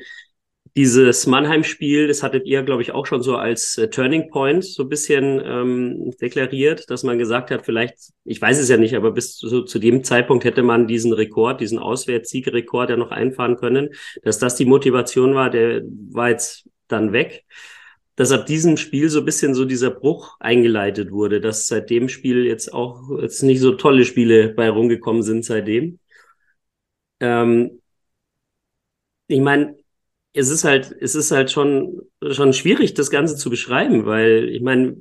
dieses 0.77 1.27
Mannheim-Spiel, 1.27 2.09
das 2.09 2.23
hattet 2.23 2.47
ihr, 2.47 2.63
glaube 2.63 2.83
ich, 2.83 2.93
auch 2.93 3.07
schon 3.07 3.23
so 3.23 3.37
als 3.37 3.79
äh, 3.79 3.89
Turning 3.89 4.31
Point 4.31 4.65
so 4.65 4.85
ein 4.85 4.89
bisschen 4.89 5.41
ähm, 5.45 6.13
deklariert, 6.21 6.89
dass 6.91 7.03
man 7.03 7.19
gesagt 7.19 7.51
hat, 7.51 7.65
vielleicht, 7.65 7.97
ich 8.25 8.41
weiß 8.41 8.59
es 8.59 8.69
ja 8.69 8.77
nicht, 8.77 8.95
aber 8.95 9.13
bis 9.13 9.37
zu, 9.37 9.63
zu 9.63 9.79
dem 9.79 10.05
Zeitpunkt 10.05 10.45
hätte 10.45 10.63
man 10.63 10.87
diesen 10.87 11.13
Rekord, 11.13 11.61
diesen 11.61 11.79
Auswärtssiegrekord 11.79 12.91
ja 12.91 12.97
noch 12.97 13.11
einfahren 13.11 13.57
können, 13.57 13.91
dass 14.23 14.39
das 14.39 14.57
die 14.57 14.65
Motivation 14.65 15.35
war, 15.35 15.51
der 15.51 15.83
war 16.11 16.31
jetzt 16.31 16.69
dann 16.89 17.13
weg. 17.13 17.45
Dass 18.17 18.33
ab 18.33 18.47
diesem 18.47 18.77
Spiel 18.77 19.09
so 19.11 19.21
ein 19.21 19.25
bisschen 19.25 19.55
so 19.55 19.65
dieser 19.65 19.91
Bruch 19.91 20.37
eingeleitet 20.41 21.13
wurde, 21.13 21.41
dass 21.41 21.69
seit 21.69 21.89
dem 21.89 22.09
Spiel 22.09 22.47
jetzt 22.47 22.75
auch 22.75 23.01
jetzt 23.21 23.43
nicht 23.43 23.61
so 23.61 23.73
tolle 23.73 24.05
Spiele 24.05 24.49
bei 24.55 24.69
rumgekommen 24.71 25.23
sind 25.23 25.45
seitdem. 25.45 26.01
Ähm, 27.21 27.81
ich 29.29 29.41
meine, 29.41 29.77
es 30.33 30.51
ist 30.51 30.65
halt, 30.65 30.95
es 31.01 31.15
ist 31.15 31.31
halt 31.31 31.51
schon, 31.51 32.03
schon 32.31 32.53
schwierig, 32.53 32.95
das 32.95 33.11
Ganze 33.11 33.37
zu 33.37 33.51
beschreiben, 33.51 34.07
weil 34.07 34.49
ich 34.51 34.63
meine, 34.63 34.97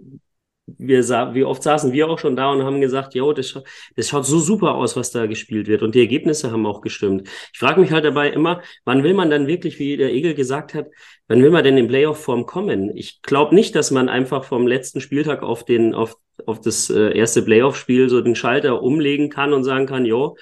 wir 0.68 1.02
sah, 1.04 1.34
wie 1.34 1.46
oft 1.46 1.64
saßen 1.64 1.94
wir 1.94 2.10
auch 2.10 2.20
schon 2.20 2.36
da 2.36 2.52
und 2.52 2.64
haben 2.64 2.82
gesagt, 2.82 3.16
jo, 3.16 3.32
das, 3.32 3.50
scha 3.50 3.64
das 3.96 4.10
schaut 4.10 4.26
so 4.26 4.40
super 4.40 4.76
aus, 4.76 4.98
was 4.98 5.12
da 5.12 5.26
gespielt 5.26 5.68
wird. 5.68 5.82
Und 5.82 5.96
die 5.96 6.02
Ergebnisse 6.02 6.52
haben 6.52 6.66
auch 6.66 6.82
gestimmt. 6.82 7.30
Ich 7.54 7.60
frage 7.60 7.80
mich 7.80 7.92
halt 7.92 8.04
dabei 8.04 8.30
immer, 8.30 8.62
wann 8.84 9.04
will 9.04 9.14
man 9.14 9.30
dann 9.30 9.48
wirklich, 9.48 9.80
wie 9.80 9.96
der 9.96 10.12
Egel 10.14 10.34
gesagt 10.34 10.74
hat, 10.74 10.88
wann 11.28 11.42
will 11.42 11.52
man 11.52 11.64
denn 11.64 11.78
in 11.78 11.88
Playoff-Form 11.88 12.46
kommen? 12.46 12.96
Ich 12.98 13.22
glaube 13.22 13.56
nicht, 13.56 13.76
dass 13.76 13.92
man 13.92 14.10
einfach 14.10 14.44
vom 14.44 14.68
letzten 14.68 15.00
Spieltag 15.00 15.42
auf 15.42 15.64
den, 15.64 15.94
auf, 15.94 16.18
auf 16.46 16.60
das 16.60 16.90
äh, 16.90 17.18
erste 17.18 17.44
Playoff-Spiel 17.44 18.10
so 18.10 18.20
den 18.22 18.36
Schalter 18.36 18.84
umlegen 18.84 19.30
kann 19.30 19.54
und 19.54 19.64
sagen 19.64 19.86
kann, 19.86 20.06
jo, 20.06 20.36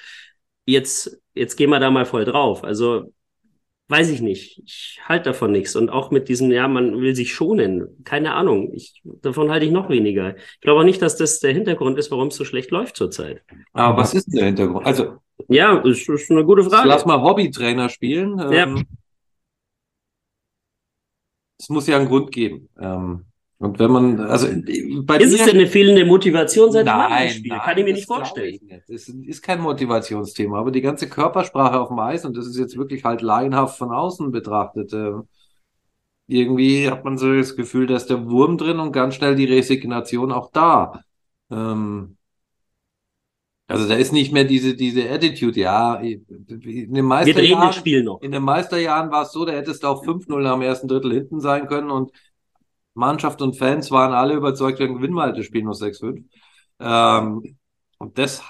jetzt, 0.66 1.22
jetzt 1.36 1.56
gehen 1.56 1.70
wir 1.70 1.80
da 1.80 1.92
mal 1.92 2.06
voll 2.06 2.26
drauf. 2.26 2.64
Also 2.64 3.14
weiß 3.88 4.10
ich 4.10 4.22
nicht. 4.22 4.62
Ich 4.66 5.00
halte 5.06 5.30
davon 5.30 5.52
nichts. 5.52 5.76
Und 5.76 5.90
auch 5.90 6.12
mit 6.12 6.28
diesem, 6.28 6.52
ja, 6.52 6.68
man 6.68 7.00
will 7.02 7.16
sich 7.16 7.34
schonen. 7.34 8.04
Keine 8.04 8.34
Ahnung. 8.34 8.72
Ich, 8.74 9.02
davon 9.04 9.52
halte 9.52 9.66
ich 9.66 9.72
noch 9.72 9.90
weniger. 9.90 10.36
Ich 10.38 10.62
glaube 10.62 10.82
auch 10.82 10.86
nicht, 10.86 11.02
dass 11.02 11.18
das 11.18 11.40
der 11.40 11.54
Hintergrund 11.54 11.98
ist, 11.98 12.12
warum 12.12 12.30
es 12.30 12.36
so 12.36 12.46
schlecht 12.46 12.72
läuft 12.72 12.96
zurzeit. 12.96 13.44
Aber 13.74 13.98
was 13.98 14.14
ist 14.14 14.34
der 14.34 14.46
Hintergrund? 14.46 14.86
Also. 14.86 15.18
Ja, 15.50 15.78
ist, 15.80 16.08
ist 16.08 16.32
eine 16.32 16.46
gute 16.46 16.64
Frage. 16.64 16.88
Lass 16.88 17.06
mal 17.06 17.22
Hobbytrainer 17.22 17.90
spielen. 17.90 18.40
Ja. 18.40 18.64
Ähm, 18.64 18.86
es 21.60 21.70
muss 21.70 21.88
ja 21.88 21.98
einen 21.98 22.08
Grund 22.08 22.32
geben. 22.32 22.70
Ähm, 22.80 23.26
und 23.58 23.80
wenn 23.80 23.92
man, 23.92 24.20
also 24.20 24.48
bei 24.48 25.18
Ist 25.18 25.32
mir, 25.32 25.40
es 25.40 25.46
denn 25.46 25.56
eine 25.56 25.68
fehlende 25.68 26.06
Motivation 26.06 26.72
seit 26.72 26.86
nein, 26.86 27.30
Spiel? 27.30 27.52
Nein, 27.52 27.62
Kann 27.62 27.78
ich 27.78 27.86
mir 27.86 27.94
nicht 27.94 28.06
vorstellen. 28.06 28.60
Es 28.88 29.08
ist 29.08 29.42
kein 29.42 29.62
Motivationsthema, 29.62 30.60
aber 30.60 30.72
die 30.72 30.82
ganze 30.82 31.08
Körpersprache 31.08 31.80
auf 31.80 31.88
dem 31.88 32.00
Eis, 32.00 32.26
und 32.26 32.36
das 32.36 32.48
ist 32.48 32.58
jetzt 32.58 32.78
wirklich 32.78 33.06
halt 33.06 33.22
laienhaft 33.22 33.78
von 33.78 33.92
außen 33.92 34.32
betrachtet, 34.32 34.92
äh, 34.94 35.14
irgendwie 36.28 36.90
hat 36.90 37.06
man 37.06 37.18
so 37.18 37.34
das 37.34 37.56
Gefühl, 37.56 37.88
dass 37.88 38.08
der 38.08 38.30
Wurm 38.30 38.58
drin 38.58 38.80
und 38.80 38.92
ganz 38.92 39.16
schnell 39.16 39.36
die 39.36 39.46
Resignation 39.46 40.32
auch 40.32 40.52
da. 40.52 41.02
Ähm, 41.52 42.18
Also 43.68 43.88
da 43.88 43.96
ist 43.96 44.14
nicht 44.14 44.32
mehr 44.32 44.44
diese, 44.44 44.76
diese 44.76 45.10
Attitude, 45.10 45.60
ja. 45.60 45.96
In 45.96 46.94
den 46.94 47.06
Meisterjahren, 47.06 48.06
noch. 48.06 48.22
In 48.22 48.32
den 48.32 48.44
Meisterjahren 48.44 49.10
war 49.12 49.24
es 49.24 49.32
so, 49.32 49.44
da 49.44 49.54
hättest 49.54 49.84
du 49.84 49.88
auch 49.88 50.04
5-0 50.04 50.46
am 50.46 50.62
ersten 50.62 50.88
Drittel 50.88 51.14
hinten 51.14 51.40
sein 51.40 51.68
können 51.68 51.90
und 51.90 52.12
Mannschaft 52.96 53.42
und 53.42 53.58
Fans 53.58 53.92
waren 53.92 54.14
alle 54.14 54.34
überzeugt, 54.34 54.80
wir 54.80 54.88
gewinnen 54.88 55.14
mal 55.14 55.34
das 55.34 55.46
Spiel 55.46 55.64
noch 55.64 55.74
6-5. 55.74 56.24
Ähm, 56.80 57.58
und 58.00 58.18
das 58.18 58.42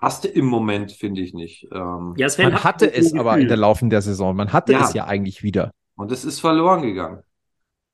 hast 0.00 0.24
du 0.24 0.28
im 0.28 0.46
Moment, 0.46 0.92
finde 0.92 1.20
ich 1.22 1.34
nicht. 1.34 1.66
Ähm, 1.72 2.14
ja, 2.16 2.28
man 2.38 2.62
hatte 2.62 2.92
es 2.92 3.12
aber 3.14 3.38
in 3.38 3.48
der 3.48 3.56
Laufe 3.56 3.86
der 3.88 4.02
Saison. 4.02 4.36
Man 4.36 4.52
hatte 4.52 4.72
ja. 4.72 4.82
es 4.82 4.92
ja 4.94 5.06
eigentlich 5.06 5.42
wieder. 5.42 5.72
Und 5.96 6.12
es 6.12 6.24
ist 6.24 6.40
verloren 6.40 6.82
gegangen. 6.82 7.22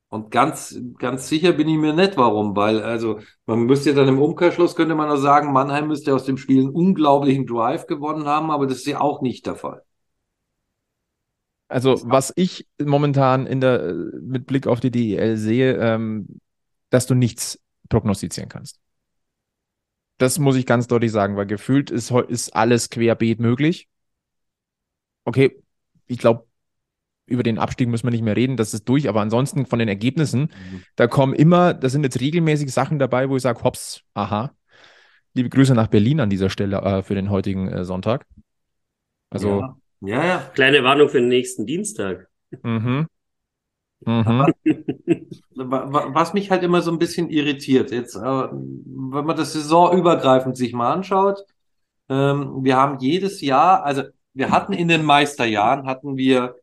Und 0.09 0.31
ganz, 0.31 0.79
ganz 0.99 1.29
sicher 1.29 1.53
bin 1.53 1.69
ich 1.69 1.79
mir 1.79 1.93
nicht, 1.93 2.17
warum, 2.17 2.55
weil, 2.55 2.83
also, 2.83 3.19
man 3.47 3.65
müsste 3.65 3.95
dann 3.95 4.07
im 4.07 4.21
Umkehrschluss, 4.21 4.77
könnte 4.77 4.95
man 4.95 5.11
auch 5.11 5.17
sagen, 5.17 5.53
Mannheim 5.53 5.89
müsste 5.89 6.15
aus 6.15 6.25
dem 6.25 6.37
Spiel 6.37 6.61
einen 6.61 6.71
unglaublichen 6.71 7.47
Drive 7.47 7.87
gewonnen 7.87 8.27
haben, 8.27 8.53
aber 8.53 8.67
das 8.67 8.79
ist 8.79 8.87
ja 8.87 9.01
auch 9.01 9.23
nicht 9.23 9.45
der 9.47 9.57
Fall. 9.57 9.83
Also, 11.75 12.01
was 12.05 12.33
ich 12.37 12.69
momentan 12.81 13.47
in 13.49 13.61
der, 13.61 13.93
mit 14.23 14.47
Blick 14.47 14.69
auf 14.69 14.79
die 14.79 14.93
DEL 14.93 15.37
sehe, 15.37 15.77
ähm, 15.79 16.41
dass 16.91 17.09
du 17.09 17.17
nichts 17.17 17.61
prognostizieren 17.89 18.49
kannst. 18.49 18.79
Das 20.19 20.39
muss 20.39 20.55
ich 20.55 20.67
ganz 20.67 20.87
deutlich 20.87 21.11
sagen, 21.11 21.37
weil 21.37 21.47
gefühlt 21.47 21.91
ist, 21.91 22.13
ist 22.13 22.55
alles 22.55 22.91
querbeet 22.91 23.41
möglich. 23.41 23.89
Okay, 25.25 25.61
ich 26.07 26.19
glaube, 26.19 26.47
über 27.27 27.43
den 27.43 27.59
Abstieg 27.59 27.89
müssen 27.89 28.07
wir 28.07 28.13
nicht 28.13 28.23
mehr 28.23 28.37
reden, 28.37 28.57
das 28.57 28.73
ist 28.73 28.89
durch, 28.89 29.09
aber 29.09 29.21
ansonsten 29.21 29.67
von 29.67 29.81
den 29.81 29.89
Ergebnissen, 29.89 30.43
mhm. 30.43 30.85
da 30.95 31.09
kommen 31.09 31.35
immer, 31.35 31.75
da 31.75 31.89
sind 31.89 32.05
jetzt 32.05 32.21
regelmäßig 32.21 32.73
Sachen 32.73 33.01
dabei, 33.01 33.29
wo 33.29 33.35
ich 33.35 33.43
sage, 33.43 33.65
hops, 33.65 34.03
aha. 34.15 34.55
Liebe 35.33 35.49
Grüße 35.49 35.75
nach 35.75 35.89
Berlin 35.89 36.21
an 36.21 36.31
dieser 36.31 36.51
Stelle 36.51 36.77
äh, 36.83 37.03
für 37.03 37.17
den 37.17 37.31
heutigen 37.31 37.67
äh, 37.67 37.85
Sonntag. 37.85 38.27
Also. 39.31 39.61
Ja. 39.61 39.77
Ja. 40.07 40.25
ja, 40.25 40.51
Kleine 40.55 40.83
Warnung 40.85 41.09
für 41.09 41.21
den 41.21 41.29
nächsten 41.29 41.67
Dienstag. 41.67 42.29
Mhm. 42.63 43.07
Mhm. 44.07 44.45
Was 45.55 46.35
mich 46.35 46.51
halt 46.51 46.63
immer 46.63 46.83
so 46.83 46.91
ein 46.91 46.99
bisschen 46.99 47.31
irritiert, 47.31 47.91
jetzt, 47.91 48.17
äh, 48.17 48.21
wenn 48.21 49.25
man 49.25 49.35
das 49.35 49.55
saisonübergreifend 49.55 50.59
sich 50.59 50.75
mal 50.75 50.93
anschaut, 50.93 51.43
ähm, 52.11 52.65
wir 52.65 52.77
haben 52.77 52.99
jedes 52.99 53.41
Jahr, 53.41 53.83
also 53.85 54.03
wir 54.35 54.51
hatten 54.51 54.75
in 54.75 54.89
den 54.89 55.05
Meisterjahren, 55.05 55.87
hatten 55.87 56.19
wir 56.19 56.57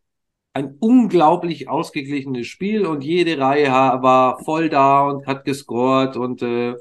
ein 0.53 0.75
unglaublich 0.79 1.69
ausgeglichenes 1.69 2.47
Spiel 2.47 2.85
und 2.85 3.03
jede 3.03 3.39
Reihe 3.39 3.69
war 3.71 4.39
voll 4.43 4.69
da 4.69 5.07
und 5.07 5.25
hat 5.25 5.45
gescored 5.45 6.17
und 6.17 6.41
äh, 6.41 6.75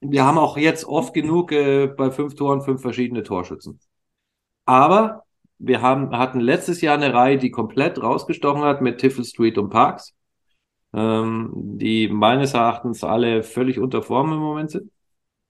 wir 0.00 0.24
haben 0.24 0.38
auch 0.38 0.56
jetzt 0.56 0.84
oft 0.84 1.14
genug 1.14 1.52
äh, 1.52 1.86
bei 1.86 2.10
fünf 2.10 2.34
Toren 2.34 2.62
fünf 2.62 2.82
verschiedene 2.82 3.22
Torschützen. 3.22 3.78
Aber 4.64 5.24
wir 5.58 5.80
haben, 5.80 6.16
hatten 6.16 6.40
letztes 6.40 6.80
Jahr 6.80 6.96
eine 6.96 7.14
Reihe, 7.14 7.38
die 7.38 7.50
komplett 7.50 8.02
rausgestochen 8.02 8.62
hat 8.62 8.80
mit 8.80 8.98
Tiffel 8.98 9.24
Street 9.24 9.58
und 9.58 9.70
Parks, 9.70 10.14
ähm, 10.92 11.50
die 11.54 12.08
meines 12.08 12.54
Erachtens 12.54 13.04
alle 13.04 13.42
völlig 13.42 13.78
unter 13.78 14.02
Form 14.02 14.32
im 14.32 14.38
Moment 14.38 14.70
sind. 14.70 14.90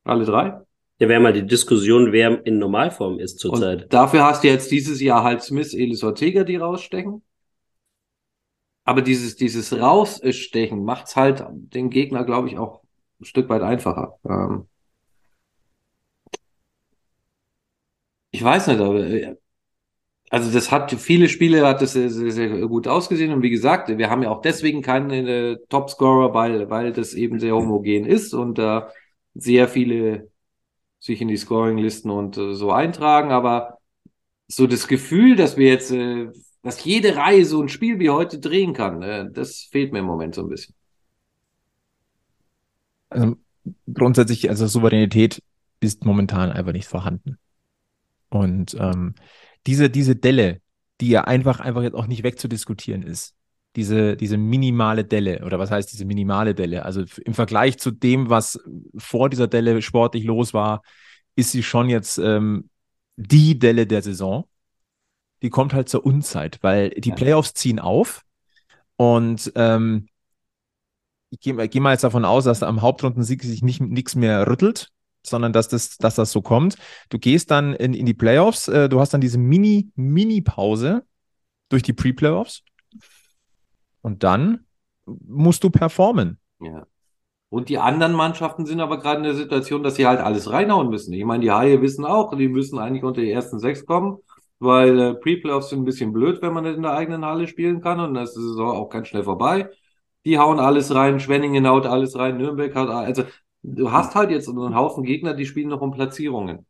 Alle 0.04 0.24
drei. 0.24 0.60
Ja, 0.98 1.08
wäre 1.08 1.20
mal 1.20 1.32
die 1.32 1.46
Diskussion, 1.46 2.12
wer 2.12 2.44
in 2.46 2.58
Normalform 2.58 3.18
ist 3.18 3.38
zurzeit. 3.38 3.92
Dafür 3.92 4.24
hast 4.24 4.44
du 4.44 4.48
jetzt 4.48 4.70
dieses 4.70 5.00
Jahr 5.00 5.24
halt 5.24 5.42
Smith, 5.42 5.74
Elis 5.74 6.04
Ortega, 6.04 6.44
die 6.44 6.56
rausstechen. 6.56 7.22
Aber 8.84 9.02
dieses, 9.02 9.36
dieses 9.36 9.72
Rausstechen 9.72 10.84
macht's 10.84 11.16
halt 11.16 11.44
den 11.48 11.90
Gegner, 11.90 12.24
glaube 12.24 12.48
ich, 12.48 12.58
auch 12.58 12.82
ein 13.20 13.24
Stück 13.24 13.48
weit 13.48 13.62
einfacher. 13.62 14.18
Ähm 14.28 14.68
ich 18.32 18.42
weiß 18.42 18.66
nicht, 18.66 18.80
aber 18.80 18.98
äh, 19.06 19.36
also 20.30 20.50
das 20.50 20.72
hat 20.72 20.90
viele 20.92 21.28
Spiele 21.28 21.66
hat 21.66 21.82
das 21.82 21.92
sehr, 21.92 22.10
sehr, 22.10 22.48
gut 22.66 22.88
ausgesehen 22.88 23.32
und 23.32 23.42
wie 23.42 23.50
gesagt, 23.50 23.88
wir 23.96 24.10
haben 24.10 24.22
ja 24.22 24.30
auch 24.30 24.40
deswegen 24.40 24.82
keinen 24.82 25.10
äh, 25.10 25.58
Topscorer, 25.68 26.34
weil 26.34 26.70
weil 26.70 26.92
das 26.92 27.14
eben 27.14 27.38
sehr 27.38 27.54
homogen 27.54 28.06
ist 28.06 28.34
und 28.34 28.58
da 28.58 28.88
äh, 28.88 28.90
sehr 29.34 29.68
viele 29.68 30.30
sich 30.98 31.20
in 31.20 31.28
die 31.28 31.36
Scoring-Listen 31.36 32.10
und 32.10 32.36
äh, 32.36 32.54
so 32.54 32.70
eintragen, 32.70 33.32
aber 33.32 33.78
so 34.46 34.66
das 34.66 34.86
Gefühl, 34.86 35.36
dass 35.36 35.56
wir 35.56 35.68
jetzt, 35.68 35.90
äh, 35.90 36.28
dass 36.62 36.84
jede 36.84 37.16
Reihe 37.16 37.44
so 37.44 37.60
ein 37.60 37.68
Spiel 37.68 37.98
wie 37.98 38.10
heute 38.10 38.38
drehen 38.38 38.72
kann, 38.72 39.02
äh, 39.02 39.30
das 39.30 39.68
fehlt 39.70 39.92
mir 39.92 40.00
im 40.00 40.04
Moment 40.04 40.34
so 40.34 40.42
ein 40.42 40.48
bisschen. 40.48 40.74
Also 43.08 43.36
grundsätzlich, 43.92 44.48
also 44.48 44.66
Souveränität 44.66 45.42
ist 45.80 46.04
momentan 46.04 46.52
einfach 46.52 46.72
nicht 46.72 46.86
vorhanden. 46.86 47.38
Und 48.32 48.74
ähm, 48.80 49.14
diese, 49.66 49.90
diese 49.90 50.16
Delle, 50.16 50.60
die 51.00 51.10
ja 51.10 51.24
einfach, 51.24 51.60
einfach 51.60 51.82
jetzt 51.82 51.94
auch 51.94 52.06
nicht 52.06 52.22
wegzudiskutieren 52.22 53.02
ist, 53.02 53.34
diese, 53.76 54.16
diese 54.16 54.38
minimale 54.38 55.04
Delle, 55.04 55.44
oder 55.44 55.58
was 55.58 55.70
heißt 55.70 55.92
diese 55.92 56.06
minimale 56.06 56.54
Delle? 56.54 56.84
Also 56.84 57.04
im 57.24 57.34
Vergleich 57.34 57.78
zu 57.78 57.90
dem, 57.90 58.30
was 58.30 58.58
vor 58.96 59.28
dieser 59.28 59.48
Delle 59.48 59.82
sportlich 59.82 60.24
los 60.24 60.54
war, 60.54 60.82
ist 61.36 61.52
sie 61.52 61.62
schon 61.62 61.90
jetzt 61.90 62.18
ähm, 62.18 62.70
die 63.16 63.58
Delle 63.58 63.86
der 63.86 64.02
Saison. 64.02 64.44
Die 65.42 65.50
kommt 65.50 65.74
halt 65.74 65.88
zur 65.88 66.06
Unzeit, 66.06 66.58
weil 66.62 66.90
die 66.90 67.10
ja. 67.10 67.14
Playoffs 67.14 67.52
ziehen 67.52 67.80
auf 67.80 68.22
und 68.96 69.52
ähm, 69.56 70.06
ich 71.30 71.40
gehe 71.40 71.68
geh 71.68 71.80
mal 71.80 71.92
jetzt 71.92 72.04
davon 72.04 72.24
aus, 72.24 72.44
dass 72.44 72.62
am 72.62 72.80
Hauptrundensieg 72.80 73.42
sich 73.42 73.62
nicht 73.62 73.80
nichts 73.80 74.14
mehr 74.14 74.46
rüttelt, 74.46 74.90
sondern 75.24 75.52
dass 75.52 75.68
das, 75.68 75.96
dass 75.98 76.14
das 76.14 76.32
so 76.32 76.42
kommt. 76.42 76.76
Du 77.08 77.18
gehst 77.18 77.50
dann 77.50 77.74
in, 77.74 77.94
in 77.94 78.06
die 78.06 78.14
Playoffs, 78.14 78.68
äh, 78.68 78.88
du 78.88 79.00
hast 79.00 79.14
dann 79.14 79.20
diese 79.20 79.38
Mini, 79.38 79.90
Mini-Pause 79.94 81.04
durch 81.68 81.82
die 81.82 81.92
Pre-Playoffs 81.92 82.62
und 84.02 84.22
dann 84.22 84.66
musst 85.06 85.64
du 85.64 85.70
performen. 85.70 86.38
Ja. 86.60 86.86
Und 87.48 87.68
die 87.68 87.78
anderen 87.78 88.14
Mannschaften 88.14 88.64
sind 88.64 88.80
aber 88.80 88.98
gerade 88.98 89.18
in 89.18 89.24
der 89.24 89.34
Situation, 89.34 89.82
dass 89.82 89.96
sie 89.96 90.06
halt 90.06 90.20
alles 90.20 90.50
reinhauen 90.50 90.88
müssen. 90.88 91.12
Ich 91.12 91.24
meine, 91.24 91.42
die 91.42 91.50
Haie 91.50 91.82
wissen 91.82 92.04
auch, 92.04 92.34
die 92.34 92.48
müssen 92.48 92.78
eigentlich 92.78 93.04
unter 93.04 93.20
die 93.20 93.30
ersten 93.30 93.58
sechs 93.58 93.84
kommen, 93.84 94.18
weil 94.58 94.98
äh, 94.98 95.14
Pre-Playoffs 95.14 95.68
sind 95.68 95.80
ein 95.80 95.84
bisschen 95.84 96.12
blöd, 96.12 96.40
wenn 96.40 96.54
man 96.54 96.64
nicht 96.64 96.76
in 96.76 96.82
der 96.82 96.92
eigenen 96.92 97.24
Halle 97.24 97.46
spielen 97.46 97.82
kann 97.82 98.00
und 98.00 98.14
das 98.14 98.36
ist 98.36 98.58
auch 98.58 98.88
ganz 98.88 99.08
schnell 99.08 99.24
vorbei. 99.24 99.68
Die 100.24 100.38
hauen 100.38 100.60
alles 100.60 100.94
rein, 100.94 101.20
Schwenningen 101.20 101.66
haut 101.66 101.84
alles 101.84 102.16
rein, 102.16 102.38
Nürnberg 102.38 102.74
hat, 102.74 102.88
also 102.88 103.24
du 103.62 103.90
hast 103.90 104.14
halt 104.14 104.30
jetzt 104.30 104.48
einen 104.48 104.74
Haufen 104.74 105.04
Gegner, 105.04 105.34
die 105.34 105.46
spielen 105.46 105.68
noch 105.68 105.80
um 105.80 105.92
Platzierungen. 105.92 106.66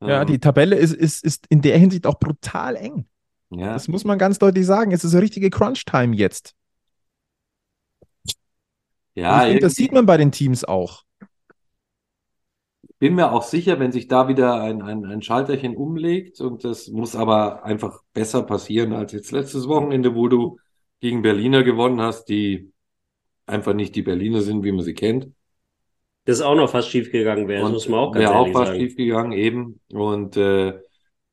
Ja, 0.00 0.22
ähm, 0.22 0.26
die 0.26 0.38
Tabelle 0.38 0.76
ist, 0.76 0.94
ist, 0.94 1.24
ist 1.24 1.46
in 1.48 1.62
der 1.62 1.78
Hinsicht 1.78 2.06
auch 2.06 2.18
brutal 2.18 2.76
eng. 2.76 3.06
Ja. 3.50 3.72
Das 3.72 3.88
muss 3.88 4.04
man 4.04 4.18
ganz 4.18 4.38
deutlich 4.38 4.66
sagen. 4.66 4.92
Es 4.92 5.04
ist 5.04 5.14
eine 5.14 5.22
richtige 5.22 5.50
Crunch-Time 5.50 6.14
jetzt. 6.14 6.54
Ja, 9.14 9.42
ich 9.42 9.52
finde, 9.52 9.62
das 9.62 9.74
sieht 9.74 9.92
man 9.92 10.04
bei 10.04 10.18
den 10.18 10.30
Teams 10.30 10.64
auch. 10.64 11.04
Bin 12.98 13.14
mir 13.14 13.32
auch 13.32 13.42
sicher, 13.42 13.78
wenn 13.78 13.92
sich 13.92 14.08
da 14.08 14.28
wieder 14.28 14.60
ein, 14.60 14.82
ein, 14.82 15.04
ein 15.04 15.22
Schalterchen 15.22 15.76
umlegt 15.76 16.40
und 16.40 16.64
das 16.64 16.88
muss 16.88 17.14
aber 17.14 17.64
einfach 17.64 18.02
besser 18.12 18.42
passieren 18.42 18.92
als 18.92 19.12
jetzt 19.12 19.32
letztes 19.32 19.68
Wochenende, 19.68 20.14
wo 20.14 20.28
du 20.28 20.58
gegen 21.00 21.22
Berliner 21.22 21.62
gewonnen 21.62 22.00
hast, 22.00 22.26
die 22.26 22.72
einfach 23.46 23.74
nicht 23.74 23.94
die 23.94 24.02
Berliner 24.02 24.40
sind, 24.40 24.64
wie 24.64 24.72
man 24.72 24.84
sie 24.84 24.94
kennt. 24.94 25.28
Das 26.26 26.38
ist 26.38 26.42
auch 26.42 26.54
noch 26.54 26.68
fast 26.68 26.90
schief 26.90 27.10
gegangen 27.10 27.48
wäre, 27.48 27.62
das 27.62 27.72
muss 27.72 27.88
man 27.88 28.00
auch 28.00 28.12
ganz 28.12 28.24
Wäre 28.24 28.36
auch 28.36 28.48
fast 28.48 28.66
sagen. 28.66 28.80
schief 28.80 28.96
gegangen, 28.96 29.32
eben. 29.32 29.80
Und 29.92 30.36
äh, 30.36 30.74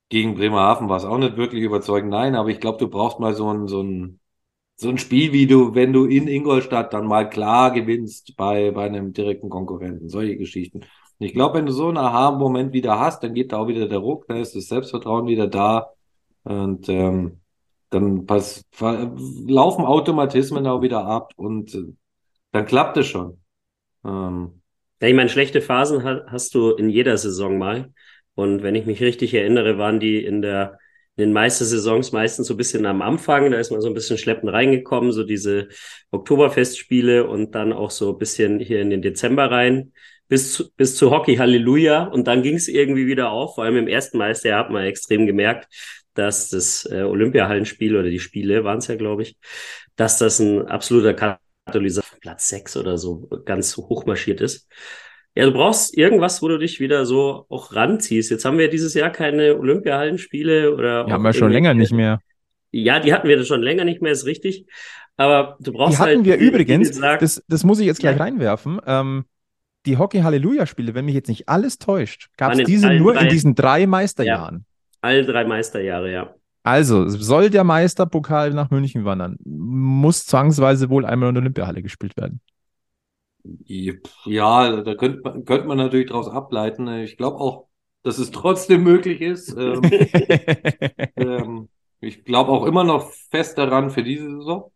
gegen 0.07 0.35
Bremerhaven 0.35 0.87
war 0.87 0.97
es 0.97 1.05
auch 1.05 1.17
nicht 1.17 1.35
wirklich 1.35 1.63
überzeugend. 1.63 2.11
Nein, 2.11 2.35
aber 2.35 2.49
ich 2.49 2.59
glaube, 2.59 2.77
du 2.77 2.87
brauchst 2.87 3.19
mal 3.19 3.33
so 3.33 3.51
ein, 3.51 3.67
so 3.67 3.81
ein 3.81 4.19
so 4.75 4.89
ein 4.89 4.97
Spiel, 4.97 5.31
wie 5.33 5.47
du, 5.47 5.75
wenn 5.75 5.93
du 5.93 6.05
in 6.05 6.27
Ingolstadt 6.27 6.93
dann 6.93 7.05
mal 7.07 7.29
klar 7.29 7.71
gewinnst 7.71 8.35
bei, 8.35 8.71
bei 8.71 8.85
einem 8.85 9.13
direkten 9.13 9.49
Konkurrenten, 9.49 10.09
solche 10.09 10.37
Geschichten. 10.37 10.79
Und 10.79 11.25
ich 11.25 11.33
glaube, 11.33 11.57
wenn 11.57 11.65
du 11.65 11.71
so 11.71 11.87
einen 11.87 11.97
Aha-Moment 11.97 12.73
wieder 12.73 12.99
hast, 12.99 13.23
dann 13.23 13.33
geht 13.33 13.51
da 13.51 13.59
auch 13.59 13.67
wieder 13.67 13.87
der 13.87 13.99
Ruck, 13.99 14.27
dann 14.27 14.37
ist 14.37 14.55
das 14.55 14.67
Selbstvertrauen 14.67 15.27
wieder 15.27 15.47
da 15.47 15.91
und 16.43 16.89
ähm, 16.89 17.39
dann 17.89 18.25
pass, 18.25 18.65
laufen 18.79 19.85
Automatismen 19.85 20.65
auch 20.65 20.81
wieder 20.81 21.05
ab 21.05 21.31
und 21.35 21.75
äh, 21.75 21.93
dann 22.51 22.65
klappt 22.65 22.97
es 22.97 23.07
schon. 23.07 23.39
Ähm, 24.03 24.62
ja, 25.03 25.09
ich 25.09 25.15
meine, 25.15 25.29
schlechte 25.29 25.59
Phasen 25.61 26.03
hast 26.03 26.55
du 26.55 26.71
in 26.71 26.89
jeder 26.89 27.17
Saison 27.17 27.57
mal. 27.57 27.91
Und 28.35 28.63
wenn 28.63 28.73
ich 28.73 28.85
mich 28.85 29.01
richtig 29.01 29.33
erinnere, 29.33 29.77
waren 29.77 29.99
die 29.99 30.23
in 30.23 30.41
der 30.41 30.79
in 31.17 31.25
den 31.25 31.33
meisten 31.33 31.65
Saisons 31.65 32.13
meistens 32.13 32.47
so 32.47 32.53
ein 32.53 32.57
bisschen 32.57 32.85
am 32.85 33.01
Anfang, 33.01 33.51
da 33.51 33.59
ist 33.59 33.69
man 33.71 33.81
so 33.81 33.87
ein 33.89 33.93
bisschen 33.93 34.17
schleppend 34.17 34.51
reingekommen, 34.51 35.11
so 35.11 35.23
diese 35.23 35.67
Oktoberfestspiele 36.11 37.27
und 37.27 37.53
dann 37.53 37.73
auch 37.73 37.91
so 37.91 38.13
ein 38.13 38.17
bisschen 38.17 38.59
hier 38.59 38.81
in 38.81 38.89
den 38.89 39.01
Dezember 39.01 39.51
rein, 39.51 39.91
bis 40.29 40.53
zu, 40.53 40.71
bis 40.75 40.95
zu 40.95 41.11
Hockey 41.11 41.35
Halleluja. 41.35 42.05
Und 42.05 42.27
dann 42.27 42.41
ging 42.41 42.55
es 42.55 42.69
irgendwie 42.69 43.05
wieder 43.05 43.29
auf, 43.29 43.55
vor 43.55 43.65
allem 43.65 43.77
im 43.77 43.87
ersten 43.89 44.17
Meister 44.17 44.55
hat 44.55 44.71
man 44.71 44.85
extrem 44.85 45.27
gemerkt, 45.27 45.67
dass 46.13 46.49
das 46.49 46.87
äh, 46.89 47.03
Olympiahallenspiel 47.03 47.95
oder 47.97 48.09
die 48.09 48.19
Spiele 48.19 48.63
waren 48.63 48.77
es 48.77 48.87
ja, 48.87 48.95
glaube 48.95 49.23
ich, 49.23 49.35
dass 49.97 50.17
das 50.17 50.39
ein 50.39 50.65
absoluter 50.67 51.13
Katalysator 51.73 52.19
Platz 52.19 52.49
sechs 52.49 52.75
oder 52.77 52.97
so 52.97 53.27
ganz 53.45 53.77
hochmarschiert 53.77 54.41
ist. 54.41 54.67
Ja, 55.35 55.45
du 55.45 55.51
brauchst 55.53 55.97
irgendwas, 55.97 56.41
wo 56.41 56.47
du 56.47 56.59
dich 56.59 56.79
wieder 56.79 57.05
so 57.05 57.45
auch 57.49 57.73
ranziehst. 57.73 58.29
Jetzt 58.29 58.45
haben 58.45 58.57
wir 58.57 58.69
dieses 58.69 58.93
Jahr 58.93 59.09
keine 59.09 59.57
Olympiahallenspiele 59.57 60.73
oder. 60.73 61.05
Die 61.05 61.11
haben 61.11 61.23
wir 61.23 61.33
schon 61.33 61.51
länger 61.51 61.73
nicht 61.73 61.91
mehr. 61.93 62.19
Ja, 62.71 62.99
die 62.99 63.13
hatten 63.13 63.27
wir 63.27 63.43
schon 63.45 63.61
länger 63.61 63.83
nicht 63.83 64.01
mehr, 64.01 64.11
ist 64.11 64.25
richtig. 64.25 64.67
Aber 65.15 65.57
du 65.59 65.71
brauchst 65.73 65.97
die 65.97 66.01
hatten 66.01 66.15
halt. 66.17 66.25
wir 66.25 66.37
übrigens, 66.37 66.89
gesagt, 66.89 67.21
das, 67.21 67.43
das 67.47 67.63
muss 67.63 67.79
ich 67.79 67.85
jetzt 67.85 67.99
gleich 67.99 68.17
Ja. 68.17 68.23
reinwerfen. 68.23 68.79
Ähm, 68.85 69.25
die 69.85 69.97
Hockey-Halleluja-Spiele, 69.97 70.93
wenn 70.95 71.05
mich 71.05 71.13
jetzt 71.13 71.27
nicht 71.27 71.49
alles 71.49 71.77
täuscht, 71.77 72.29
gab 72.37 72.53
es 72.53 72.59
in 72.59 72.65
diese 72.65 72.89
nur 72.93 73.13
in 73.13 73.19
drei- 73.19 73.27
diesen 73.27 73.53
drei 73.55 73.85
Meisterjahren. 73.85 74.65
alle 75.01 75.25
drei 75.25 75.45
Meisterjahre, 75.45 76.11
ja. 76.11 76.35
Also, 76.63 77.09
soll 77.09 77.49
der 77.49 77.65
Meisterpokal 77.65 78.51
nach 78.51 78.71
München 78.71 79.03
wandern, 79.03 79.37
muss 79.43 80.25
zwangsweise 80.25 80.89
wohl 80.89 81.05
einmal 81.05 81.29
in 81.29 81.35
der 81.35 81.41
Olympiahalle 81.41 81.83
gespielt 81.83 82.15
werden. 82.15 82.39
Ja, 84.25 84.81
da 84.81 84.95
könnte 84.95 85.19
man, 85.21 85.43
könnte 85.43 85.67
man 85.67 85.77
natürlich 85.77 86.07
daraus 86.07 86.29
ableiten. 86.29 86.87
Ich 86.87 87.17
glaube 87.17 87.39
auch, 87.39 87.67
dass 88.03 88.17
es 88.17 88.31
trotzdem 88.31 88.83
möglich 88.83 89.19
ist. 89.19 89.49
Ähm, 89.57 89.81
ähm, 91.17 91.69
ich 91.99 92.23
glaube 92.23 92.51
auch 92.51 92.65
immer 92.65 92.85
noch 92.85 93.11
fest 93.29 93.57
daran 93.57 93.89
für 93.89 94.03
diese 94.03 94.29
Saison. 94.29 94.71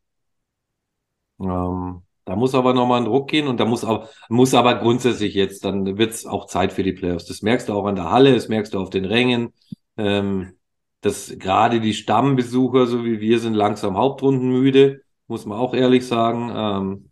Ähm, 1.40 2.02
da 2.26 2.36
muss 2.36 2.56
aber 2.56 2.74
nochmal 2.74 3.00
ein 3.00 3.06
Druck 3.06 3.30
gehen 3.30 3.48
und 3.48 3.62
da 3.62 3.66
muss 3.66 3.86
aber, 3.86 4.10
muss 4.28 4.54
aber 4.54 4.76
grundsätzlich 4.76 5.34
jetzt, 5.34 5.64
dann 5.64 5.98
wird 5.98 6.12
es 6.12 6.26
auch 6.26 6.48
Zeit 6.48 6.74
für 6.74 6.84
die 6.84 6.92
Playoffs. 6.92 7.26
Das 7.26 7.42
merkst 7.42 7.70
du 7.70 7.74
auch 7.74 7.86
an 7.86 7.96
der 7.96 8.12
Halle, 8.12 8.34
das 8.34 8.50
merkst 8.50 8.74
du 8.74 8.80
auf 8.80 8.90
den 8.90 9.06
Rängen. 9.06 9.54
Ähm, 9.96 10.57
dass 11.02 11.34
gerade 11.38 11.80
die 11.80 11.94
Stammbesucher, 11.94 12.88
so 12.88 13.06
wie 13.06 13.20
wir, 13.20 13.40
sind 13.40 13.54
langsam 13.54 13.98
hauptrundenmüde, 13.98 15.02
muss 15.28 15.46
man 15.46 15.58
auch 15.58 15.74
ehrlich 15.74 16.08
sagen. 16.08 16.52
Ähm, 16.54 17.10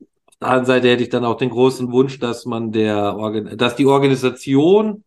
auf 0.00 0.38
der 0.40 0.48
anderen 0.48 0.66
Seite 0.66 0.88
hätte 0.90 1.02
ich 1.02 1.08
dann 1.08 1.24
auch 1.24 1.36
den 1.36 1.50
großen 1.50 1.92
Wunsch, 1.92 2.18
dass 2.18 2.46
man 2.46 2.72
der, 2.72 3.16
Organ 3.16 3.56
dass 3.56 3.76
die 3.76 3.86
Organisation 3.86 5.04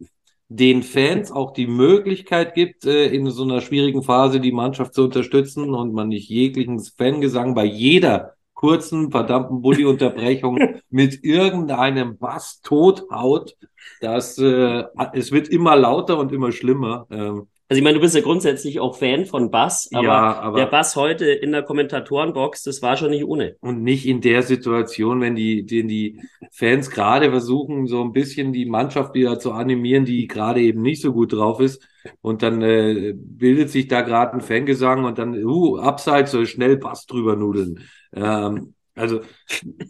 den 0.47 0.83
Fans 0.83 1.31
auch 1.31 1.51
die 1.53 1.67
Möglichkeit 1.67 2.53
gibt, 2.53 2.85
äh, 2.85 3.07
in 3.07 3.29
so 3.31 3.43
einer 3.43 3.61
schwierigen 3.61 4.03
Phase 4.03 4.39
die 4.39 4.51
Mannschaft 4.51 4.93
zu 4.93 5.05
unterstützen 5.05 5.73
und 5.73 5.93
man 5.93 6.09
nicht 6.09 6.29
jeglichen 6.29 6.79
Fangesang 6.79 7.55
bei 7.55 7.65
jeder 7.65 8.35
kurzen, 8.53 9.11
verdammten 9.11 9.61
Bulli-Unterbrechung 9.61 10.59
mit 10.89 11.23
irgendeinem 11.23 12.17
Bass 12.17 12.61
tothaut. 12.61 13.55
Das, 14.01 14.37
äh, 14.37 14.83
es 15.13 15.31
wird 15.31 15.49
immer 15.49 15.75
lauter 15.75 16.17
und 16.19 16.31
immer 16.31 16.51
schlimmer. 16.51 17.07
Ähm, 17.09 17.47
Also 17.67 17.79
ich 17.79 17.83
meine, 17.83 17.95
du 17.95 18.01
bist 18.01 18.13
ja 18.13 18.21
grundsätzlich 18.21 18.79
auch 18.79 18.95
Fan 18.95 19.25
von 19.25 19.49
Bass, 19.49 19.89
aber, 19.91 20.03
ja, 20.03 20.39
aber 20.39 20.59
der 20.59 20.67
Bass 20.67 20.95
heute 20.95 21.25
in 21.25 21.51
der 21.51 21.63
Kommentatorenbox, 21.63 22.61
das 22.61 22.83
war 22.83 22.95
schon 22.95 23.09
nicht 23.09 23.25
ohne. 23.25 23.55
Und 23.59 23.81
nicht 23.81 24.05
in 24.05 24.21
der 24.21 24.43
Situation, 24.43 25.19
wenn 25.19 25.35
die, 25.35 25.65
den 25.65 25.87
die 25.87 26.21
Fans 26.51 26.91
gerade 26.91 27.31
versuchen, 27.31 27.87
so 27.87 28.03
ein 28.03 28.11
bisschen 28.11 28.53
die 28.53 28.67
Mannschaft 28.67 29.15
wieder 29.15 29.39
zu 29.39 29.51
animieren, 29.51 30.05
die 30.05 30.27
gerade 30.27 30.61
eben 30.61 30.83
nicht 30.83 31.01
so 31.01 31.11
gut 31.11 31.33
drauf 31.33 31.59
ist. 31.59 31.81
Und 32.21 32.43
dann 32.43 32.61
äh, 32.61 33.13
bildet 33.15 33.71
sich 33.71 33.87
da 33.87 34.01
gerade 34.01 34.33
ein 34.33 34.41
Fangesang 34.41 35.03
und 35.03 35.17
dann, 35.17 35.33
uh, 35.43 35.77
abseits 35.77 36.31
soll 36.31 36.45
schnell 36.45 36.77
Bass 36.77 37.07
drüber 37.07 37.35
nudeln. 37.35 37.79
Ähm, 38.13 38.75
also 38.93 39.21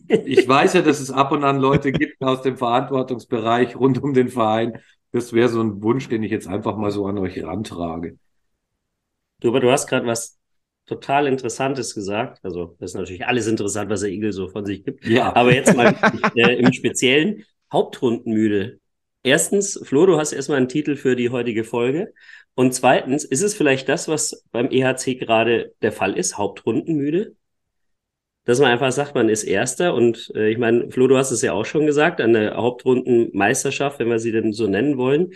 ich 0.08 0.48
weiß 0.48 0.74
ja, 0.74 0.82
dass 0.82 1.00
es 1.00 1.12
ab 1.12 1.32
und 1.32 1.44
an 1.44 1.60
Leute 1.60 1.92
gibt 1.92 2.22
aus 2.24 2.42
dem 2.42 2.58
Verantwortungsbereich 2.58 3.76
rund 3.76 4.02
um 4.02 4.14
den 4.14 4.30
Verein. 4.30 4.80
Das 5.16 5.32
wäre 5.32 5.48
so 5.48 5.62
ein 5.62 5.82
Wunsch, 5.82 6.10
den 6.10 6.24
ich 6.24 6.32
jetzt 6.32 6.46
einfach 6.46 6.76
mal 6.76 6.92
so 6.92 7.06
an 7.06 7.18
euch 7.18 7.42
rantrage. 7.42 8.18
Du, 9.40 9.48
aber 9.48 9.62
du 9.62 9.72
hast 9.72 9.88
gerade 9.88 10.06
was 10.06 10.38
total 10.88 11.28
Interessantes 11.28 11.96
gesagt. 11.96 12.40
Also, 12.44 12.76
das 12.82 12.92
ist 12.92 12.96
natürlich 12.96 13.26
alles 13.26 13.48
interessant, 13.48 13.90
was 13.90 14.02
der 14.02 14.10
Igel 14.10 14.34
so 14.34 14.50
von 14.50 14.66
sich 14.66 14.84
gibt. 14.84 15.06
Ja. 15.06 15.34
Aber 15.34 15.54
jetzt 15.54 15.74
mal 15.74 15.96
äh, 16.36 16.58
im 16.58 16.74
Speziellen 16.74 17.46
Hauptrundenmüde. 17.72 18.82
Erstens, 19.24 19.80
Flo, 19.86 20.06
du 20.06 20.18
hast 20.18 20.34
erstmal 20.34 20.58
einen 20.58 20.68
Titel 20.68 20.98
für 20.98 21.16
die 21.16 21.30
heutige 21.30 21.64
Folge. 21.64 22.14
Und 22.54 22.74
zweitens, 22.74 23.24
ist 23.24 23.42
es 23.42 23.56
vielleicht 23.56 23.88
das, 23.88 24.10
was 24.10 24.44
beim 24.52 24.70
EHC 24.70 25.16
gerade 25.18 25.74
der 25.82 25.94
Fall 25.94 26.18
ist, 26.18 26.38
Hauptrundenmüde? 26.38 27.38
Dass 28.46 28.60
man 28.60 28.72
einfach 28.72 28.92
sagt, 28.92 29.16
man 29.16 29.28
ist 29.28 29.44
Erster 29.44 29.94
und 29.94 30.32
äh, 30.36 30.50
ich 30.50 30.58
meine, 30.58 30.90
Flo, 30.92 31.08
du 31.08 31.18
hast 31.18 31.32
es 31.32 31.42
ja 31.42 31.54
auch 31.54 31.66
schon 31.66 31.86
gesagt, 31.86 32.22
an 32.22 32.34
der 32.34 32.56
Hauptrundenmeisterschaft, 32.56 34.00
wenn 34.00 34.10
wir 34.10 34.20
sie 34.20 34.32
denn 34.32 34.54
so 34.54 34.68
nennen 34.68 34.98
wollen, 34.98 35.34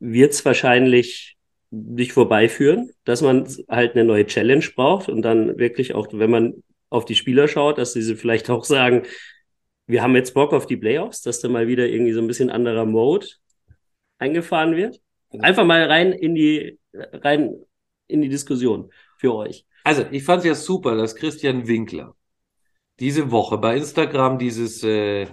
wird 0.00 0.32
es 0.32 0.44
wahrscheinlich 0.44 1.36
nicht 1.70 2.12
vorbeiführen, 2.12 2.90
dass 3.04 3.22
man 3.22 3.48
halt 3.68 3.94
eine 3.94 4.04
neue 4.04 4.26
Challenge 4.26 4.64
braucht 4.74 5.08
und 5.08 5.22
dann 5.22 5.58
wirklich 5.58 5.94
auch, 5.94 6.08
wenn 6.12 6.30
man 6.30 6.62
auf 6.90 7.06
die 7.06 7.14
Spieler 7.14 7.48
schaut, 7.48 7.78
dass 7.78 7.94
diese 7.94 8.16
vielleicht 8.16 8.50
auch 8.50 8.64
sagen, 8.64 9.04
wir 9.86 10.02
haben 10.02 10.14
jetzt 10.14 10.34
Bock 10.34 10.52
auf 10.52 10.66
die 10.66 10.76
Playoffs, 10.76 11.22
dass 11.22 11.40
da 11.40 11.48
mal 11.48 11.68
wieder 11.68 11.86
irgendwie 11.86 12.12
so 12.12 12.20
ein 12.20 12.26
bisschen 12.26 12.50
anderer 12.50 12.84
Mode 12.84 13.26
eingefahren 14.18 14.76
wird. 14.76 15.00
Einfach 15.40 15.64
mal 15.64 15.84
rein 15.84 16.12
in 16.12 16.34
die, 16.34 16.78
rein 16.92 17.54
in 18.06 18.20
die 18.20 18.28
Diskussion 18.28 18.92
für 19.18 19.34
euch. 19.34 19.64
Also, 19.84 20.04
ich 20.10 20.22
fand 20.22 20.40
es 20.40 20.46
ja 20.46 20.54
super, 20.54 20.94
dass 20.96 21.14
Christian 21.14 21.66
Winkler 21.66 22.14
diese 23.02 23.32
Woche 23.32 23.58
bei 23.58 23.76
Instagram 23.76 24.38
dieses, 24.38 24.84
äh, 24.84 25.26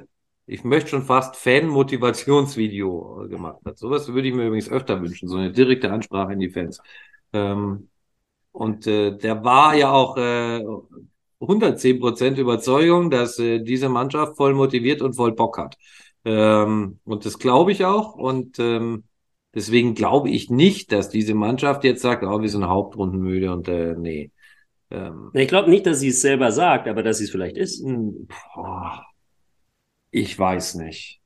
ich 0.48 0.64
möchte 0.64 0.90
schon 0.90 1.04
fast 1.04 1.36
Fan-Motivationsvideo 1.36 3.28
gemacht 3.30 3.60
hat. 3.64 3.78
Sowas 3.78 4.08
würde 4.12 4.28
ich 4.28 4.34
mir 4.34 4.48
übrigens 4.48 4.70
öfter 4.70 5.00
wünschen, 5.00 5.30
so 5.30 5.38
eine 5.38 5.52
direkte 5.52 5.92
Ansprache 5.92 6.34
in 6.34 6.40
die 6.40 6.50
Fans. 6.50 6.82
Ähm, 7.32 7.90
und 8.52 8.88
äh, 8.88 9.16
der 9.16 9.44
war 9.44 9.76
ja 9.76 9.92
auch 9.92 10.18
äh, 10.18 10.64
110 11.42 12.00
Prozent 12.00 12.40
Überzeugung, 12.40 13.12
dass 13.12 13.38
äh, 13.38 13.60
diese 13.60 13.88
Mannschaft 13.88 14.36
voll 14.36 14.56
motiviert 14.56 15.04
und 15.04 15.14
voll 15.14 15.34
Bock 15.34 15.60
hat. 15.60 15.78
Ähm, 16.26 17.00
und 17.06 17.26
das 17.26 17.38
glaube 17.38 17.72
ich 17.72 17.86
auch. 17.86 18.16
Und 18.16 18.58
ähm, 18.58 19.04
deswegen 19.54 19.94
glaube 19.94 20.32
ich 20.32 20.50
nicht, 20.50 20.92
dass 20.92 21.10
diese 21.10 21.36
Mannschaft 21.36 21.84
jetzt 21.84 22.02
sagt, 22.02 22.24
oh, 22.24 22.42
wir 22.42 22.50
sind 22.50 22.66
hauptrundenmüde 22.66 23.54
und 23.54 23.68
äh, 23.68 23.94
nee. 23.96 24.32
Ähm, 24.92 25.32
Ich 25.34 25.48
glaube 25.48 25.70
nicht, 25.70 25.86
dass 25.86 26.00
sie 26.00 26.10
es 26.10 26.22
selber 26.22 26.52
sagt, 26.52 26.88
aber 26.88 27.04
dass 27.04 27.20
sie 27.20 27.26
es 27.26 27.32
vielleicht 27.32 27.58
ist. 27.58 27.84
hm, 27.84 28.28
boah, 28.56 29.06
ich 30.12 30.38
weiß 30.38 30.76
nicht. 30.76 31.22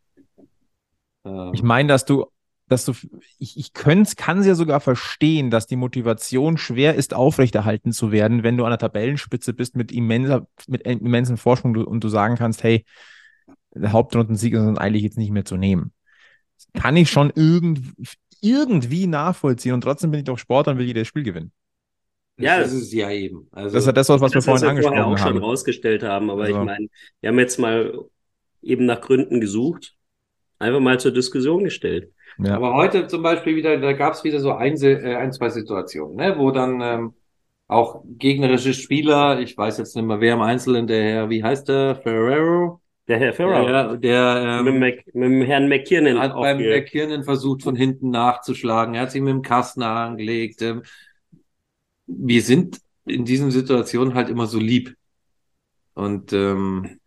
Ähm, 1.26 1.51
Ich 1.53 1.64
meine, 1.64 1.88
dass 1.88 2.05
du, 2.05 2.26
dass 2.68 2.86
du, 2.86 2.93
ich, 3.39 3.57
ich 3.57 3.74
könnte, 3.74 4.16
kann 4.16 4.39
es 4.39 4.45
ja 4.45 4.55
sogar 4.55 4.80
verstehen, 4.80 5.51
dass 5.51 5.68
die 5.68 5.76
Motivation 5.76 6.57
schwer 6.57 6.95
ist, 6.95 7.14
aufrechterhalten 7.14 7.91
zu 7.91 8.11
werden, 8.11 8.43
wenn 8.43 8.57
du 8.57 8.66
an 8.66 8.72
der 8.72 8.80
Tabellenspitze 8.80 9.53
bist 9.53 9.76
mit 9.76 9.91
immenser, 9.91 10.47
mit 10.68 10.84
immensen 10.84 11.38
Vorsprung 11.38 11.76
und 11.76 12.03
du 12.03 12.09
sagen 12.09 12.36
kannst, 12.36 12.64
hey, 12.64 12.86
der 13.74 13.91
Hauptrundensieger 13.91 14.64
sind 14.64 14.78
eigentlich 14.78 15.03
jetzt 15.03 15.18
nicht 15.18 15.32
mehr 15.32 15.45
zu 15.45 15.57
nehmen. 15.57 15.93
Das 16.57 16.84
kann 16.84 16.97
ich 16.97 17.09
schon 17.09 17.32
irgend, 17.36 17.93
irgendwie 18.41 19.07
nachvollziehen 19.07 19.74
und 19.74 19.82
trotzdem 19.82 20.11
bin 20.11 20.20
ich 20.20 20.26
doch 20.26 20.38
Sportler 20.38 20.74
und 20.74 20.80
will 20.80 20.86
jedes 20.88 21.07
Spiel 21.07 21.24
gewinnen. 21.24 21.51
Ja, 22.38 22.60
das 22.60 22.74
ist 22.74 22.84
es 22.84 22.94
ja 22.94 23.12
eben. 23.12 23.48
Also, 23.52 23.74
Das 23.76 23.84
ist 23.84 23.88
ja 23.88 23.92
das, 23.92 24.10
was 24.10 24.22
wir 24.22 24.30
das, 24.30 24.46
vorhin 24.46 24.62
wir 24.64 24.70
angesprochen 24.70 24.98
vorher 24.98 25.14
auch 25.14 25.18
schon 25.18 25.36
haben. 25.36 25.44
rausgestellt 25.44 26.04
haben, 26.04 26.30
aber 26.30 26.44
Also- 26.44 26.60
ich 26.60 26.66
meine, 26.66 26.88
wir 27.22 27.30
haben 27.30 27.40
jetzt 27.40 27.60
mal 27.60 28.00
eben 28.62 28.86
nach 28.86 29.02
Gründen 29.02 29.40
gesucht, 29.40 29.96
einfach 30.60 30.80
mal 30.80 31.00
zur 31.00 31.12
Diskussion 31.12 31.64
gestellt. 31.64 32.12
Ja. 32.40 32.56
Aber 32.56 32.74
heute 32.74 33.08
zum 33.08 33.22
Beispiel 33.22 33.56
wieder, 33.56 33.78
da 33.80 33.94
gab 33.94 34.14
es 34.14 34.24
wieder 34.24 34.40
so 34.40 34.54
ein, 34.54 34.76
äh, 34.82 35.16
ein, 35.16 35.32
zwei 35.32 35.50
Situationen, 35.50 36.16
ne, 36.16 36.36
wo 36.38 36.50
dann 36.50 36.82
ähm, 36.82 37.14
auch 37.68 38.04
gegnerische 38.18 38.74
Spieler, 38.74 39.40
ich 39.40 39.56
weiß 39.58 39.78
jetzt 39.78 39.96
nicht 39.96 40.06
mehr, 40.06 40.20
wer 40.20 40.34
im 40.34 40.42
Einzelnen, 40.42 40.88
der 40.88 41.04
Herr, 41.04 41.30
wie 41.30 41.44
heißt 41.44 41.68
der, 41.70 41.96
Ferrero? 41.96 42.80
Der 43.08 43.20
Herr 43.20 43.34
Ferrer 43.34 43.98
Der, 43.98 43.98
der 43.98 44.64
mit, 44.64 44.68
dem 44.68 44.76
ähm, 44.76 44.80
Mac, 44.80 45.06
mit 45.14 45.24
dem 45.26 45.42
Herrn 45.42 45.68
McKiernan 45.68 46.20
hat 46.20 46.34
beim 46.36 46.58
McKiernan 46.58 47.24
versucht, 47.26 47.62
von 47.64 47.76
hinten 47.76 48.12
nachzuschlagen. 48.12 48.96
Er 48.96 49.02
hat 49.02 49.12
sich 49.12 49.22
mit 49.22 49.32
dem 49.34 49.42
Kasten 49.42 49.84
angelegt. 49.84 50.62
Ähm, 50.62 50.84
wir 52.18 52.41
sind 52.41 52.80
in 53.05 53.26
diesen 53.26 53.51
Situationen 53.51 54.14
halt 54.14 54.30
immer 54.30 54.47
so 54.47 54.59
lieb. 54.59 54.95
Und 55.93 56.34
ähm, 56.34 56.99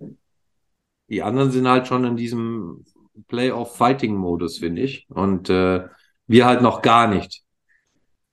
die 1.09 1.23
anderen 1.23 1.51
sind 1.51 1.69
halt 1.69 1.87
schon 1.87 2.05
in 2.05 2.17
diesem 2.17 2.85
Playoff-Fighting-Modus, 3.29 4.59
finde 4.59 4.83
ich. 4.83 5.07
Und 5.09 5.51
äh, 5.51 5.85
wir 6.27 6.47
halt 6.47 6.63
noch 6.63 6.83
gar 6.83 7.07
nicht. 7.09 7.43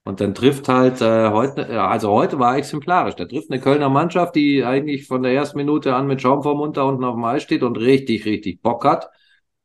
Und 0.05 0.19
dann 0.19 0.35
trifft 0.35 0.67
halt 0.67 1.01
äh, 1.01 1.29
heute, 1.29 1.61
äh, 1.69 1.77
also 1.77 2.11
heute 2.11 2.37
war 2.37 2.57
exemplarisch. 2.57 3.15
Da 3.15 3.25
trifft 3.25 3.49
eine 3.49 3.61
Kölner 3.61 3.89
Mannschaft, 3.89 4.35
die 4.35 4.63
eigentlich 4.63 5.07
von 5.07 5.23
der 5.23 5.33
ersten 5.33 5.57
Minute 5.57 5.95
an 5.95 6.07
mit 6.07 6.21
Schaum 6.21 6.43
vorm 6.43 6.57
Mund 6.57 6.77
da 6.77 6.83
unten 6.83 7.05
auf 7.05 7.15
dem 7.15 7.23
Eis 7.23 7.43
steht 7.43 7.63
und 7.63 7.77
richtig, 7.77 8.25
richtig 8.25 8.61
Bock 8.61 8.83
hat. 8.83 9.09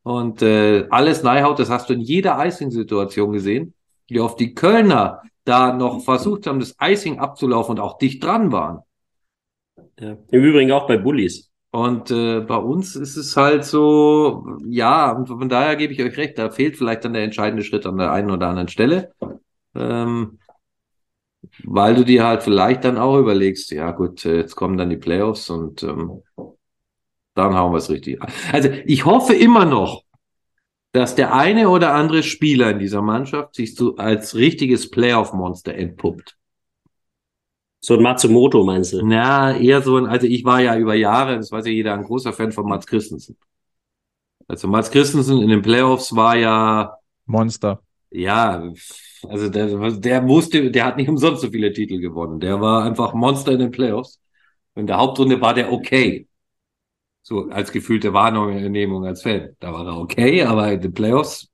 Und 0.02 0.42
äh, 0.42 0.86
alles 0.90 1.22
Neihaut, 1.22 1.58
das 1.58 1.70
hast 1.70 1.88
du 1.88 1.94
in 1.94 2.00
jeder 2.00 2.38
Icing-Situation 2.38 3.32
gesehen, 3.32 3.74
die 4.08 4.20
auf 4.20 4.36
die 4.36 4.54
Kölner 4.54 5.22
da 5.48 5.72
noch 5.72 6.04
versucht 6.04 6.46
haben, 6.46 6.60
das 6.60 6.76
Icing 6.80 7.18
abzulaufen 7.18 7.72
und 7.72 7.80
auch 7.80 7.98
dicht 7.98 8.22
dran 8.22 8.52
waren. 8.52 8.80
ja. 9.98 10.16
Im 10.30 10.44
Übrigen 10.44 10.72
auch 10.72 10.86
bei 10.86 10.98
Bullies. 10.98 11.50
Und 11.70 12.10
äh, 12.10 12.40
bei 12.40 12.56
uns 12.56 12.96
ist 12.96 13.16
es 13.16 13.36
halt 13.36 13.64
so, 13.64 14.46
ja, 14.66 15.12
und 15.12 15.26
von 15.28 15.48
daher 15.48 15.76
gebe 15.76 15.92
ich 15.92 16.02
euch 16.02 16.16
recht, 16.16 16.38
da 16.38 16.50
fehlt 16.50 16.76
vielleicht 16.76 17.04
dann 17.04 17.12
der 17.12 17.24
entscheidende 17.24 17.62
Schritt 17.62 17.84
an 17.86 17.98
der 17.98 18.10
einen 18.10 18.30
oder 18.30 18.48
anderen 18.48 18.68
Stelle. 18.68 19.12
Ähm, 19.74 20.38
weil 21.64 21.94
du 21.94 22.04
dir 22.04 22.26
halt 22.26 22.42
vielleicht 22.42 22.84
dann 22.84 22.98
auch 22.98 23.18
überlegst, 23.18 23.70
ja 23.70 23.90
gut, 23.92 24.24
jetzt 24.24 24.54
kommen 24.54 24.78
dann 24.78 24.90
die 24.90 24.96
Playoffs 24.96 25.50
und 25.50 25.82
ähm, 25.82 26.22
dann 27.34 27.54
hauen 27.54 27.72
wir 27.72 27.78
es 27.78 27.90
richtig. 27.90 28.20
Also 28.52 28.70
ich 28.84 29.04
hoffe 29.04 29.34
immer 29.34 29.64
noch, 29.64 30.02
dass 30.92 31.14
der 31.14 31.34
eine 31.34 31.68
oder 31.68 31.94
andere 31.94 32.22
Spieler 32.22 32.70
in 32.70 32.78
dieser 32.78 33.02
Mannschaft 33.02 33.54
sich 33.54 33.74
so 33.74 33.96
als 33.96 34.34
richtiges 34.34 34.90
Playoff-Monster 34.90 35.74
entpuppt. 35.74 36.36
So 37.80 37.94
ein 37.94 38.02
Matsumoto 38.02 38.64
meinst 38.64 38.92
du? 38.92 39.04
Na, 39.04 39.56
eher 39.56 39.82
so 39.82 39.96
ein, 39.96 40.06
also 40.06 40.26
ich 40.26 40.44
war 40.44 40.60
ja 40.60 40.76
über 40.76 40.94
Jahre, 40.94 41.36
das 41.36 41.52
weiß 41.52 41.66
ja 41.66 41.72
jeder, 41.72 41.94
ein 41.94 42.04
großer 42.04 42.32
Fan 42.32 42.52
von 42.52 42.66
Mats 42.68 42.86
Christensen. 42.86 43.36
Also 44.48 44.66
Mats 44.66 44.90
Christensen 44.90 45.42
in 45.42 45.48
den 45.48 45.62
Playoffs 45.62 46.14
war 46.14 46.36
ja 46.36 46.96
Monster. 47.26 47.82
Ja, 48.10 48.72
also 49.28 49.48
der, 49.50 49.90
der 49.92 50.26
wusste, 50.26 50.70
der 50.70 50.84
hat 50.86 50.96
nicht 50.96 51.08
umsonst 51.08 51.42
so 51.42 51.50
viele 51.50 51.72
Titel 51.72 51.98
gewonnen. 52.00 52.40
Der 52.40 52.60
war 52.60 52.84
einfach 52.84 53.12
Monster 53.12 53.52
in 53.52 53.58
den 53.58 53.70
Playoffs. 53.70 54.20
In 54.74 54.86
der 54.86 54.96
Hauptrunde 54.96 55.40
war 55.40 55.54
der 55.54 55.72
okay. 55.72 56.27
So 57.22 57.48
als 57.50 57.72
gefühlte 57.72 58.12
Wahrnehmung 58.12 59.04
als 59.04 59.22
Fan. 59.22 59.50
Da 59.60 59.72
war 59.72 59.86
er 59.86 59.98
okay, 59.98 60.44
aber 60.44 60.72
in 60.72 60.80
den 60.80 60.94
Playoffs. 60.94 61.48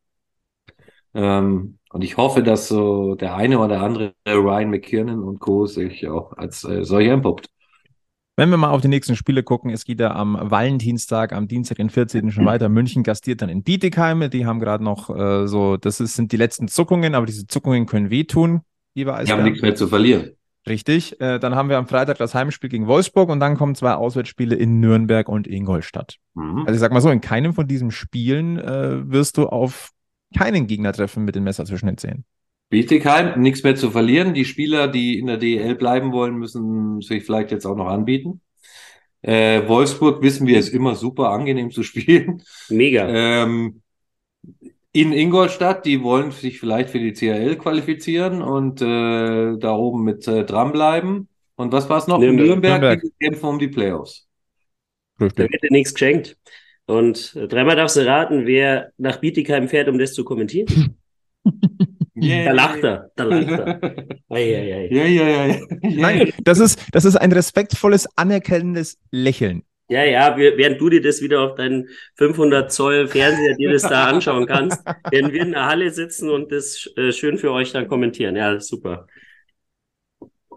Ähm, 1.14 1.78
und 1.90 2.02
ich 2.02 2.16
hoffe, 2.16 2.42
dass 2.42 2.68
so 2.68 3.14
der 3.14 3.34
eine 3.36 3.58
oder 3.58 3.80
andere 3.80 4.14
Ryan 4.26 4.70
McKiernan 4.70 5.22
und 5.22 5.38
Co. 5.38 5.66
sich 5.66 6.08
auch 6.08 6.32
als 6.36 6.64
äh, 6.64 6.84
solcher 6.84 7.12
entpuppt. 7.12 7.48
Wenn 8.36 8.50
wir 8.50 8.56
mal 8.56 8.70
auf 8.70 8.80
die 8.80 8.88
nächsten 8.88 9.14
Spiele 9.14 9.44
gucken, 9.44 9.70
es 9.70 9.84
geht 9.84 10.00
ja 10.00 10.12
am 10.12 10.36
Valentinstag, 10.40 11.32
am 11.32 11.46
Dienstag, 11.46 11.76
den 11.76 11.88
14. 11.88 12.32
schon 12.32 12.44
weiter. 12.46 12.68
München 12.68 13.04
gastiert 13.04 13.42
dann 13.42 13.48
in 13.48 13.62
Bietigheim. 13.62 14.28
Die 14.28 14.44
haben 14.44 14.58
gerade 14.58 14.82
noch 14.82 15.08
äh, 15.08 15.46
so, 15.46 15.76
das 15.76 16.00
ist, 16.00 16.14
sind 16.14 16.32
die 16.32 16.36
letzten 16.36 16.66
Zuckungen, 16.66 17.14
aber 17.14 17.26
diese 17.26 17.46
Zuckungen 17.46 17.86
können 17.86 18.10
wehtun, 18.10 18.62
lieber. 18.94 19.22
Die 19.22 19.30
haben 19.30 19.44
nichts 19.44 19.62
mehr 19.62 19.76
zu 19.76 19.86
verlieren. 19.86 20.32
Richtig. 20.66 21.20
Äh, 21.20 21.38
dann 21.38 21.54
haben 21.54 21.68
wir 21.68 21.76
am 21.76 21.86
Freitag 21.86 22.18
das 22.18 22.34
Heimspiel 22.34 22.70
gegen 22.70 22.86
Wolfsburg 22.86 23.28
und 23.28 23.40
dann 23.40 23.56
kommen 23.56 23.74
zwei 23.74 23.94
Auswärtsspiele 23.94 24.54
in 24.54 24.80
Nürnberg 24.80 25.28
und 25.28 25.46
Ingolstadt. 25.46 26.16
Mhm. 26.34 26.60
Also 26.60 26.72
ich 26.72 26.80
sag 26.80 26.92
mal 26.92 27.00
so, 27.00 27.10
in 27.10 27.20
keinem 27.20 27.52
von 27.52 27.68
diesen 27.68 27.90
Spielen 27.90 28.58
äh, 28.58 29.10
wirst 29.10 29.36
du 29.36 29.46
auf 29.46 29.90
keinen 30.36 30.66
Gegner 30.66 30.92
treffen 30.92 31.24
mit 31.24 31.34
dem 31.34 31.44
Messer 31.44 31.64
zwischen 31.64 31.86
den 31.86 31.98
Zähnen. 31.98 32.24
Bietigheim, 32.70 33.40
nichts 33.40 33.62
mehr 33.62 33.76
zu 33.76 33.90
verlieren. 33.90 34.34
Die 34.34 34.46
Spieler, 34.46 34.88
die 34.88 35.18
in 35.18 35.26
der 35.26 35.36
DEL 35.36 35.74
bleiben 35.74 36.12
wollen, 36.12 36.36
müssen 36.36 37.00
sich 37.02 37.24
vielleicht 37.24 37.50
jetzt 37.50 37.66
auch 37.66 37.76
noch 37.76 37.86
anbieten. 37.86 38.40
Äh, 39.20 39.68
Wolfsburg 39.68 40.22
wissen 40.22 40.46
wir, 40.46 40.58
ist 40.58 40.70
immer 40.70 40.94
super 40.94 41.30
angenehm 41.30 41.70
zu 41.70 41.82
spielen. 41.82 42.42
Mega. 42.68 43.06
Ähm, 43.08 43.82
in 44.94 45.12
Ingolstadt, 45.12 45.84
die 45.84 46.02
wollen 46.02 46.30
sich 46.30 46.60
vielleicht 46.60 46.88
für 46.88 47.00
die 47.00 47.12
CRL 47.12 47.56
qualifizieren 47.56 48.42
und 48.42 48.80
äh, 48.80 49.58
da 49.58 49.74
oben 49.74 50.04
mit 50.04 50.26
äh, 50.28 50.44
dranbleiben. 50.44 51.28
Und 51.56 51.72
was 51.72 51.88
war 51.90 51.98
es 51.98 52.06
noch? 52.06 52.20
Nürnberg, 52.20 52.46
Nürnberg, 52.46 52.80
Nürnberg. 52.80 53.02
Die 53.02 53.24
kämpfen 53.24 53.46
um 53.46 53.58
die 53.58 53.68
Playoffs. 53.68 54.28
Richtig. 55.20 55.46
Da 55.46 55.52
wird 55.52 55.62
dir 55.64 55.72
nichts 55.72 55.94
geschenkt. 55.94 56.36
Und 56.86 57.34
äh, 57.34 57.48
dreimal 57.48 57.74
darfst 57.74 57.96
du 57.96 58.06
raten, 58.06 58.46
wer 58.46 58.92
nach 58.96 59.16
Bietigheim 59.18 59.68
fährt, 59.68 59.88
um 59.88 59.98
das 59.98 60.14
zu 60.14 60.24
kommentieren. 60.24 60.96
Yeah. 62.16 62.44
Da 62.44 62.52
lacht 62.52 62.84
er, 62.84 63.10
da 63.16 63.24
lacht 63.24 63.50
er. 63.50 63.80
Ei, 64.28 64.56
ei, 64.56 64.72
ei. 64.72 64.88
Ja, 64.88 65.04
ja, 65.04 65.46
ja. 65.46 65.60
Nein, 65.82 66.32
das 66.44 66.60
ist, 66.60 66.80
das 66.92 67.04
ist 67.04 67.16
ein 67.16 67.32
respektvolles, 67.32 68.08
anerkennendes 68.16 68.98
Lächeln. 69.10 69.64
Ja, 69.88 70.02
ja, 70.02 70.36
während 70.36 70.80
du 70.80 70.88
dir 70.88 71.02
das 71.02 71.20
wieder 71.20 71.42
auf 71.42 71.56
deinen 71.56 71.88
500 72.14 72.72
Zoll 72.72 73.06
Fernseher 73.06 73.54
dir 73.56 73.70
das 73.70 73.82
da 73.82 74.06
anschauen 74.06 74.46
kannst, 74.46 74.82
werden 75.10 75.32
wir 75.32 75.42
in 75.42 75.52
der 75.52 75.66
Halle 75.66 75.90
sitzen 75.90 76.30
und 76.30 76.50
das 76.52 76.90
äh, 76.96 77.12
schön 77.12 77.36
für 77.36 77.52
euch 77.52 77.72
dann 77.72 77.86
kommentieren. 77.86 78.34
Ja, 78.34 78.58
super. 78.60 79.06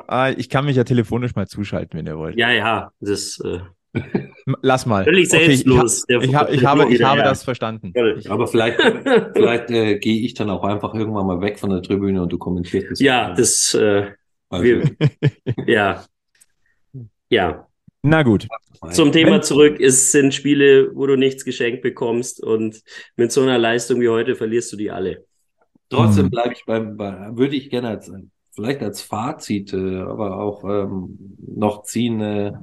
Ah, 0.08 0.32
ich 0.32 0.50
kann 0.50 0.66
mich 0.66 0.78
ja 0.78 0.86
telefonisch 0.86 1.36
mal 1.36 1.48
zuschalten, 1.48 2.00
wenn 2.00 2.08
ihr 2.08 2.18
wollt. 2.18 2.38
Ja, 2.38 2.52
ja, 2.52 2.92
das. 3.02 3.42
Äh 3.44 3.60
Lass 4.62 4.86
mal. 4.86 5.04
Völlig 5.04 5.30
selbstlos. 5.30 6.04
Okay, 6.04 6.26
ich, 6.26 6.36
ha 6.36 6.48
ich, 6.48 6.58
ich 6.60 6.66
habe, 6.66 6.94
ich 6.94 7.04
habe 7.04 7.22
das 7.22 7.44
verstanden. 7.44 7.94
Aber 8.30 8.48
vielleicht, 8.48 8.80
vielleicht 9.34 9.70
äh, 9.72 9.98
gehe 10.00 10.22
ich 10.22 10.34
dann 10.34 10.50
auch 10.50 10.64
einfach 10.64 10.94
irgendwann 10.94 11.26
mal 11.26 11.42
weg 11.42 11.60
von 11.60 11.70
der 11.70 11.82
Tribüne 11.82 12.22
und 12.22 12.32
du 12.32 12.38
kommentierst 12.38 12.92
es. 12.92 13.00
Ja, 13.00 13.34
das. 13.34 13.74
Äh, 13.74 14.12
also. 14.50 14.64
wir, 14.64 14.84
ja. 15.66 16.06
Ja. 17.30 17.67
Na 18.08 18.24
gut. 18.24 18.48
Zum 18.92 19.12
Thema 19.12 19.42
zurück. 19.42 19.82
Es 19.82 20.14
sind 20.14 20.34
Spiele, 20.34 20.96
wo 20.96 21.08
du 21.08 21.18
nichts 21.18 21.44
geschenkt 21.44 21.82
bekommst 21.82 22.42
und 22.42 22.82
mit 23.18 23.34
so 23.34 23.42
einer 23.42 23.58
Leistung 23.58 24.00
wie 24.00 24.08
heute 24.08 24.36
verlierst 24.36 24.72
du 24.72 24.78
die 24.78 24.92
alle. 24.92 25.26
Trotzdem 25.90 26.26
hm. 26.26 26.32
bleibe 26.32 26.54
ich 26.54 26.64
beim, 26.66 26.96
bei, 26.96 27.36
würde 27.36 27.58
ich 27.58 27.70
gerne 27.70 27.90
als, 27.90 28.10
vielleicht 28.54 28.82
als 28.82 29.02
Fazit, 29.02 29.74
äh, 29.74 30.00
aber 30.00 30.40
auch 30.40 30.64
ähm, 30.64 31.38
noch 31.46 31.84
ziehen, 31.84 32.22
äh, 32.22 32.54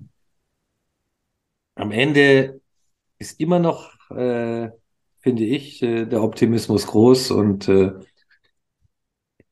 am 1.74 1.90
Ende 1.90 2.60
ist 3.18 3.38
immer 3.38 3.58
noch, 3.58 3.90
äh, 4.10 4.70
finde 5.20 5.44
ich, 5.44 5.82
äh, 5.82 6.06
der 6.06 6.22
Optimismus 6.22 6.86
groß 6.86 7.32
und 7.32 7.68
äh, 7.68 7.92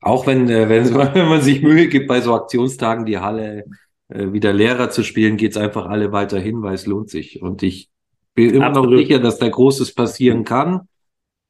auch 0.01 0.25
wenn, 0.25 0.49
äh, 0.49 0.69
wenn, 0.69 0.91
wenn 1.13 1.27
man 1.27 1.41
sich 1.41 1.61
Mühe 1.61 1.87
gibt, 1.87 2.07
bei 2.07 2.21
so 2.21 2.33
Aktionstagen 2.33 3.05
die 3.05 3.19
Halle 3.19 3.65
wieder 4.13 4.53
leerer 4.53 4.89
zu 4.89 5.03
spielen, 5.03 5.37
geht's 5.37 5.57
einfach 5.57 5.85
alle 5.85 6.11
weiter 6.11 6.39
hin, 6.39 6.61
weil 6.61 6.75
es 6.75 6.85
lohnt 6.85 7.09
sich. 7.09 7.41
Und 7.41 7.63
ich 7.63 7.89
bin 8.33 8.53
immer 8.53 8.67
Absolut. 8.67 8.91
noch 8.91 8.97
sicher, 8.97 9.19
dass 9.19 9.39
da 9.39 9.49
Großes 9.49 9.93
passieren 9.93 10.43
kann. 10.43 10.87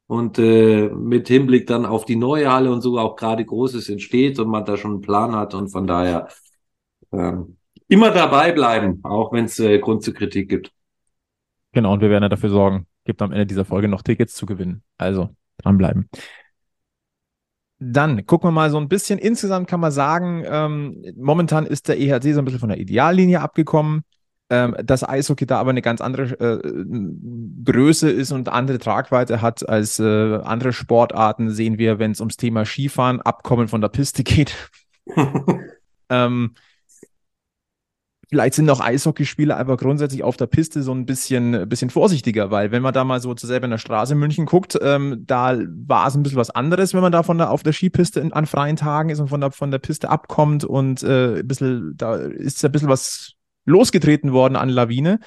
Und 0.07 0.37
äh, 0.37 0.89
mit 0.89 1.27
Hinblick 1.27 1.65
dann 1.65 1.85
auf 1.85 2.05
die 2.05 2.17
neue 2.17 2.51
Halle 2.51 2.71
und 2.71 2.81
so 2.81 2.99
auch 2.99 3.15
gerade 3.15 3.45
Großes 3.45 3.89
entsteht 3.89 4.37
und 4.37 4.49
man 4.49 4.65
da 4.65 4.77
schon 4.77 4.91
einen 4.91 5.01
Plan 5.01 5.35
hat. 5.35 5.53
Und 5.53 5.69
von 5.69 5.87
daher 5.87 6.27
ähm, 7.11 7.57
immer 7.87 8.11
dabei 8.11 8.51
bleiben, 8.51 8.99
auch 9.03 9.31
wenn 9.31 9.45
es 9.45 9.59
äh, 9.59 9.79
Grund 9.79 10.03
zur 10.03 10.13
Kritik 10.13 10.49
gibt. 10.49 10.71
Genau, 11.71 11.93
und 11.93 12.01
wir 12.01 12.09
werden 12.09 12.23
ja 12.23 12.29
dafür 12.29 12.49
sorgen, 12.49 12.85
gibt 13.05 13.21
am 13.21 13.31
Ende 13.31 13.45
dieser 13.45 13.65
Folge 13.65 13.87
noch 13.87 14.01
Tickets 14.01 14.35
zu 14.35 14.45
gewinnen. 14.45 14.83
Also 14.97 15.29
dranbleiben. 15.57 16.09
Dann 17.91 18.25
gucken 18.25 18.47
wir 18.47 18.51
mal 18.51 18.69
so 18.69 18.77
ein 18.77 18.87
bisschen. 18.87 19.19
Insgesamt 19.19 19.67
kann 19.67 19.79
man 19.79 19.91
sagen, 19.91 20.43
ähm, 20.45 21.03
momentan 21.17 21.65
ist 21.65 21.87
der 21.87 21.99
EHC 21.99 22.33
so 22.33 22.39
ein 22.39 22.45
bisschen 22.45 22.59
von 22.59 22.69
der 22.69 22.79
Ideallinie 22.79 23.41
abgekommen. 23.41 24.03
Ähm, 24.49 24.75
dass 24.83 25.07
Eishockey 25.07 25.47
da 25.47 25.59
aber 25.59 25.71
eine 25.71 25.81
ganz 25.81 26.01
andere 26.01 26.33
äh, 26.39 26.61
Größe 27.63 28.11
ist 28.11 28.31
und 28.31 28.49
andere 28.49 28.77
Tragweite 28.77 29.41
hat 29.41 29.67
als 29.67 29.99
äh, 29.99 30.35
andere 30.43 30.73
Sportarten, 30.73 31.49
sehen 31.49 31.77
wir, 31.77 31.97
wenn 31.97 32.11
es 32.11 32.19
ums 32.19 32.37
Thema 32.37 32.65
Skifahren, 32.65 33.21
Abkommen 33.21 33.67
von 33.67 33.81
der 33.81 33.87
Piste 33.87 34.23
geht. 34.23 34.53
ähm, 36.09 36.53
Vielleicht 38.33 38.55
sind 38.55 38.67
auch 38.71 38.79
Eishockeyspieler 38.79 39.57
einfach 39.57 39.77
grundsätzlich 39.77 40.23
auf 40.23 40.37
der 40.37 40.47
Piste 40.47 40.81
so 40.81 40.91
ein 40.91 41.05
bisschen, 41.05 41.69
bisschen 41.69 41.91
vorsichtiger, 41.91 42.49
weil 42.49 42.71
wenn 42.71 42.81
man 42.81 42.91
da 42.91 43.03
mal 43.03 43.21
so 43.21 43.35
selber 43.37 43.65
in 43.65 43.69
der 43.69 43.77
Straße 43.77 44.13
in 44.13 44.19
München 44.19 44.47
guckt, 44.47 44.75
ähm, 44.81 45.21
da 45.27 45.55
war 45.85 46.07
es 46.07 46.15
ein 46.15 46.23
bisschen 46.23 46.39
was 46.39 46.49
anderes, 46.49 46.95
wenn 46.95 47.01
man 47.01 47.11
da 47.11 47.21
von 47.21 47.37
der, 47.37 47.51
auf 47.51 47.61
der 47.61 47.73
Skipiste 47.73 48.21
in, 48.21 48.33
an 48.33 48.47
freien 48.47 48.75
Tagen 48.75 49.11
ist 49.11 49.19
und 49.19 49.27
von 49.27 49.39
der, 49.39 49.51
von 49.51 49.69
der 49.69 49.77
Piste 49.77 50.09
abkommt 50.09 50.63
und 50.63 51.03
äh, 51.03 51.41
ein 51.41 51.47
bisschen, 51.47 51.93
da 51.95 52.15
ist 52.15 52.65
ein 52.65 52.71
bisschen 52.71 52.89
was 52.89 53.33
losgetreten 53.65 54.33
worden 54.33 54.55
an 54.55 54.69
Lawine. 54.69 55.19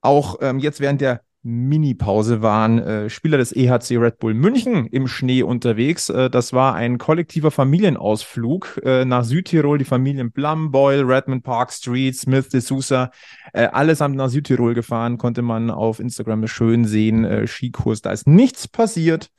Auch 0.00 0.38
ähm, 0.40 0.60
jetzt 0.60 0.80
während 0.80 1.02
der 1.02 1.20
Mini-Pause 1.42 2.42
waren 2.42 2.78
äh, 2.78 3.10
Spieler 3.10 3.38
des 3.38 3.54
EHC 3.54 3.96
Red 3.96 4.18
Bull 4.18 4.34
München 4.34 4.86
im 4.86 5.06
Schnee 5.06 5.42
unterwegs. 5.42 6.08
Äh, 6.08 6.30
das 6.30 6.52
war 6.52 6.74
ein 6.74 6.98
kollektiver 6.98 7.50
Familienausflug 7.50 8.80
äh, 8.84 9.04
nach 9.04 9.24
Südtirol. 9.24 9.78
Die 9.78 9.84
Familien 9.84 10.32
Blum, 10.32 10.72
Boyle, 10.72 11.06
Redmond 11.06 11.44
Park 11.44 11.72
Street, 11.72 12.16
Smith, 12.16 12.48
de 12.48 12.60
Sousa, 12.60 13.10
äh, 13.52 13.66
allesamt 13.66 14.16
nach 14.16 14.28
Südtirol 14.28 14.74
gefahren. 14.74 15.16
Konnte 15.16 15.42
man 15.42 15.70
auf 15.70 16.00
Instagram 16.00 16.46
schön 16.48 16.84
sehen. 16.84 17.24
Äh, 17.24 17.46
Skikurs, 17.46 18.02
da 18.02 18.10
ist 18.10 18.26
nichts 18.26 18.66
passiert. 18.66 19.30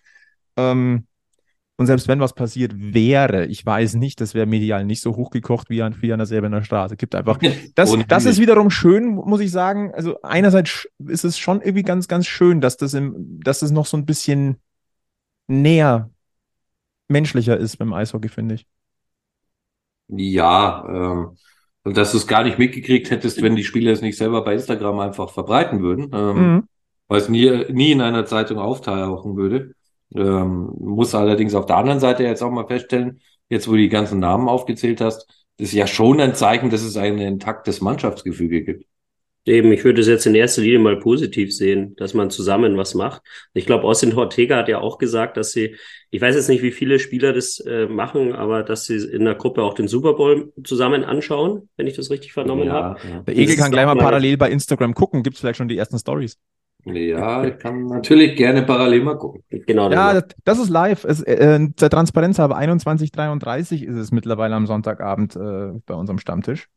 Ähm, 0.55 1.05
und 1.79 1.85
selbst 1.85 2.09
wenn 2.09 2.19
was 2.19 2.33
passiert 2.33 2.73
wäre, 2.75 3.45
ich 3.45 3.65
weiß 3.65 3.93
nicht, 3.93 4.19
das 4.19 4.33
wäre 4.33 4.45
medial 4.45 4.83
nicht 4.83 5.01
so 5.01 5.15
hochgekocht 5.15 5.69
wie 5.69 5.81
an, 5.81 5.95
wie 6.01 6.11
an 6.11 6.19
der 6.19 6.25
Säbener 6.25 6.61
Straße. 6.61 6.97
Gibt 6.97 7.15
einfach. 7.15 7.39
Das, 7.75 7.95
das 8.09 8.25
ist 8.25 8.41
wiederum 8.41 8.69
schön, 8.69 9.15
muss 9.15 9.39
ich 9.39 9.49
sagen. 9.49 9.93
Also 9.93 10.21
einerseits 10.21 10.89
ist 11.07 11.23
es 11.23 11.39
schon 11.39 11.61
irgendwie 11.61 11.83
ganz, 11.83 12.09
ganz 12.09 12.27
schön, 12.27 12.59
dass 12.59 12.75
das 12.75 12.93
im, 12.93 13.39
dass 13.41 13.59
das 13.59 13.71
noch 13.71 13.85
so 13.85 13.95
ein 13.95 14.05
bisschen 14.05 14.57
näher 15.47 16.09
menschlicher 17.07 17.55
ist 17.55 17.77
beim 17.77 17.93
Eishockey, 17.93 18.27
finde 18.27 18.55
ich. 18.55 18.67
Ja, 20.09 20.83
ähm, 20.85 21.37
und 21.83 21.95
dass 21.95 22.11
du 22.11 22.17
es 22.17 22.27
gar 22.27 22.43
nicht 22.43 22.59
mitgekriegt 22.59 23.09
hättest, 23.09 23.41
wenn 23.41 23.55
die 23.55 23.63
Spieler 23.63 23.93
es 23.93 24.01
nicht 24.01 24.17
selber 24.17 24.43
bei 24.43 24.51
Instagram 24.51 24.99
einfach 24.99 25.29
verbreiten 25.29 25.81
würden, 25.81 26.11
ähm, 26.13 26.55
mhm. 26.55 26.63
weil 27.07 27.21
es 27.21 27.29
nie, 27.29 27.71
nie 27.71 27.93
in 27.93 28.01
einer 28.01 28.25
Zeitung 28.25 28.57
auftauchen 28.57 29.37
würde. 29.37 29.75
Ähm, 30.15 30.71
muss 30.79 31.13
allerdings 31.13 31.53
auf 31.55 31.65
der 31.65 31.77
anderen 31.77 31.99
Seite 31.99 32.23
jetzt 32.23 32.41
auch 32.41 32.51
mal 32.51 32.67
feststellen, 32.67 33.21
jetzt 33.49 33.67
wo 33.67 33.71
du 33.71 33.77
die 33.77 33.89
ganzen 33.89 34.19
Namen 34.19 34.47
aufgezählt 34.47 35.01
hast, 35.01 35.27
das 35.57 35.69
ist 35.69 35.73
ja 35.73 35.87
schon 35.87 36.19
ein 36.21 36.35
Zeichen, 36.35 36.69
dass 36.69 36.81
es 36.81 36.97
ein 36.97 37.17
intaktes 37.19 37.81
Mannschaftsgefüge 37.81 38.63
gibt. 38.63 38.85
Eben, 39.45 39.71
ich 39.71 39.83
würde 39.83 40.01
es 40.01 40.07
jetzt 40.07 40.25
in 40.25 40.35
erster 40.35 40.61
Linie 40.61 40.79
mal 40.79 40.99
positiv 40.99 41.55
sehen, 41.55 41.95
dass 41.95 42.13
man 42.13 42.29
zusammen 42.29 42.77
was 42.77 42.93
macht. 42.93 43.21
Ich 43.53 43.65
glaube, 43.65 43.85
Austin 43.85 44.13
Ortega 44.13 44.57
hat 44.57 44.67
ja 44.67 44.79
auch 44.79 44.97
gesagt, 44.97 45.37
dass 45.37 45.53
sie, 45.53 45.75
ich 46.11 46.21
weiß 46.21 46.35
jetzt 46.35 46.49
nicht, 46.49 46.61
wie 46.61 46.71
viele 46.71 46.99
Spieler 46.99 47.33
das 47.33 47.59
äh, 47.61 47.87
machen, 47.87 48.33
aber 48.33 48.63
dass 48.63 48.85
sie 48.85 48.97
in 48.97 49.25
der 49.25 49.35
Gruppe 49.35 49.63
auch 49.63 49.73
den 49.73 49.87
Super 49.87 50.13
Bowl 50.13 50.53
zusammen 50.63 51.03
anschauen, 51.03 51.69
wenn 51.77 51.87
ich 51.87 51.95
das 51.95 52.11
richtig 52.11 52.33
vernommen 52.33 52.67
ja, 52.67 52.73
habe. 52.73 52.99
Ja. 53.09 53.19
Der 53.21 53.37
Egel 53.37 53.55
kann 53.55 53.71
gleich 53.71 53.85
mal 53.85 53.95
parallel 53.95 54.37
bei 54.37 54.51
Instagram 54.51 54.93
gucken, 54.93 55.23
gibt 55.23 55.35
es 55.35 55.39
vielleicht 55.39 55.57
schon 55.57 55.67
die 55.67 55.77
ersten 55.77 55.97
Stories. 55.97 56.37
Ja, 56.95 57.43
ich 57.43 57.57
kann 57.57 57.85
natürlich 57.85 58.35
gerne 58.35 58.63
parallel 58.63 59.03
mal 59.03 59.17
gucken. 59.17 59.43
Genau. 59.49 59.91
Ja, 59.91 60.13
das, 60.13 60.25
das 60.43 60.59
ist 60.59 60.69
live. 60.69 61.03
Es, 61.03 61.21
äh, 61.21 61.59
der 61.59 61.89
Transparenz 61.89 62.39
habe 62.39 62.57
21.33 62.57 63.83
ist 63.83 63.95
es 63.95 64.11
mittlerweile 64.11 64.55
am 64.55 64.67
Sonntagabend 64.67 65.35
äh, 65.35 65.71
bei 65.85 65.93
unserem 65.93 66.19
Stammtisch. 66.19 66.67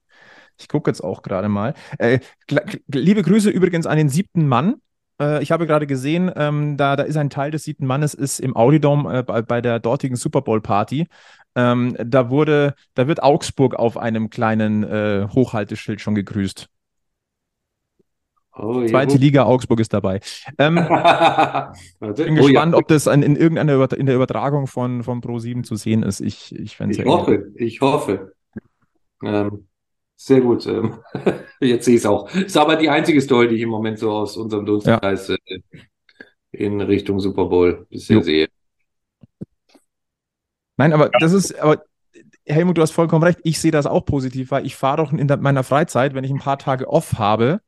Ich 0.58 0.68
gucke 0.68 0.90
jetzt 0.90 1.02
auch 1.02 1.22
gerade 1.22 1.48
mal. 1.48 1.74
Äh, 1.98 2.20
liebe 2.88 3.22
Grüße 3.22 3.50
übrigens 3.50 3.86
an 3.86 3.96
den 3.96 4.08
siebten 4.08 4.46
Mann. 4.46 4.76
Äh, 5.20 5.42
ich 5.42 5.52
habe 5.52 5.66
gerade 5.66 5.86
gesehen, 5.86 6.30
ähm, 6.36 6.76
da, 6.76 6.96
da 6.96 7.04
ist 7.04 7.16
ein 7.16 7.30
Teil 7.30 7.50
des 7.50 7.64
siebten 7.64 7.86
Mannes 7.86 8.14
ist 8.14 8.40
im 8.40 8.56
Audidome 8.56 9.18
äh, 9.18 9.22
bei, 9.22 9.42
bei, 9.42 9.60
der 9.60 9.78
dortigen 9.80 10.16
Super 10.16 10.42
Bowl 10.42 10.60
Party. 10.60 11.06
Ähm, 11.54 11.96
da 12.02 12.30
wurde, 12.30 12.74
da 12.94 13.08
wird 13.08 13.22
Augsburg 13.22 13.74
auf 13.74 13.96
einem 13.96 14.30
kleinen 14.30 14.82
äh, 14.84 15.26
Hochhalteschild 15.32 16.00
schon 16.00 16.14
gegrüßt. 16.14 16.68
Oh, 18.54 18.84
Zweite 18.86 19.16
Liga 19.16 19.44
Augsburg 19.44 19.80
ist 19.80 19.94
dabei. 19.94 20.20
Ähm, 20.58 20.74
bin 22.00 22.38
oh, 22.38 22.44
gespannt, 22.44 22.72
ja. 22.72 22.78
ob 22.78 22.86
das 22.88 23.06
in, 23.06 23.22
in 23.22 23.36
irgendeiner 23.36 23.90
in 23.92 24.06
der 24.06 24.14
Übertragung 24.14 24.66
von, 24.66 25.02
von 25.02 25.22
Pro7 25.22 25.62
zu 25.62 25.76
sehen 25.76 26.02
ist. 26.02 26.20
Ich, 26.20 26.54
ich, 26.54 26.78
ich 26.78 26.96
ja 26.98 27.04
hoffe, 27.06 27.50
ich 27.54 27.80
hoffe. 27.80 28.32
Ähm, 29.24 29.68
sehr 30.16 30.42
gut. 30.42 30.66
Ähm, 30.66 30.98
jetzt 31.60 31.86
sehe 31.86 31.94
ich 31.94 32.02
es 32.02 32.06
auch. 32.06 32.32
Ist 32.34 32.56
aber 32.56 32.76
die 32.76 32.90
einzige 32.90 33.20
Story, 33.22 33.48
die 33.48 33.56
ich 33.56 33.62
im 33.62 33.70
Moment 33.70 33.98
so 33.98 34.10
aus 34.10 34.36
unserem 34.36 34.66
Dunstkreis 34.66 35.28
ja. 35.28 35.36
Äh, 35.46 35.60
in 36.50 36.80
Richtung 36.82 37.20
Super 37.20 37.46
Bowl 37.46 37.86
bisher 37.88 38.16
jo. 38.16 38.22
sehe. 38.22 38.48
Nein, 40.76 40.92
aber 40.92 41.10
das 41.20 41.32
ist, 41.32 41.58
aber 41.58 41.82
Helmut, 42.46 42.76
du 42.76 42.82
hast 42.82 42.90
vollkommen 42.90 43.24
recht. 43.24 43.40
Ich 43.44 43.60
sehe 43.60 43.70
das 43.70 43.86
auch 43.86 44.04
positiv, 44.04 44.50
weil 44.50 44.66
ich 44.66 44.76
fahre 44.76 44.98
doch 44.98 45.12
in 45.12 45.26
meiner 45.40 45.64
Freizeit, 45.64 46.14
wenn 46.14 46.24
ich 46.24 46.30
ein 46.30 46.38
paar 46.38 46.58
Tage 46.58 46.88
off 46.88 47.14
habe, 47.18 47.60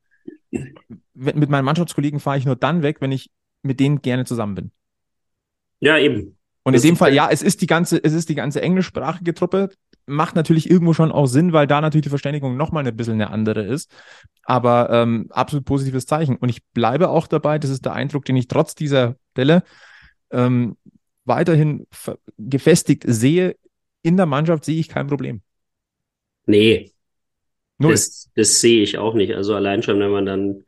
mit 1.15 1.51
meinen 1.51 1.65
Mannschaftskollegen 1.65 2.21
fahre 2.21 2.39
ich 2.39 2.47
nur 2.47 2.57
dann 2.57 2.83
weg, 2.83 3.01
wenn 3.01 3.13
ich 3.13 3.31
mit 3.63 3.81
denen 3.81 4.03
gerne 4.03 4.25
zusammen 4.25 4.55
bin. 4.55 4.71
Ja, 5.81 5.99
eben. 5.99 6.37
Und 6.63 6.75
das 6.75 6.83
in 6.83 6.91
dem 6.91 6.97
Fall, 6.97 7.13
ja, 7.13 7.29
es 7.31 7.43
ist 7.43 7.61
die 7.61 7.67
ganze, 7.67 8.03
es 8.03 8.13
ist 8.13 8.29
die 8.29 8.35
ganze 8.35 8.63
englischsprachige 8.63 9.35
Truppe 9.35 9.71
macht 10.07 10.37
natürlich 10.37 10.71
irgendwo 10.71 10.93
schon 10.93 11.13
auch 11.13 11.27
Sinn, 11.27 11.53
weil 11.53 11.67
da 11.67 11.81
natürlich 11.81 12.05
die 12.05 12.11
Verständigung 12.11 12.57
nochmal 12.57 12.87
ein 12.87 12.97
bisschen 12.97 13.15
eine 13.15 13.31
andere 13.31 13.65
ist. 13.65 13.91
Aber 14.43 14.91
ähm, 14.91 15.29
absolut 15.31 15.65
positives 15.65 16.07
Zeichen. 16.07 16.37
Und 16.37 16.49
ich 16.49 16.63
bleibe 16.73 17.09
auch 17.09 17.27
dabei, 17.27 17.59
das 17.59 17.71
ist 17.71 17.85
der 17.85 17.95
Eindruck, 17.95 18.25
den 18.25 18.37
ich 18.37 18.49
trotz 18.49 18.75
dieser 18.75 19.17
Stelle 19.33 19.63
ähm, 20.31 20.77
weiterhin 21.25 21.87
gefestigt 22.39 23.05
sehe. 23.07 23.57
In 24.03 24.17
der 24.17 24.27
Mannschaft 24.27 24.65
sehe 24.65 24.79
ich 24.79 24.89
kein 24.89 25.07
Problem. 25.07 25.41
Nee. 26.47 26.93
Null. 27.79 27.93
Das, 27.93 28.31
das 28.35 28.61
sehe 28.61 28.83
ich 28.83 28.99
auch 28.99 29.15
nicht. 29.15 29.35
Also 29.35 29.55
allein 29.55 29.83
schon, 29.83 30.01
wenn 30.01 30.11
man 30.11 30.27
dann 30.27 30.65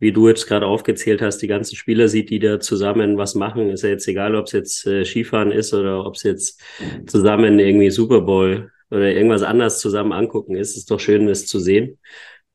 wie 0.00 0.12
du 0.12 0.28
jetzt 0.28 0.46
gerade 0.46 0.66
aufgezählt 0.66 1.20
hast, 1.22 1.38
die 1.38 1.46
ganzen 1.46 1.76
Spieler 1.76 2.08
sieht, 2.08 2.30
die 2.30 2.38
da 2.38 2.58
zusammen 2.58 3.18
was 3.18 3.34
machen, 3.34 3.68
ist 3.68 3.82
ja 3.82 3.90
jetzt 3.90 4.08
egal, 4.08 4.34
ob 4.34 4.46
es 4.46 4.52
jetzt 4.52 4.86
äh, 4.86 5.04
Skifahren 5.04 5.52
ist 5.52 5.74
oder 5.74 6.04
ob 6.06 6.16
es 6.16 6.22
jetzt 6.22 6.60
zusammen 7.06 7.58
irgendwie 7.58 7.90
Super 7.90 8.22
Bowl 8.22 8.72
oder 8.90 9.12
irgendwas 9.12 9.42
anderes 9.42 9.78
zusammen 9.78 10.12
angucken 10.12 10.56
ist. 10.56 10.76
ist 10.76 10.90
doch 10.90 10.98
schön, 10.98 11.26
das 11.26 11.46
zu 11.46 11.60
sehen. 11.60 11.98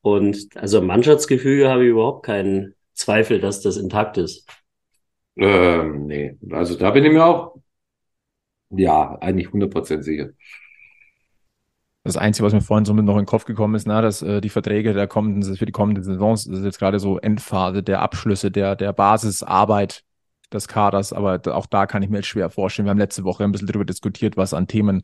Und 0.02 0.48
also 0.56 0.82
Mannschaftsgefüge 0.82 1.70
habe 1.70 1.84
ich 1.84 1.92
überhaupt 1.92 2.26
keinen 2.26 2.74
Zweifel, 2.94 3.40
dass 3.40 3.62
das 3.62 3.78
intakt 3.78 4.18
ist. 4.18 4.48
Ähm, 5.38 6.08
nee, 6.08 6.38
also 6.50 6.76
da 6.76 6.92
bin 6.92 7.06
ich 7.06 7.12
mir 7.12 7.26
auch, 7.26 7.56
ja, 8.72 9.18
eigentlich 9.22 9.48
100% 9.50 10.02
sicher. 10.02 10.30
Das 12.06 12.18
Einzige, 12.18 12.46
was 12.46 12.54
mir 12.54 12.62
vorhin 12.62 12.86
so 12.86 12.94
mit 12.94 13.04
noch 13.04 13.16
in 13.16 13.22
den 13.22 13.26
Kopf 13.26 13.46
gekommen 13.46 13.74
ist, 13.74 13.88
na, 13.88 14.00
dass 14.00 14.22
äh, 14.22 14.40
die 14.40 14.50
Verträge 14.50 14.94
der 14.94 15.08
kommenden, 15.08 15.56
für 15.56 15.66
die 15.66 15.72
kommenden 15.72 16.04
Saisons, 16.04 16.46
das 16.46 16.60
ist 16.60 16.64
jetzt 16.64 16.78
gerade 16.78 17.00
so 17.00 17.18
Endphase 17.18 17.82
der 17.82 18.04
Abschlüsse, 18.04 18.52
der, 18.52 18.76
der 18.76 18.94
Basisarbeit 18.94 20.04
des 20.54 20.68
Kaders, 20.68 21.14
aber 21.14 21.42
auch 21.56 21.66
da 21.66 21.88
kann 21.88 22.04
ich 22.04 22.10
mir 22.12 22.18
jetzt 22.18 22.28
schwer 22.28 22.52
vorstellen. 22.52 22.86
Wir 22.86 22.92
haben 22.92 23.00
letzte 23.00 23.24
Woche 23.24 23.44
ein 23.44 23.52
bisschen 23.52 23.66
darüber 23.66 23.86
diskutiert, 23.86 24.38
was 24.38 24.54
an 24.54 24.68
Themen 24.68 25.02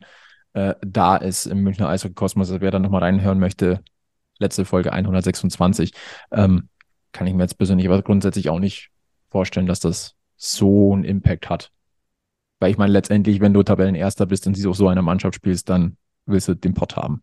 äh, 0.52 0.76
da 0.80 1.16
ist 1.16 1.46
im 1.46 1.64
Münchner 1.64 1.88
Eishockey-Kosmos. 1.88 2.50
Also 2.50 2.60
wer 2.60 2.70
da 2.70 2.78
nochmal 2.78 3.02
reinhören 3.02 3.40
möchte, 3.40 3.82
letzte 4.38 4.64
Folge 4.64 4.92
126, 4.92 5.94
ähm, 6.30 6.68
kann 7.10 7.26
ich 7.26 7.34
mir 7.34 7.42
jetzt 7.42 7.58
persönlich 7.58 7.88
aber 7.88 8.00
grundsätzlich 8.02 8.48
auch 8.48 8.60
nicht 8.60 8.90
vorstellen, 9.28 9.66
dass 9.66 9.80
das 9.80 10.14
so 10.36 10.92
einen 10.92 11.02
Impact 11.02 11.50
hat. 11.50 11.72
Weil 12.60 12.70
ich 12.70 12.78
meine, 12.78 12.92
letztendlich, 12.92 13.40
wenn 13.40 13.52
du 13.52 13.64
Tabellenerster 13.64 14.26
bist 14.26 14.46
und 14.46 14.54
sie 14.54 14.68
auch 14.68 14.74
so 14.76 14.86
einer 14.86 15.02
Mannschaft 15.02 15.34
spielst, 15.34 15.68
dann 15.68 15.96
willst 16.26 16.48
du 16.48 16.54
den 16.54 16.74
Pott 16.74 16.96
haben. 16.96 17.22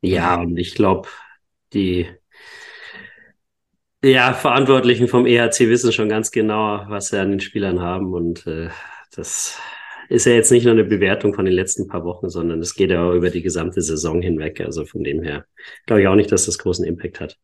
Ja, 0.00 0.40
und 0.40 0.56
ich 0.56 0.74
glaube, 0.74 1.08
die 1.72 2.08
ja, 4.02 4.32
Verantwortlichen 4.32 5.08
vom 5.08 5.26
EHC 5.26 5.68
wissen 5.68 5.92
schon 5.92 6.08
ganz 6.08 6.30
genau, 6.30 6.84
was 6.88 7.08
sie 7.08 7.20
an 7.20 7.30
den 7.30 7.40
Spielern 7.40 7.80
haben. 7.80 8.14
Und 8.14 8.46
äh, 8.46 8.70
das 9.14 9.58
ist 10.08 10.24
ja 10.24 10.32
jetzt 10.32 10.52
nicht 10.52 10.64
nur 10.64 10.72
eine 10.72 10.84
Bewertung 10.84 11.34
von 11.34 11.44
den 11.44 11.54
letzten 11.54 11.88
paar 11.88 12.04
Wochen, 12.04 12.28
sondern 12.30 12.60
es 12.60 12.74
geht 12.74 12.90
ja 12.90 13.04
auch 13.08 13.12
über 13.12 13.30
die 13.30 13.42
gesamte 13.42 13.82
Saison 13.82 14.22
hinweg. 14.22 14.60
Also 14.60 14.84
von 14.84 15.02
dem 15.02 15.22
her 15.22 15.46
glaube 15.86 16.02
ich 16.02 16.08
auch 16.08 16.14
nicht, 16.14 16.30
dass 16.30 16.46
das 16.46 16.58
großen 16.58 16.84
Impact 16.84 17.20
hat. 17.20 17.38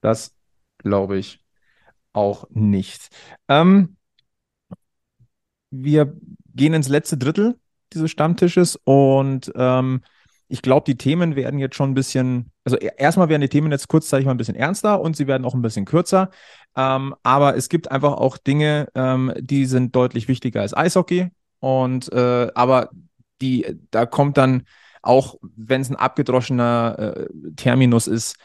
Das 0.00 0.34
glaube 0.78 1.16
ich 1.16 1.40
auch 2.12 2.48
nicht. 2.50 3.08
Ähm, 3.48 3.96
wir 5.70 6.16
gehen 6.54 6.74
ins 6.74 6.88
letzte 6.88 7.16
Drittel 7.16 7.58
dieses 7.94 8.10
Stammtisches. 8.10 8.76
Und 8.84 9.52
ähm, 9.56 10.02
ich 10.48 10.62
glaube, 10.62 10.84
die 10.84 10.96
Themen 10.96 11.36
werden 11.36 11.58
jetzt 11.58 11.76
schon 11.76 11.90
ein 11.90 11.94
bisschen, 11.94 12.50
also 12.64 12.76
e-, 12.78 12.90
erstmal 12.96 13.28
werden 13.28 13.42
die 13.42 13.48
Themen 13.48 13.72
jetzt 13.72 13.88
kurzzeitig 13.88 14.26
mal 14.26 14.32
ein 14.32 14.38
bisschen 14.38 14.56
ernster 14.56 15.00
und 15.00 15.16
sie 15.16 15.26
werden 15.26 15.44
auch 15.44 15.54
ein 15.54 15.62
bisschen 15.62 15.84
kürzer. 15.84 16.30
Ähm, 16.76 17.14
aber 17.22 17.56
es 17.56 17.68
gibt 17.68 17.90
einfach 17.90 18.12
auch 18.12 18.36
Dinge, 18.36 18.88
ähm, 18.94 19.32
die 19.38 19.66
sind 19.66 19.96
deutlich 19.96 20.28
wichtiger 20.28 20.60
als 20.60 20.76
Eishockey. 20.76 21.30
Und 21.60 22.12
äh, 22.12 22.50
aber 22.54 22.90
die, 23.40 23.78
da 23.90 24.06
kommt 24.06 24.36
dann 24.36 24.64
auch, 25.02 25.36
wenn 25.56 25.80
es 25.80 25.90
ein 25.90 25.96
abgedroschener 25.96 26.96
äh, 26.98 27.26
Terminus 27.56 28.06
ist, 28.06 28.36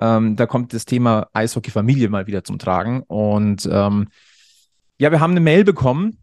ähm, 0.00 0.36
da 0.36 0.46
kommt 0.46 0.72
das 0.72 0.84
Thema 0.84 1.28
Eishockey-Familie 1.32 2.08
mal 2.08 2.26
wieder 2.26 2.44
zum 2.44 2.58
Tragen. 2.58 3.02
Und 3.02 3.68
ähm, 3.70 4.08
ja, 4.98 5.10
wir 5.10 5.20
haben 5.20 5.32
eine 5.32 5.40
Mail 5.40 5.64
bekommen 5.64 6.21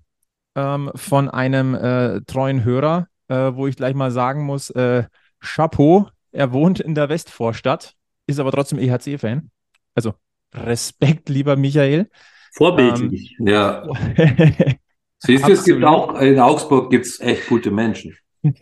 ähm, 0.60 0.92
von 0.96 1.30
einem 1.30 1.74
äh, 1.76 2.22
treuen 2.22 2.64
Hörer, 2.64 3.08
äh, 3.28 3.52
wo 3.54 3.68
ich 3.68 3.76
gleich 3.76 3.96
mal 3.96 4.12
sagen 4.12 4.44
muss, 4.46 4.70
äh, 4.72 5.04
Chapeau, 5.40 6.08
er 6.32 6.52
wohnt 6.52 6.80
in 6.80 6.96
der 6.96 7.10
Westvorstadt, 7.10 7.96
ist 8.28 8.40
aber 8.40 8.52
trotzdem 8.52 8.80
EHC-Fan. 8.80 9.50
Also 9.96 10.14
Respekt, 10.54 11.30
lieber 11.30 11.56
Michael. 11.56 12.10
Vorbildlich. 12.54 13.36
Ähm, 13.40 13.48
ja. 13.48 13.88
Siehst 15.20 15.48
du, 15.48 15.52
es 15.52 15.64
gibt 15.64 15.84
auch, 15.84 16.20
in 16.20 16.40
Augsburg 16.40 16.90
gibt 16.90 17.06
es 17.06 17.20
echt 17.20 17.48
gute 17.48 17.72
Menschen. 17.72 18.16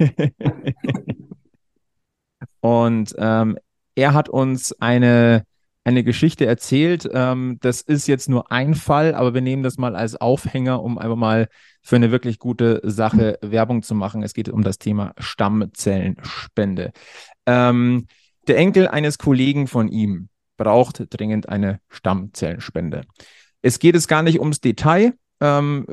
Und 2.61 3.15
ähm, 3.17 3.57
er 3.95 4.13
hat 4.13 4.29
uns 4.29 4.73
eine 4.79 5.43
eine 5.87 6.03
Geschichte 6.03 6.45
erzählt. 6.45 7.09
Ähm, 7.13 7.59
das 7.61 7.79
ist 7.79 8.07
jetzt 8.07 8.27
nur 8.27 8.51
ein 8.51 8.75
Fall, 8.75 9.15
aber 9.15 9.33
wir 9.33 9.39
nehmen 9.39 9.63
das 9.63 9.77
mal 9.77 9.95
als 9.95 10.17
Aufhänger, 10.19 10.83
um 10.83 10.97
einfach 10.97 11.15
mal 11.15 11.47
für 11.87 11.95
eine 11.95 12.11
wirklich 12.11 12.37
gute 12.37 12.81
Sache 12.83 13.39
Werbung 13.41 13.81
zu 13.81 13.95
machen. 13.95 14.21
Es 14.21 14.33
geht 14.33 14.49
um 14.49 14.61
das 14.61 14.77
Thema 14.77 15.13
Stammzellenspende. 15.19 16.91
Ähm, 17.45 18.07
der 18.45 18.57
Enkel 18.57 18.89
eines 18.89 19.17
Kollegen 19.17 19.67
von 19.67 19.87
ihm 19.87 20.27
braucht 20.57 21.05
dringend 21.09 21.47
eine 21.47 21.79
Stammzellenspende. 21.87 23.05
Es 23.61 23.79
geht 23.79 23.95
es 23.95 24.09
gar 24.09 24.21
nicht 24.21 24.41
ums 24.41 24.59
Detail, 24.59 25.13
ähm, 25.39 25.85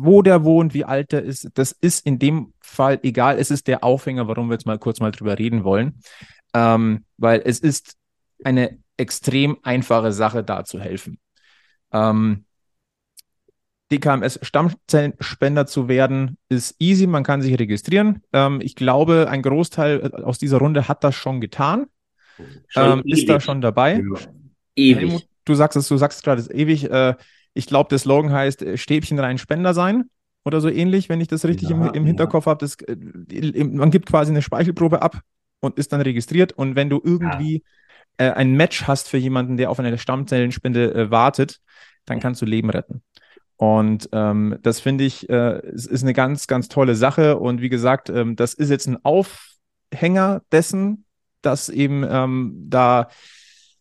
wo 0.00 0.22
der 0.22 0.42
wohnt, 0.42 0.74
wie 0.74 0.84
alt 0.84 1.12
er 1.12 1.22
ist. 1.22 1.50
Das 1.54 1.70
ist 1.70 2.04
in 2.04 2.18
dem 2.18 2.52
Fall 2.60 2.98
egal. 3.04 3.38
Es 3.38 3.52
ist 3.52 3.68
der 3.68 3.84
Aufhänger, 3.84 4.26
warum 4.26 4.48
wir 4.48 4.54
jetzt 4.54 4.66
mal 4.66 4.80
kurz 4.80 4.98
mal 4.98 5.12
drüber 5.12 5.38
reden 5.38 5.62
wollen. 5.62 6.00
Ähm, 6.52 7.04
weil 7.16 7.42
es 7.44 7.60
ist 7.60 7.94
eine 8.42 8.76
extrem 8.96 9.58
einfache 9.62 10.10
Sache, 10.10 10.42
da 10.42 10.64
zu 10.64 10.80
helfen. 10.80 11.20
Ähm, 11.92 12.44
DKMS 13.90 14.38
Stammzellenspender 14.42 15.66
zu 15.66 15.88
werden, 15.88 16.36
ist 16.48 16.76
easy, 16.78 17.06
man 17.06 17.24
kann 17.24 17.40
sich 17.40 17.58
registrieren. 17.58 18.22
Ähm, 18.32 18.60
ich 18.62 18.76
glaube, 18.76 19.28
ein 19.30 19.42
Großteil 19.42 20.12
äh, 20.12 20.22
aus 20.22 20.38
dieser 20.38 20.58
Runde 20.58 20.88
hat 20.88 21.04
das 21.04 21.14
schon 21.14 21.40
getan. 21.40 21.86
Schon 22.68 23.00
ähm, 23.00 23.02
ist 23.06 23.28
da 23.28 23.40
schon 23.40 23.60
dabei. 23.60 23.94
Ja. 23.94 24.20
Ewig. 24.76 24.96
Helmut, 24.98 25.28
du 25.44 25.54
sagst 25.54 25.76
es, 25.76 25.88
du 25.88 25.96
sagst 25.96 26.22
gerade, 26.22 26.40
es 26.40 26.48
ist 26.48 26.54
ewig. 26.54 26.90
Äh, 26.90 27.14
ich 27.54 27.66
glaube, 27.66 27.88
der 27.88 27.98
Slogan 27.98 28.30
heißt 28.30 28.62
äh, 28.62 28.76
Stäbchen 28.76 29.18
rein 29.18 29.38
Spender 29.38 29.74
sein 29.74 30.10
oder 30.44 30.60
so 30.60 30.68
ähnlich, 30.68 31.08
wenn 31.08 31.20
ich 31.20 31.28
das 31.28 31.44
richtig 31.44 31.70
ja, 31.70 31.76
im, 31.76 31.94
im, 31.94 32.06
Hinterkopf 32.06 32.46
ja. 32.46 32.52
habe. 32.52 32.66
Äh, 32.86 33.64
man 33.64 33.90
gibt 33.90 34.08
quasi 34.08 34.30
eine 34.30 34.42
Speichelprobe 34.42 35.02
ab 35.02 35.20
und 35.60 35.78
ist 35.78 35.92
dann 35.92 36.00
registriert. 36.02 36.52
Und 36.52 36.76
wenn 36.76 36.90
du 36.90 37.00
irgendwie 37.02 37.64
äh, 38.18 38.30
ein 38.30 38.52
Match 38.52 38.86
hast 38.86 39.08
für 39.08 39.18
jemanden, 39.18 39.56
der 39.56 39.70
auf 39.70 39.80
eine 39.80 39.96
Stammzellenspende 39.96 41.10
wartet, 41.10 41.60
dann 42.04 42.20
kannst 42.20 42.40
du 42.42 42.46
Leben 42.46 42.70
retten. 42.70 43.02
Und 43.58 44.08
ähm, 44.12 44.56
das 44.62 44.78
finde 44.78 45.04
ich, 45.04 45.28
äh, 45.28 45.60
ist, 45.68 45.86
ist 45.86 46.02
eine 46.02 46.14
ganz, 46.14 46.46
ganz 46.46 46.68
tolle 46.68 46.94
Sache. 46.94 47.38
Und 47.38 47.60
wie 47.60 47.68
gesagt, 47.68 48.08
ähm, 48.08 48.36
das 48.36 48.54
ist 48.54 48.70
jetzt 48.70 48.86
ein 48.86 49.04
Aufhänger 49.04 50.42
dessen, 50.52 51.04
dass 51.42 51.68
eben 51.68 52.06
ähm, 52.08 52.66
da 52.68 53.08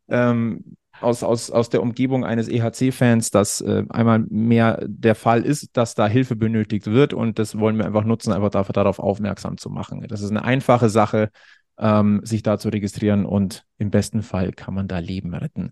ähm, 0.09 0.77
aus, 0.99 1.21
aus, 1.21 1.51
aus 1.51 1.69
der 1.69 1.83
Umgebung 1.83 2.25
eines 2.25 2.47
EHC-Fans, 2.47 3.29
dass 3.29 3.61
äh, 3.61 3.83
einmal 3.89 4.25
mehr 4.29 4.83
der 4.83 5.13
Fall 5.13 5.43
ist, 5.43 5.77
dass 5.77 5.93
da 5.93 6.07
Hilfe 6.07 6.35
benötigt 6.35 6.87
wird. 6.87 7.13
Und 7.13 7.37
das 7.37 7.59
wollen 7.59 7.77
wir 7.77 7.85
einfach 7.85 8.03
nutzen, 8.03 8.33
einfach 8.33 8.49
dafür, 8.49 8.73
darauf 8.73 8.97
aufmerksam 8.97 9.57
zu 9.57 9.69
machen. 9.69 10.03
Das 10.07 10.21
ist 10.21 10.31
eine 10.31 10.43
einfache 10.43 10.89
Sache, 10.89 11.29
ähm, 11.77 12.21
sich 12.23 12.41
da 12.41 12.57
zu 12.57 12.69
registrieren 12.69 13.25
und 13.25 13.63
im 13.77 13.91
besten 13.91 14.23
Fall 14.23 14.51
kann 14.53 14.73
man 14.73 14.87
da 14.87 14.97
Leben 14.97 15.35
retten. 15.35 15.69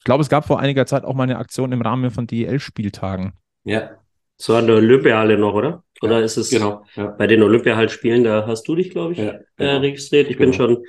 Ich 0.00 0.04
glaube, 0.04 0.22
es 0.22 0.28
gab 0.30 0.46
vor 0.46 0.58
einiger 0.60 0.86
Zeit 0.86 1.04
auch 1.04 1.14
mal 1.14 1.24
eine 1.24 1.38
Aktion 1.38 1.72
im 1.72 1.82
Rahmen 1.82 2.10
von 2.10 2.26
DEL-Spieltagen. 2.26 3.34
Ja. 3.64 3.90
So 4.38 4.56
an 4.56 4.66
der 4.66 4.76
Olympiahalle 4.76 5.36
noch, 5.36 5.52
oder? 5.52 5.84
Oder 6.00 6.20
ja, 6.20 6.24
ist 6.24 6.38
es 6.38 6.48
genau, 6.48 6.84
ja. 6.96 7.08
bei 7.08 7.26
den 7.26 7.42
Olympiahallen-Spielen, 7.42 8.24
da 8.24 8.46
hast 8.46 8.66
du 8.66 8.74
dich, 8.74 8.90
glaube 8.90 9.12
ich, 9.12 9.18
Ja, 9.18 9.32
äh, 9.32 9.40
genau. 9.58 9.78
registriert. 9.80 10.30
Ich 10.30 10.38
Genau. 10.38 10.50
bin 10.50 10.56
schon 10.56 10.84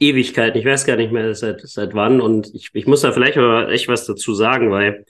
Ewigkeiten, 0.00 0.58
ich 0.58 0.66
weiß 0.66 0.84
gar 0.84 0.96
nicht 0.96 1.12
mehr 1.12 1.32
seit, 1.36 1.60
seit 1.60 1.94
wann. 1.94 2.20
Und 2.20 2.52
ich, 2.52 2.70
ich 2.74 2.86
muss 2.86 3.02
da 3.02 3.12
vielleicht 3.12 3.36
mal 3.36 3.72
echt 3.72 3.86
was 3.88 4.04
dazu 4.06 4.34
sagen, 4.34 4.70
weil 4.72 5.06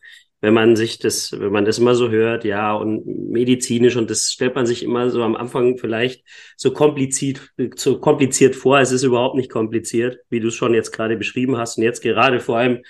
wenn 0.47 0.55
man 0.55 0.77
sich 0.77 1.01
das, 1.01 1.33
wenn 1.33 1.51
man 1.51 1.65
das 1.65 1.79
immer 1.79 1.97
so 1.97 2.09
hört, 2.09 2.45
ja, 2.45 2.73
und 2.73 3.05
medizinisch, 3.05 3.97
und 3.97 4.09
das 4.09 4.31
stellt 4.31 4.55
man 4.55 4.65
sich 4.65 4.85
immer 4.85 5.11
so 5.11 5.25
am 5.25 5.35
Anfang 5.35 5.77
vielleicht 5.77 6.25
so 6.57 6.73
kompliziert, 6.73 7.53
so 7.75 7.99
kompliziert 7.99 8.55
vor. 8.55 8.79
Es 8.79 8.93
ist 8.93 9.03
überhaupt 9.03 9.35
nicht 9.35 9.51
kompliziert, 9.51 10.21
wie 10.31 10.39
du 10.39 10.47
es 10.47 10.55
schon 10.55 10.73
jetzt 10.73 10.93
gerade 10.93 11.17
beschrieben 11.17 11.57
hast. 11.57 11.79
Und 11.79 11.83
jetzt 11.83 12.01
gerade 12.01 12.39
vor 12.39 12.59
allem, 12.59 12.85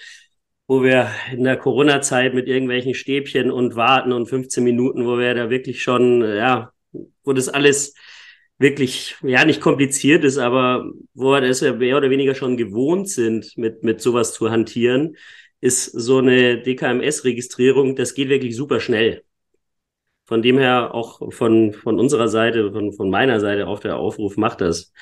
wo 0.66 0.82
wir 0.82 1.10
in 1.32 1.44
der 1.44 1.56
Corona-Zeit 1.56 2.34
mit 2.34 2.46
irgendwelchen 2.46 2.92
Stäbchen 2.92 3.50
und 3.50 3.74
warten 3.74 4.12
und 4.12 4.26
15 4.26 4.62
Minuten, 4.62 5.06
wo 5.06 5.18
wir 5.18 5.32
da 5.32 5.48
wirklich 5.48 5.82
schon, 5.82 6.20
ja, 6.20 6.72
wo 7.24 7.32
das 7.32 7.48
alles 7.48 7.94
wirklich, 8.58 9.16
ja, 9.22 9.46
nicht 9.46 9.62
kompliziert 9.62 10.24
ist, 10.24 10.36
aber 10.36 10.92
wo 11.14 11.30
wir 11.30 11.40
das 11.40 11.62
ja 11.62 11.72
mehr 11.72 11.96
oder 11.96 12.10
weniger 12.10 12.34
schon 12.34 12.58
gewohnt 12.58 13.08
sind, 13.08 13.56
mit, 13.56 13.82
mit 13.82 14.02
sowas 14.02 14.34
zu 14.34 14.50
hantieren, 14.50 15.16
ist 15.60 15.84
so 15.86 16.18
eine 16.18 16.62
DKMS-Registrierung, 16.62 17.96
das 17.96 18.14
geht 18.14 18.28
wirklich 18.28 18.56
super 18.56 18.80
schnell. 18.80 19.24
Von 20.24 20.42
dem 20.42 20.58
her 20.58 20.92
auch 20.94 21.32
von, 21.32 21.72
von 21.72 22.00
unserer 22.00 22.28
Seite, 22.28 22.72
von, 22.72 22.92
von 22.92 23.10
meiner 23.10 23.40
Seite 23.40 23.66
auf 23.68 23.80
der 23.80 23.96
Aufruf, 23.96 24.36
macht 24.36 24.60
das. 24.60 24.92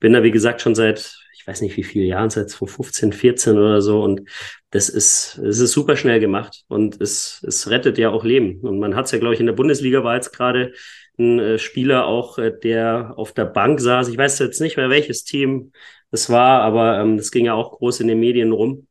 Bin 0.00 0.12
da, 0.12 0.22
wie 0.24 0.32
gesagt, 0.32 0.60
schon 0.60 0.74
seit, 0.74 1.16
ich 1.34 1.46
weiß 1.46 1.60
nicht 1.60 1.76
wie 1.76 1.84
viele 1.84 2.04
Jahren, 2.04 2.30
seit 2.30 2.50
15, 2.50 3.12
14 3.12 3.56
oder 3.58 3.80
so. 3.80 4.02
Und 4.02 4.28
das 4.70 4.88
ist, 4.88 5.38
es 5.38 5.60
ist 5.60 5.72
super 5.72 5.96
schnell 5.96 6.18
gemacht 6.18 6.64
und 6.66 7.00
es, 7.00 7.44
es 7.46 7.70
rettet 7.70 7.96
ja 7.98 8.10
auch 8.10 8.24
Leben. 8.24 8.60
Und 8.60 8.80
man 8.80 8.96
hat 8.96 9.06
es 9.06 9.12
ja, 9.12 9.18
glaube 9.18 9.34
ich, 9.34 9.40
in 9.40 9.46
der 9.46 9.52
Bundesliga 9.52 10.02
war 10.02 10.16
jetzt 10.16 10.32
gerade 10.32 10.72
ein 11.18 11.38
äh, 11.38 11.58
Spieler 11.58 12.06
auch, 12.06 12.38
äh, 12.38 12.52
der 12.52 13.14
auf 13.16 13.32
der 13.32 13.44
Bank 13.44 13.80
saß. 13.80 14.08
Ich 14.08 14.18
weiß 14.18 14.38
jetzt 14.40 14.60
nicht 14.60 14.76
mehr, 14.76 14.90
welches 14.90 15.24
Team 15.24 15.72
es 16.10 16.28
war, 16.30 16.62
aber 16.62 16.98
ähm, 17.00 17.16
das 17.16 17.30
ging 17.30 17.46
ja 17.46 17.54
auch 17.54 17.78
groß 17.78 18.00
in 18.00 18.08
den 18.08 18.20
Medien 18.20 18.52
rum, 18.52 18.86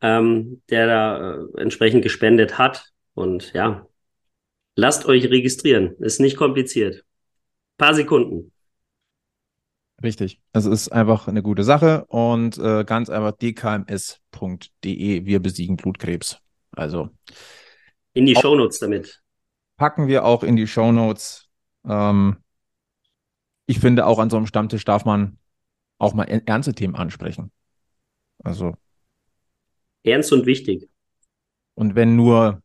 ähm, 0.00 0.62
der 0.70 0.86
da 0.86 1.34
äh, 1.34 1.60
entsprechend 1.60 2.02
gespendet 2.02 2.58
hat. 2.58 2.90
Und 3.14 3.52
ja, 3.52 3.86
lasst 4.76 5.06
euch 5.06 5.24
registrieren. 5.30 5.94
Ist 6.00 6.20
nicht 6.20 6.36
kompliziert. 6.36 7.04
Paar 7.78 7.94
Sekunden. 7.94 8.52
Richtig. 10.02 10.40
Es 10.52 10.66
ist 10.66 10.88
einfach 10.88 11.28
eine 11.28 11.42
gute 11.42 11.62
Sache 11.64 12.04
und 12.06 12.58
äh, 12.58 12.84
ganz 12.84 13.08
einfach 13.08 13.32
dkms.de. 13.32 15.24
Wir 15.24 15.40
besiegen 15.40 15.76
Blutkrebs. 15.76 16.38
Also 16.72 17.10
In 18.12 18.26
die 18.26 18.34
Shownotes 18.34 18.80
damit. 18.80 19.22
packen 19.76 20.08
wir 20.08 20.24
auch 20.24 20.42
in 20.42 20.56
die 20.56 20.66
Shownotes. 20.66 21.48
Ähm, 21.86 22.38
ich 23.66 23.78
finde, 23.78 24.06
auch 24.06 24.18
an 24.18 24.30
so 24.30 24.36
einem 24.36 24.46
Stammtisch 24.46 24.84
darf 24.84 25.04
man 25.04 25.38
auch 25.98 26.12
mal 26.14 26.24
ernste 26.24 26.74
Themen 26.74 26.96
ansprechen. 26.96 27.50
Also, 28.42 28.74
Ernst 30.04 30.32
und 30.32 30.46
wichtig. 30.46 30.88
und 31.74 31.94
wenn 31.96 32.14
nur 32.14 32.62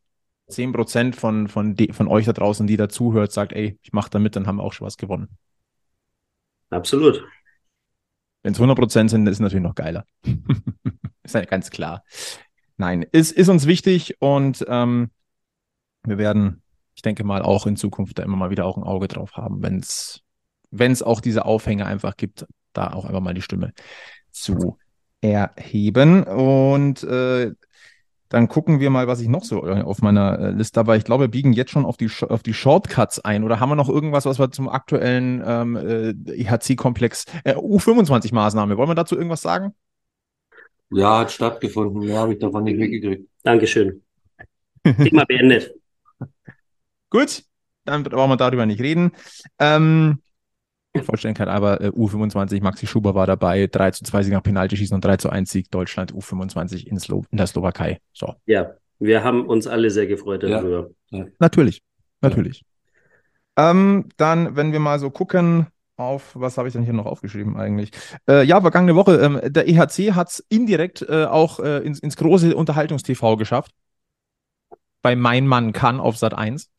10% 0.49 1.15
von, 1.15 1.47
von, 1.47 1.75
de, 1.75 1.93
von 1.93 2.07
euch 2.07 2.25
da 2.25 2.33
draußen, 2.33 2.67
die 2.67 2.77
da 2.77 2.89
zuhört, 2.89 3.31
sagt, 3.31 3.53
ey, 3.53 3.79
ich 3.81 3.93
mache 3.93 4.09
da 4.09 4.19
mit, 4.19 4.35
dann 4.35 4.47
haben 4.47 4.57
wir 4.57 4.63
auch 4.63 4.73
schon 4.73 4.85
was 4.85 4.97
gewonnen. 4.97 5.29
Absolut. 6.69 7.23
Wenn 8.43 8.53
es 8.53 8.59
100% 8.59 9.09
sind, 9.09 9.27
ist 9.27 9.33
es 9.33 9.39
natürlich 9.39 9.63
noch 9.63 9.75
geiler. 9.75 10.05
ist 11.23 11.35
ja 11.35 11.45
ganz 11.45 11.69
klar. 11.69 12.03
Nein, 12.77 13.05
ist, 13.11 13.31
ist 13.31 13.49
uns 13.49 13.65
wichtig 13.67 14.15
und 14.19 14.65
ähm, 14.67 15.09
wir 16.03 16.17
werden, 16.17 16.63
ich 16.95 17.01
denke 17.01 17.23
mal, 17.23 17.41
auch 17.41 17.67
in 17.67 17.75
Zukunft 17.75 18.19
da 18.19 18.23
immer 18.23 18.37
mal 18.37 18.49
wieder 18.49 18.65
auch 18.65 18.77
ein 18.77 18.83
Auge 18.83 19.07
drauf 19.07 19.33
haben, 19.35 19.61
wenn 19.61 19.79
es 19.79 20.23
wenn 20.71 20.91
es 20.91 21.03
auch 21.03 21.21
diese 21.21 21.45
Aufhänge 21.45 21.85
einfach 21.85 22.15
gibt, 22.15 22.45
da 22.73 22.93
auch 22.93 23.05
einfach 23.05 23.21
mal 23.21 23.33
die 23.33 23.41
Stimme 23.41 23.73
zu 24.31 24.77
erheben. 25.21 26.23
Und 26.23 27.03
äh, 27.03 27.51
dann 28.29 28.47
gucken 28.47 28.79
wir 28.79 28.91
mal, 28.91 29.07
was 29.07 29.21
ich 29.21 29.27
noch 29.27 29.43
so 29.43 29.65
äh, 29.67 29.81
auf 29.81 30.01
meiner 30.01 30.39
äh, 30.39 30.51
Liste 30.51 30.79
habe. 30.79 30.95
Ich 30.97 31.03
glaube, 31.03 31.23
wir 31.25 31.27
biegen 31.29 31.51
jetzt 31.53 31.71
schon 31.71 31.85
auf 31.85 31.97
die, 31.97 32.09
auf 32.29 32.43
die 32.43 32.53
Shortcuts 32.53 33.19
ein. 33.19 33.43
Oder 33.43 33.59
haben 33.59 33.69
wir 33.69 33.75
noch 33.75 33.89
irgendwas, 33.89 34.25
was 34.25 34.37
wir 34.37 34.51
zum 34.51 34.69
aktuellen 34.69 35.43
ähm, 35.45 35.75
äh, 35.75 36.11
IHC-Komplex, 36.11 37.25
äh, 37.43 37.55
U25-Maßnahme, 37.55 38.77
wollen 38.77 38.89
wir 38.89 38.95
dazu 38.95 39.15
irgendwas 39.15 39.41
sagen? 39.41 39.73
Ja, 40.91 41.19
hat 41.19 41.31
stattgefunden. 41.31 42.03
Ja, 42.03 42.19
habe 42.19 42.33
ich 42.33 42.39
davon 42.39 42.63
nicht 42.63 42.77
mitgekriegt. 42.77 43.27
Dankeschön. 43.43 44.03
Thema 44.83 45.25
beendet. 45.25 45.73
Gut, 47.09 47.43
dann 47.85 48.03
brauchen 48.03 48.29
wir 48.29 48.37
darüber 48.37 48.67
nicht 48.67 48.81
reden. 48.81 49.11
Ähm, 49.57 50.21
Vollständigkeit 51.03 51.47
aber 51.47 51.81
äh, 51.81 51.87
U25, 51.89 52.61
Maxi 52.61 52.87
Schuber 52.87 53.15
war 53.15 53.27
dabei, 53.27 53.67
3 53.67 53.91
zu 53.91 54.03
2 54.03 54.23
Sieg 54.23 54.33
nach 54.33 54.43
Penaltyschießen 54.43 54.95
und 54.95 55.03
3 55.03 55.17
zu 55.17 55.29
1 55.29 55.51
Sieg 55.51 55.71
Deutschland 55.71 56.13
U25 56.13 56.85
in, 56.87 56.99
Slo 56.99 57.23
in 57.31 57.37
der 57.37 57.47
Slowakei. 57.47 57.99
So, 58.13 58.35
Ja, 58.45 58.71
wir 58.99 59.23
haben 59.23 59.45
uns 59.47 59.67
alle 59.67 59.89
sehr 59.91 60.07
gefreut 60.07 60.43
Ja. 60.43 60.61
darüber. 60.61 60.89
natürlich, 61.39 61.81
natürlich. 62.21 62.63
Ähm, 63.57 64.05
dann, 64.17 64.55
wenn 64.55 64.71
wir 64.71 64.79
mal 64.79 64.99
so 64.99 65.09
gucken 65.09 65.67
auf, 65.97 66.31
was 66.33 66.57
habe 66.57 66.67
ich 66.69 66.73
denn 66.73 66.83
hier 66.83 66.93
noch 66.93 67.05
aufgeschrieben 67.05 67.57
eigentlich? 67.57 67.91
Äh, 68.27 68.43
ja, 68.45 68.61
vergangene 68.61 68.95
Woche, 68.95 69.17
ähm, 69.17 69.41
der 69.43 69.67
EHC 69.67 70.13
hat 70.13 70.29
es 70.29 70.45
indirekt 70.49 71.01
äh, 71.01 71.25
auch 71.25 71.59
äh, 71.59 71.79
ins, 71.79 71.99
ins 71.99 72.15
große 72.15 72.55
Unterhaltungstv 72.55 73.35
geschafft. 73.37 73.71
Bei 75.01 75.15
Mein 75.15 75.45
Mann 75.47 75.73
kann 75.73 75.99
auf 75.99 76.17
Sat 76.17 76.33
1. 76.33 76.69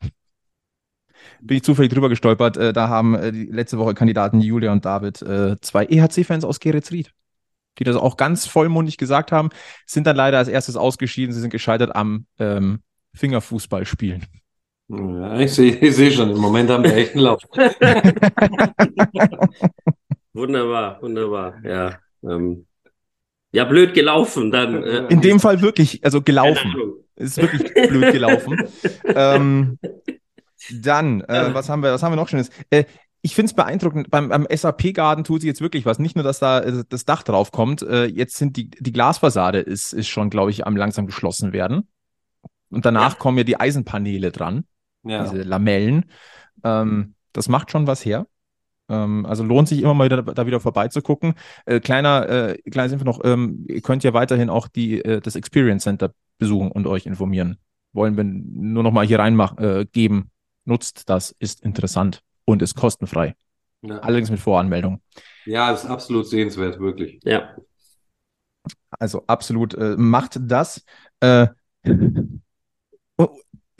Bin 1.41 1.57
ich 1.57 1.63
zufällig 1.63 1.91
drüber 1.91 2.09
gestolpert. 2.09 2.57
Äh, 2.57 2.73
da 2.73 2.87
haben 2.89 3.15
äh, 3.15 3.31
die 3.31 3.45
letzte 3.45 3.77
Woche 3.77 3.93
Kandidaten 3.93 4.41
Julia 4.41 4.71
und 4.71 4.85
David 4.85 5.21
äh, 5.21 5.59
zwei 5.61 5.85
EHC-Fans 5.85 6.45
aus 6.45 6.59
Geretsried, 6.59 7.11
die 7.79 7.83
das 7.83 7.95
auch 7.95 8.17
ganz 8.17 8.45
vollmundig 8.47 8.97
gesagt 8.97 9.31
haben, 9.31 9.49
sind 9.85 10.05
dann 10.07 10.15
leider 10.15 10.37
als 10.37 10.47
erstes 10.47 10.75
ausgeschieden. 10.75 11.33
Sie 11.33 11.41
sind 11.41 11.49
gescheitert 11.49 11.95
am 11.95 12.25
ähm, 12.39 12.81
Fingerfußball 13.13 13.85
spielen. 13.85 14.25
Ja, 14.89 15.39
ich 15.39 15.53
sehe 15.53 15.91
seh 15.91 16.11
schon, 16.11 16.31
im 16.31 16.37
Moment 16.37 16.69
haben 16.69 16.83
wir 16.83 16.95
echt 16.95 17.13
einen 17.13 17.23
Lauf. 17.23 17.41
Wunderbar, 20.33 21.01
wunderbar. 21.01 21.55
Ja, 21.63 21.99
ähm, 22.23 22.65
ja, 23.51 23.65
blöd 23.65 23.93
gelaufen. 23.93 24.51
Dann 24.51 24.83
äh, 24.83 25.07
In 25.09 25.21
dem 25.21 25.39
Fall 25.39 25.61
wirklich, 25.61 26.03
also 26.03 26.21
gelaufen. 26.21 26.73
Es 27.15 27.37
ist 27.37 27.41
wirklich 27.41 27.73
blöd 27.89 28.13
gelaufen. 28.13 28.57
ähm, 29.03 29.77
dann, 30.69 31.21
äh, 31.21 31.53
was 31.53 31.69
haben 31.69 31.83
wir, 31.83 31.91
was 31.93 32.03
haben 32.03 32.11
wir 32.11 32.17
noch 32.17 32.27
Schönes? 32.27 32.49
Äh, 32.69 32.85
ich 33.23 33.35
finde 33.35 33.47
es 33.47 33.53
beeindruckend, 33.53 34.09
beim, 34.09 34.29
beim 34.29 34.47
SAP-Garden 34.49 35.23
tut 35.23 35.41
sich 35.41 35.47
jetzt 35.47 35.61
wirklich 35.61 35.85
was. 35.85 35.99
Nicht 35.99 36.15
nur, 36.15 36.23
dass 36.23 36.39
da 36.39 36.59
äh, 36.59 36.83
das 36.89 37.05
Dach 37.05 37.23
drauf 37.23 37.51
kommt, 37.51 37.81
äh, 37.83 38.05
jetzt 38.05 38.35
sind 38.37 38.57
die, 38.57 38.69
die 38.69 38.91
Glasfassade 38.91 39.59
ist, 39.59 39.93
ist 39.93 40.07
schon, 40.07 40.29
glaube 40.29 40.49
ich, 40.51 40.65
am 40.65 40.75
langsam 40.75 41.05
geschlossen 41.05 41.53
werden. 41.53 41.87
Und 42.69 42.85
danach 42.85 43.13
Ja. 43.13 43.19
kommen 43.19 43.37
ja 43.37 43.43
die 43.43 43.59
Eisenpaneele 43.59 44.31
dran, 44.31 44.65
Ja. 45.03 45.23
diese 45.23 45.43
Lamellen. 45.43 46.05
Ähm, 46.63 47.13
das 47.33 47.47
macht 47.47 47.69
schon 47.71 47.85
was 47.85 48.03
her. 48.05 48.25
Ähm, 48.89 49.25
also 49.25 49.43
lohnt 49.43 49.67
sich 49.67 49.81
immer 49.81 49.93
mal 49.93 50.05
wieder, 50.05 50.21
da 50.23 50.45
wieder 50.47 50.59
vorbeizugucken. 50.59 51.35
Äh, 51.65 51.79
kleiner, 51.79 52.27
äh, 52.27 52.57
kleines 52.71 52.91
Info 52.91 53.05
noch, 53.05 53.21
ähm, 53.23 53.65
ihr 53.69 53.81
könnt 53.81 54.03
ja 54.03 54.13
weiterhin 54.13 54.49
auch 54.49 54.67
die, 54.67 55.03
äh, 55.03 55.21
das 55.21 55.35
Experience 55.35 55.83
Center 55.83 56.11
besuchen 56.39 56.71
und 56.71 56.87
euch 56.87 57.05
informieren. 57.05 57.57
Wollen 57.93 58.17
wir 58.17 58.23
nur 58.23 58.83
noch 58.83 58.91
mal 58.91 59.05
hier 59.05 59.19
reinmachen, 59.19 59.57
äh, 59.59 59.85
geben. 59.91 60.31
Nutzt 60.71 61.09
das, 61.09 61.35
ist 61.37 61.65
interessant 61.65 62.21
und 62.45 62.61
ist 62.61 62.75
kostenfrei. 62.75 63.35
Ja. 63.81 63.97
Allerdings 63.99 64.31
mit 64.31 64.39
Voranmeldung. 64.39 65.01
ja, 65.45 65.71
ist 65.71 65.85
absolut 65.85 66.27
sehenswert, 66.27 66.79
wirklich. 66.79 67.19
Ja, 67.25 67.55
Also 68.89 69.23
absolut 69.27 69.73
äh, 69.73 69.97
macht 69.97 70.37
das. 70.39 70.85
Äh, 71.19 71.47
Im 71.83 72.41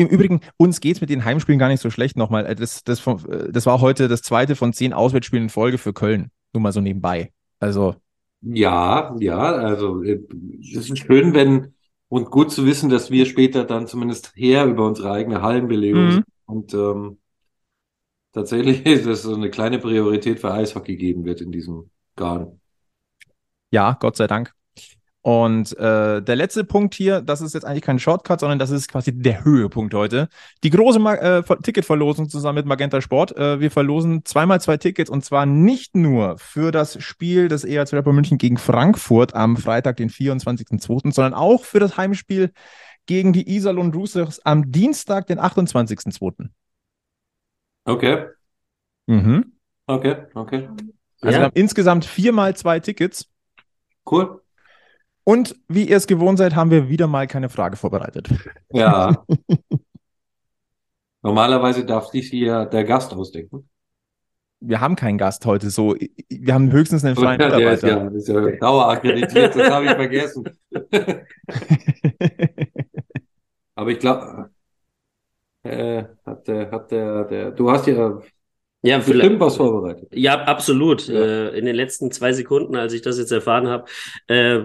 Übrigen, 0.07 0.41
uns 0.57 0.81
geht's 0.81 0.99
mit 0.99 1.09
den 1.09 1.23
Heimspielen 1.23 1.59
gar 1.59 1.69
nicht 1.69 1.81
so 1.81 1.89
schlecht 1.89 2.17
nochmal. 2.17 2.45
Äh, 2.45 2.55
Das, 2.55 2.83
das, 2.83 2.99
von, 2.99 3.23
äh, 3.31 3.53
das 3.53 3.65
war 3.65 3.79
heute 3.79 4.09
das 4.09 4.21
zweite 4.21 4.57
von 4.57 4.73
zehn 4.73 4.91
Auswärtsspielen 4.91 5.45
in 5.45 5.49
Folge 5.49 5.77
für 5.77 5.93
Köln. 5.93 6.29
Nur 6.53 6.61
mal 6.61 6.73
so 6.73 6.81
nebenbei. 6.81 7.31
Also 7.61 7.95
Ja, 8.41 9.15
ja, 9.17 9.39
also 9.39 10.03
äh, 10.03 10.19
es 10.61 10.89
ist 10.89 10.97
schön, 10.97 11.33
wenn 11.33 11.73
und 12.09 12.29
gut 12.29 12.51
zu 12.51 12.65
wissen, 12.65 12.89
dass 12.89 13.11
wir 13.11 13.25
später 13.25 13.63
dann 13.63 13.87
zumindest 13.87 14.33
her 14.35 14.65
über 14.65 14.85
unsere 14.85 15.13
eigene 15.13 15.41
Hallenbelegung 15.41 16.15
Mhm. 16.15 16.23
Und 16.51 16.73
ähm, 16.73 17.17
tatsächlich 18.33 18.85
ist 18.85 19.05
es 19.05 19.21
so 19.23 19.35
eine 19.35 19.49
kleine 19.49 19.79
Priorität 19.79 20.39
für 20.39 20.51
Eishockey 20.53 20.97
geben 20.97 21.25
wird 21.25 21.41
in 21.41 21.51
diesem 21.51 21.89
Garn. 22.15 22.59
Ja, 23.71 23.97
Gott 23.99 24.17
sei 24.17 24.27
Dank. 24.27 24.53
Und 25.23 25.77
äh, 25.77 26.21
der 26.23 26.35
letzte 26.35 26.63
Punkt 26.63 26.95
hier, 26.95 27.21
das 27.21 27.41
ist 27.41 27.53
jetzt 27.53 27.63
eigentlich 27.63 27.83
kein 27.83 27.99
Shortcut, 27.99 28.39
sondern 28.39 28.57
das 28.57 28.71
ist 28.71 28.87
quasi 28.87 29.11
der 29.15 29.45
Höhepunkt 29.45 29.93
heute. 29.93 30.29
Die 30.63 30.71
große 30.71 30.97
Ma 30.97 31.13
äh, 31.13 31.43
Ver- 31.43 31.59
Ticketverlosung 31.59 32.27
zusammen 32.27 32.55
mit 32.55 32.65
Magenta 32.65 33.01
Sport. 33.01 33.37
Äh, 33.37 33.59
wir 33.59 33.69
verlosen 33.69 34.25
zweimal 34.25 34.61
zwei 34.61 34.77
Tickets 34.77 35.11
und 35.11 35.23
zwar 35.23 35.45
nicht 35.45 35.95
nur 35.95 36.39
für 36.39 36.71
das 36.71 37.01
Spiel 37.03 37.49
des 37.49 37.63
EHC 37.65 37.93
Rapper 37.97 38.13
München 38.13 38.39
gegen 38.39 38.57
Frankfurt 38.57 39.35
am 39.35 39.57
Freitag, 39.57 39.97
den 39.97 40.09
24.02., 40.09 41.13
sondern 41.13 41.35
auch 41.35 41.65
für 41.65 41.79
das 41.79 41.97
Heimspiel 41.97 42.51
gegen 43.05 43.33
die 43.33 43.49
Iserlohn 43.55 43.91
Roosters 43.93 44.39
am 44.45 44.71
Dienstag, 44.71 45.27
den 45.27 45.39
28.02. 45.39 46.49
Okay, 47.85 48.27
Mhm. 49.07 49.53
okay, 49.87 50.15
okay. 50.35 50.67
Also 50.67 50.87
wir 51.21 51.31
Ja. 51.31 51.41
haben 51.41 51.51
insgesamt 51.55 52.05
viermal 52.05 52.55
zwei 52.55 52.79
Tickets. 52.79 53.27
Cool. 54.09 54.41
Und 55.23 55.55
wie 55.67 55.87
ihr 55.89 55.97
es 55.97 56.07
gewohnt 56.07 56.37
seid, 56.37 56.55
haben 56.55 56.71
wir 56.71 56.89
wieder 56.89 57.07
mal 57.07 57.27
keine 57.27 57.49
Frage 57.49 57.77
vorbereitet. 57.77 58.29
Ja. 58.71 59.23
Normalerweise 61.23 61.85
darf 61.85 62.07
sich 62.07 62.29
hier 62.29 62.65
der 62.65 62.83
Gast 62.83 63.13
ausdenken. 63.13 63.67
Wir 64.63 64.79
haben 64.79 64.95
keinen 64.95 65.17
Gast 65.17 65.45
heute 65.47 65.69
so. 65.71 65.95
Wir 66.29 66.53
haben 66.53 66.71
höchstens 66.71 67.03
einen 67.03 67.15
freien 67.15 67.39
Der 67.39 67.49
ist 67.73 67.83
Mitarbeiter. 67.83 68.11
ja, 68.11 68.17
ist 68.17 68.27
ja 68.27 68.51
dauerakkreditiert, 68.57 69.55
das 69.55 69.69
habe 69.71 69.85
ich 69.85 69.91
vergessen. 69.91 70.43
Aber 73.81 73.89
ich 73.91 73.99
glaube, 73.99 74.51
äh, 75.63 76.03
hat 76.25 76.47
der, 76.47 76.71
hat 76.71 76.91
der, 76.91 77.23
der, 77.25 77.51
du 77.51 77.69
hast 77.71 77.87
ja 77.87 78.19
Ja, 78.83 78.97
bestimmt 78.97 79.39
was 79.39 79.57
vorbereitet. 79.57 80.09
Ja, 80.13 80.43
absolut. 80.43 81.07
Ja. 81.07 81.15
Äh, 81.15 81.57
in 81.59 81.65
den 81.65 81.75
letzten 81.75 82.11
zwei 82.11 82.33
Sekunden, 82.33 82.75
als 82.75 82.93
ich 82.93 83.01
das 83.01 83.19
jetzt 83.19 83.31
erfahren 83.31 83.67
habe, 83.67 83.85
äh, 84.27 84.61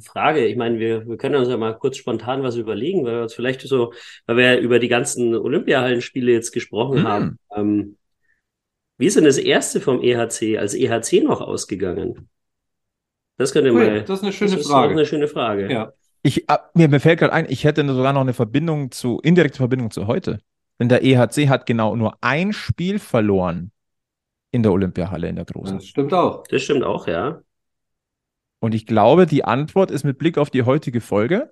Frage, 0.00 0.44
ich 0.46 0.56
meine, 0.56 0.78
wir, 0.80 1.06
wir 1.06 1.16
können 1.16 1.36
uns 1.36 1.48
ja 1.48 1.56
mal 1.56 1.74
kurz 1.78 1.96
spontan 1.96 2.42
was 2.42 2.56
überlegen, 2.56 3.04
weil 3.04 3.16
wir 3.16 3.22
uns 3.22 3.34
vielleicht 3.34 3.60
so, 3.62 3.92
weil 4.26 4.36
wir 4.36 4.54
ja 4.54 4.58
über 4.60 4.78
die 4.80 4.88
ganzen 4.88 5.34
Olympiahallenspiele 5.36 6.32
jetzt 6.32 6.52
gesprochen 6.52 6.98
Hm. 6.98 7.04
haben. 7.08 7.38
Ähm, 7.56 7.96
wie 8.98 9.06
ist 9.06 9.16
denn 9.16 9.24
das 9.24 9.38
erste 9.38 9.80
vom 9.80 10.02
EHC 10.02 10.58
als 10.58 10.74
EHC 10.74 11.22
noch 11.22 11.40
ausgegangen? 11.40 12.28
Das 13.36 13.52
könnte 13.52 13.72
Ui, 13.72 13.78
mal, 13.78 14.02
das 14.04 14.18
ist 14.18 14.22
eine 14.24 14.32
schöne 14.32 14.50
das 14.52 14.60
ist 14.60 14.70
auch 14.70 14.72
Frage. 14.72 14.92
eine 14.94 15.06
schöne 15.06 15.28
Frage. 15.28 15.72
Ja. 15.72 15.92
Ich, 16.22 16.48
ah, 16.48 16.60
mir, 16.74 16.88
mir 16.88 17.00
fällt 17.00 17.18
gerade 17.18 17.32
ein, 17.32 17.46
ich 17.48 17.64
hätte 17.64 17.86
sogar 17.86 18.12
noch 18.12 18.20
eine 18.20 18.32
Verbindung 18.32 18.90
zu, 18.90 19.18
indirekte 19.22 19.58
Verbindung 19.58 19.90
zu 19.90 20.06
heute. 20.06 20.40
Denn 20.78 20.88
der 20.88 21.02
EHC 21.04 21.48
hat 21.48 21.66
genau 21.66 21.96
nur 21.96 22.16
ein 22.20 22.52
Spiel 22.52 22.98
verloren 22.98 23.72
in 24.52 24.62
der 24.62 24.72
Olympiahalle 24.72 25.28
in 25.28 25.36
der 25.36 25.44
großen. 25.44 25.76
Das 25.78 25.86
stimmt 25.86 26.12
auch. 26.14 26.44
Das 26.48 26.62
stimmt 26.62 26.84
auch, 26.84 27.06
ja. 27.06 27.40
Und 28.60 28.74
ich 28.74 28.86
glaube, 28.86 29.26
die 29.26 29.44
Antwort 29.44 29.90
ist 29.90 30.04
mit 30.04 30.18
Blick 30.18 30.38
auf 30.38 30.50
die 30.50 30.62
heutige 30.62 31.00
Folge 31.00 31.50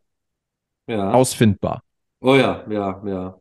Ja. 0.87 1.11
ausfindbar. 1.13 1.83
Oh 2.21 2.35
ja, 2.35 2.65
ja, 2.69 3.03
ja. 3.07 3.41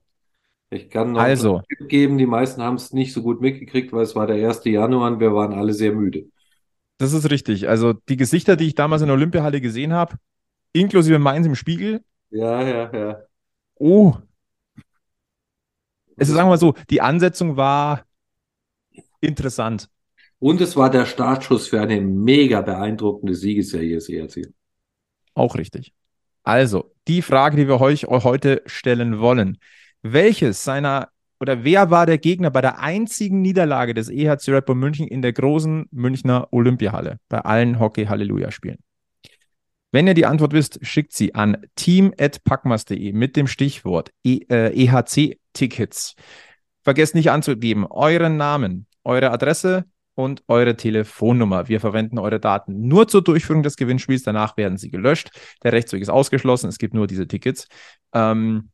Ich 0.72 0.90
kann 0.90 1.12
noch 1.14 1.20
Also. 1.22 1.58
einen 1.58 1.66
Tipp 1.66 1.90
geben, 1.90 2.18
die 2.18 2.26
meisten 2.26 2.62
haben 2.62 2.76
es 2.76 2.94
nicht 2.94 3.14
so 3.14 3.22
gut 3.22 3.42
mitgekriegt, 3.42 3.92
weil 3.92 4.04
es 4.04 4.16
war 4.16 4.28
der 4.28 4.38
1. 4.38 4.70
Januar 4.72 5.12
und 5.12 5.20
wir 5.20 5.34
waren 5.34 5.54
alle 5.54 5.74
sehr 5.74 5.92
müde. 5.94 6.28
Das 6.98 7.14
ist 7.14 7.30
richtig. 7.30 7.68
Also 7.70 7.94
die 7.94 8.18
Gesichter, 8.18 8.56
die 8.56 8.68
ich 8.68 8.76
damals 8.76 9.02
in 9.02 9.08
der 9.08 9.16
Olympiahalle 9.16 9.62
gesehen 9.62 9.94
habe, 9.94 10.16
inklusive 10.74 11.20
meins 11.20 11.46
im 11.46 11.56
Spiegel, 11.56 12.02
Ja, 12.30 12.62
ja, 12.62 12.92
ja. 12.94 13.22
oh. 13.76 14.14
Also 16.18 16.34
sagen 16.34 16.48
wir 16.48 16.52
mal 16.52 16.58
so, 16.58 16.74
die 16.90 17.02
Ansetzung 17.02 17.56
war 17.56 18.04
interessant. 19.22 19.90
Und 20.40 20.62
es 20.62 20.76
war 20.76 20.90
der 20.90 21.06
Startschuss 21.06 21.68
für 21.68 21.82
eine 21.82 22.00
mega 22.02 22.62
beeindruckende 22.62 23.36
Siegesserie 23.36 23.96
des 23.96 24.10
ERC. 24.10 24.48
Auch 25.34 25.56
richtig. 25.56 25.94
Also, 26.44 26.94
die 27.08 27.22
Frage, 27.22 27.58
die 27.58 27.68
wir 27.68 27.82
euch 27.82 28.06
heute 28.06 28.62
stellen 28.66 29.20
wollen. 29.20 29.58
Welches 30.02 30.64
seiner 30.64 31.10
oder 31.42 31.64
wer 31.64 31.90
war 31.90 32.06
der 32.06 32.18
Gegner 32.18 32.52
bei 32.52 32.62
der 32.62 32.80
einzigen 32.80 33.42
Niederlage 33.42 33.94
des 33.94 34.10
EHC 34.10 34.50
Red 34.50 34.66
Bull 34.66 34.76
München 34.76 35.08
in 35.08 35.22
der 35.22 35.32
großen 35.32 35.88
Münchner 35.92 36.48
Olympiahalle 36.52 37.20
bei 37.30 37.40
allen 37.40 37.80
Hockey-Halleluja-Spielen? 37.80 38.80
Wenn 39.92 40.08
ihr 40.08 40.14
die 40.14 40.26
Antwort 40.26 40.54
wisst, 40.54 40.86
schickt 40.86 41.14
sie 41.14 41.34
an 41.34 41.66
team.packmas.de 41.76 43.12
mit 43.12 43.36
dem 43.36 43.48
Stichwort 43.48 44.12
e 44.24 44.42
äh, 44.50 44.72
EHC-Tickets. 44.86 46.16
Vergesst 46.84 47.16
nicht 47.16 47.32
anzugeben 47.32 47.86
euren 47.88 48.38
Namen, 48.38 48.86
eure 49.04 49.32
Adresse 49.32 49.86
und 50.14 50.44
eure 50.48 50.76
Telefonnummer. 50.76 51.70
Wir 51.70 51.80
verwenden 51.80 52.20
eure 52.20 52.40
Daten 52.40 52.88
nur 52.88 53.08
zur 53.08 53.24
Durchführung 53.24 53.64
des 53.64 53.78
Gewinnspiels. 53.78 54.24
Danach 54.24 54.58
werden 54.58 54.78
sie 54.78 54.92
gelöscht. 54.92 55.32
Der 55.64 55.72
Rechtsweg 55.72 56.02
ist 56.02 56.10
ausgeschlossen. 56.10 56.68
Es 56.68 56.78
gibt 56.78 56.94
nur 56.94 57.08
diese 57.08 57.28
Tickets. 57.28 57.68
Ähm, 58.14 58.70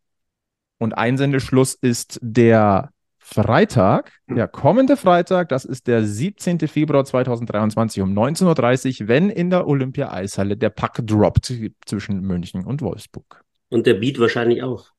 und 0.78 0.97
Einsendeschluss 0.97 1.76
ist 1.76 2.20
der 2.22 2.89
Freitag, 3.28 4.11
der 4.30 4.47
kommende 4.47 4.95
Freitag, 4.95 5.49
das 5.49 5.65
ist 5.65 5.88
der 5.88 6.03
17. 6.03 6.59
Februar 6.67 7.03
2023 7.05 8.03
um 8.03 8.13
19.30 8.13 9.01
Uhr, 9.01 9.07
wenn 9.07 9.32
in 9.32 9.49
der 9.49 9.67
Olympia-Eishalle 9.67 10.55
der 10.55 10.69
Pack 10.69 11.01
droppt 11.03 11.51
zwischen 11.88 12.21
München 12.21 12.63
und 12.63 12.84
Wolfsburg. 12.84 13.43
Und 13.69 13.88
der 13.88 13.95
Beat 13.95 14.19
wahrscheinlich 14.19 14.61
auch. 14.61 14.91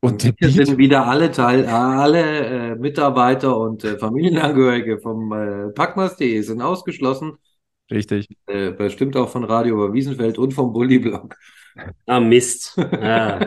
Und 0.00 0.22
der 0.22 0.32
Hier 0.38 0.48
Beat, 0.48 0.66
sind 0.66 0.78
wieder 0.78 1.06
alle 1.06 1.30
Teil, 1.30 1.66
alle 1.66 2.46
äh, 2.46 2.74
Mitarbeiter 2.76 3.58
und 3.58 3.84
äh, 3.84 3.98
Familienangehörige 3.98 4.98
vom 4.98 5.32
äh, 5.32 5.68
Packmas.de 5.68 6.40
sind 6.40 6.62
ausgeschlossen. 6.62 7.34
richtig. 7.90 8.26
Äh, 8.46 8.70
bestimmt 8.70 9.18
auch 9.18 9.28
von 9.28 9.44
Radio 9.44 9.74
über 9.74 9.92
Wiesenfeld 9.92 10.38
und 10.38 10.54
vom 10.54 10.72
Bulli-Blog. 10.72 11.36
Ah, 12.06 12.20
Mist. 12.20 12.78
Ah, 12.78 13.38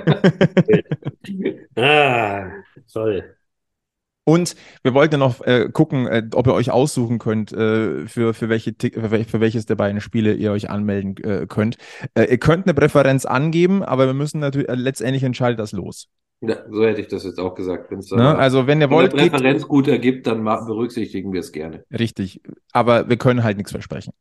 ah 1.76 2.52
toll. 2.94 3.39
Und 4.30 4.56
wir 4.84 4.94
wollten 4.94 5.16
ja 5.16 5.18
noch 5.18 5.42
äh, 5.42 5.70
gucken, 5.74 6.06
äh, 6.06 6.22
ob 6.36 6.46
ihr 6.46 6.54
euch 6.54 6.70
aussuchen 6.70 7.18
könnt, 7.18 7.52
äh, 7.52 8.06
für, 8.06 8.36
für, 8.36 8.48
welche, 8.48 8.76
für, 8.80 9.12
wel- 9.12 9.26
für 9.28 9.40
welches 9.40 9.66
der 9.66 9.74
beiden 9.74 10.02
Spiele 10.02 10.36
ihr 10.36 10.52
euch 10.52 10.70
anmelden 10.70 11.18
äh, 11.24 11.48
könnt. 11.48 11.78
Äh, 12.14 12.26
ihr 12.26 12.38
könnt 12.38 12.68
eine 12.68 12.76
Präferenz 12.76 13.26
angeben, 13.26 13.82
aber 13.82 14.06
wir 14.06 14.14
müssen 14.14 14.40
natürlich, 14.40 14.70
äh, 14.70 14.76
letztendlich 14.76 15.24
entscheidet 15.24 15.58
das 15.58 15.72
los. 15.72 16.10
Ja, 16.42 16.58
so 16.70 16.86
hätte 16.86 17.02
ich 17.02 17.08
das 17.08 17.24
jetzt 17.24 17.40
auch 17.40 17.56
gesagt. 17.56 17.92
Ne? 17.92 18.38
Also 18.38 18.68
wenn 18.68 18.80
ihr 18.80 18.86
eine 18.86 18.96
wollt, 18.96 19.14
geht, 19.18 19.32
Präferenz 19.32 19.68
gut 19.68 19.88
ergibt, 19.88 20.28
dann 20.28 20.44
berücksichtigen 20.44 21.34
wir 21.34 21.40
es 21.40 21.52
gerne. 21.52 21.84
richtig. 21.92 22.40
Aber 22.72 23.10
wir 23.10 23.18
können 23.18 23.44
halt 23.44 23.58
nichts 23.58 23.72
versprechen. 23.72 24.14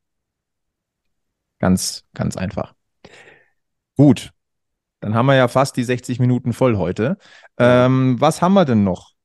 Ganz, 1.58 2.04
ganz 2.14 2.38
einfach. 2.38 2.72
Gut. 3.98 4.30
Dann 5.00 5.14
haben 5.14 5.26
wir 5.26 5.36
ja 5.36 5.48
fast 5.48 5.76
die 5.76 5.84
60 5.84 6.18
Minuten 6.18 6.54
voll 6.54 6.76
heute. 6.78 7.18
Ähm, 7.58 8.16
was 8.18 8.40
haben 8.40 8.54
wir 8.54 8.64
denn 8.64 8.84
noch 8.84 9.17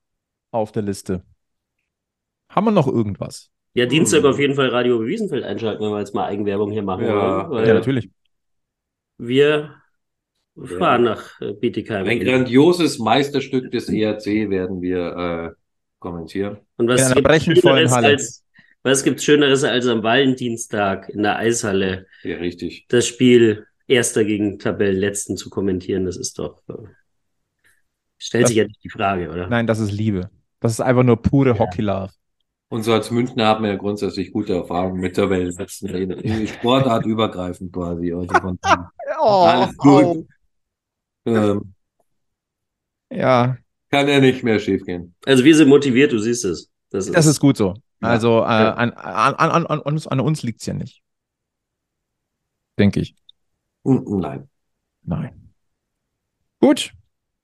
auf 0.53 0.71
der 0.71 0.83
Liste? 0.83 1.23
Haben 2.49 2.65
wir 2.67 2.71
noch 2.71 2.87
irgendwas? 2.87 3.49
Ja, 3.73 3.85
Dienstag 3.87 4.23
auf 4.23 4.37
jeden 4.39 4.53
Fall 4.55 4.69
Radio 4.69 5.03
Wiesenfeld 5.05 5.43
einschalten, 5.43 5.83
wenn 5.83 5.91
wir 5.91 5.99
jetzt 5.99 6.13
mal 6.13 6.25
Eigenwerbung 6.25 6.71
hier 6.71 6.83
machen 6.83 7.05
Ja. 7.05 7.49
wollen. 7.49 7.67
Ja, 7.67 7.73
natürlich. 7.73 8.09
Wir 9.17 9.75
fahren 10.55 11.03
nach 11.03 11.41
äh, 11.41 11.53
Bietigheim. 11.53 12.05
Ein 12.07 12.19
grandioses 12.19 12.99
Meisterstück 12.99 13.71
des 13.71 13.89
ERC 13.89 14.25
werden 14.51 14.81
wir 14.81 15.55
äh, 15.55 15.59
kommentieren. 15.99 16.59
Und 16.77 16.87
was 16.87 17.07
gibt's 17.07 17.23
brechend 17.23 17.59
vollen 17.59 17.77
Schöneres 17.87 17.91
Halle. 17.91 18.07
als, 18.09 18.45
was 18.83 19.03
gibt's 19.03 19.23
Schöneres 19.23 19.63
als 19.63 19.87
am 19.87 20.03
Valentinstag 20.03 21.09
in 21.09 21.23
der 21.23 21.37
Eishalle 21.37 22.05
Ja, 22.23 22.37
richtig. 22.37 22.85
das 22.89 23.07
Spiel 23.07 23.65
Erster 23.87 24.23
gegen 24.23 24.59
Tabellenletzten 24.59 25.35
zu 25.37 25.49
kommentieren? 25.49 26.05
Das 26.05 26.17
ist 26.17 26.37
doch, 26.37 26.61
äh, 26.69 26.73
stellt 28.19 28.43
Das- 28.43 28.49
sich 28.49 28.57
ja 28.57 28.65
nicht 28.65 28.83
die 28.83 28.89
Frage, 28.89 29.29
oder? 29.31 29.47
Nein, 29.47 29.65
das 29.65 29.79
ist 29.79 29.91
Liebe. 29.91 30.29
Das 30.63 30.71
ist 30.71 30.79
einfach 30.79 31.03
nur 31.03 31.21
pure 31.21 31.59
Hockey-Love. 31.59 32.11
Und 32.69 32.83
so 32.83 32.93
als 32.93 33.11
Münchner 33.11 33.45
haben 33.47 33.63
wir 33.65 33.71
ja 33.71 33.75
grundsätzlich 33.77 34.31
gute 34.31 34.55
Erfahrungen 34.55 35.01
mit 35.01 35.15
Tabellensätzen. 35.15 35.89
in- 35.93 36.47
Sportart 36.47 37.05
übergreifend 37.05 37.73
quasi. 37.73 38.13
Also 38.13 38.33
von, 38.33 38.57
Oh, 39.19 39.43
Alles 39.45 39.77
gut. 39.77 40.25
ähm, 41.25 41.73
Ja, 43.11 43.57
kann 43.91 44.07
ja 44.07 44.19
nicht 44.21 44.41
mehr 44.43 44.57
schiefgehen. 44.59 45.13
Also 45.25 45.43
wir 45.43 45.55
sind 45.55 45.67
motiviert, 45.67 46.13
du 46.13 46.17
siehst 46.19 46.45
es. 46.45 46.71
Das 46.89 47.07
ist, 47.07 47.15
das 47.15 47.25
ist 47.25 47.39
gut 47.41 47.57
so. 47.57 47.75
Ja. 48.01 48.07
Also 48.09 48.39
äh, 48.39 48.43
Ja. 48.43 48.73
an, 48.73 48.91
an, 48.93 49.35
an, 49.35 49.65
an, 49.67 49.79
uns, 49.79 50.07
an 50.07 50.19
uns 50.21 50.43
liegt's 50.43 50.65
ja 50.65 50.73
nicht. 50.73 51.01
Denke 52.79 53.01
ich. 53.01 53.15
Nein. 53.83 54.49
Nein. 55.03 55.53
Gut, 56.59 56.93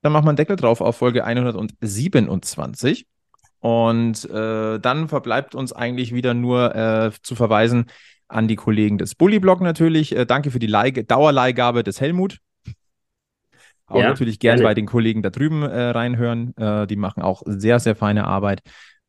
dann 0.02 0.12
machen 0.12 0.26
wir 0.26 0.30
einen 0.30 0.38
Deckel 0.38 0.56
drauf 0.56 0.82
auf 0.82 0.98
Folge 0.98 1.24
127. 1.26 3.08
Und 3.60 4.30
äh, 4.30 4.80
dann 4.80 5.10
verbleibt 5.10 5.54
uns 5.54 5.74
eigentlich 5.74 6.14
wieder 6.14 6.34
nur 6.34 6.76
äh, 6.76 7.12
zu 7.22 7.36
verweisen 7.36 7.88
an 8.30 8.48
die 8.48 8.56
Kollegen 8.56 8.98
des 8.98 9.16
Bully-Blog 9.16 9.62
natürlich. 9.62 10.16
Äh, 10.16 10.26
danke 10.26 10.52
für 10.52 10.60
die 10.60 10.68
Leih 10.68 10.92
Dauerleihgabe 10.92 11.84
des 11.84 12.00
Helmut. 12.00 12.40
Auch 13.88 14.02
ja, 14.02 14.10
natürlich 14.10 14.40
gern 14.40 14.58
gerne. 14.58 14.70
bei 14.70 14.74
den 14.76 14.86
Kollegen 14.86 15.24
da 15.24 15.30
drüben 15.32 15.64
äh, 15.64 15.90
reinhören. 15.90 16.56
Äh, 16.56 16.88
die 16.88 16.96
machen 16.96 17.24
auch 17.24 17.42
sehr, 17.46 17.80
sehr 17.80 17.96
feine 17.96 18.26
Arbeit. 18.26 18.62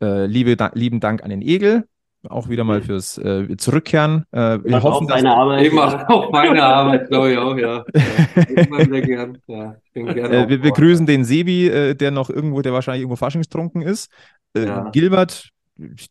Äh, 0.03 0.27
liebe, 0.27 0.57
da, 0.57 0.71
lieben 0.75 1.01
Dank 1.01 1.23
an 1.23 1.31
den 1.31 1.43
Egel, 1.43 1.87
auch 2.29 2.49
wieder 2.49 2.65
mal 2.65 2.83
fürs 2.83 3.17
äh, 3.19 3.57
Zurückkehren. 3.57 4.25
Äh, 4.31 4.59
wir 4.63 4.83
hoffen, 4.83 5.07
dass 5.07 5.25
Arbeit. 5.25 5.67
Ich 5.67 5.73
mache 5.73 6.09
auch 6.09 6.31
meine 6.31 6.63
Arbeit, 6.63 7.09
glaube 7.09 7.33
ich 7.33 7.39
auch, 7.39 7.57
ja. 7.57 7.85
ja. 7.95 8.85
sehr 8.85 9.03
gern. 9.03 9.39
Ja, 9.49 9.75
äh, 9.95 10.49
wir 10.49 10.61
begrüßen 10.61 11.07
den 11.07 11.25
Sebi, 11.25 11.69
äh, 11.69 11.95
der 11.95 12.11
noch 12.11 12.29
irgendwo, 12.29 12.61
der 12.61 12.73
wahrscheinlich 12.73 13.03
irgendwo 13.03 13.17
faschingstrunken 13.17 13.83
ist. 13.83 14.11
Äh, 14.55 14.67
ja. 14.67 14.91
Gilbert, 14.91 15.51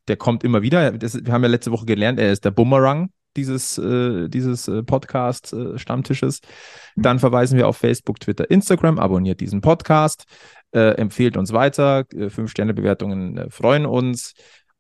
der 0.07 0.18
kommt 0.18 0.43
immer 0.43 0.62
wieder. 0.62 0.91
Das, 0.91 1.24
wir 1.24 1.32
haben 1.32 1.43
ja 1.43 1.49
letzte 1.49 1.72
Woche 1.72 1.86
gelernt, 1.86 2.20
er 2.20 2.32
ist 2.32 2.43
der 2.43 2.51
Bumerang 2.51 3.10
dieses, 3.36 3.78
äh, 3.78 4.28
dieses 4.28 4.68
äh, 4.68 4.84
Podcast-Stammtisches. 4.84 6.39
Äh, 6.39 6.47
Dann 6.95 7.20
verweisen 7.20 7.57
wir 7.57 7.68
auf 7.68 7.78
Facebook, 7.78 8.20
Twitter, 8.20 8.49
Instagram. 8.49 8.99
Abonniert 8.99 9.39
diesen 9.39 9.62
Podcast, 9.62 10.26
äh, 10.72 10.95
empfehlt 10.95 11.38
uns 11.38 11.53
weiter. 11.53 12.05
Äh, 12.14 12.30
Fünf-Sterne-Bewertungen 12.30 13.38
äh, 13.38 13.49
freuen 13.49 13.86
uns. 13.86 14.34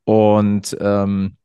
Und 0.09 0.75
ähm, 0.81 1.35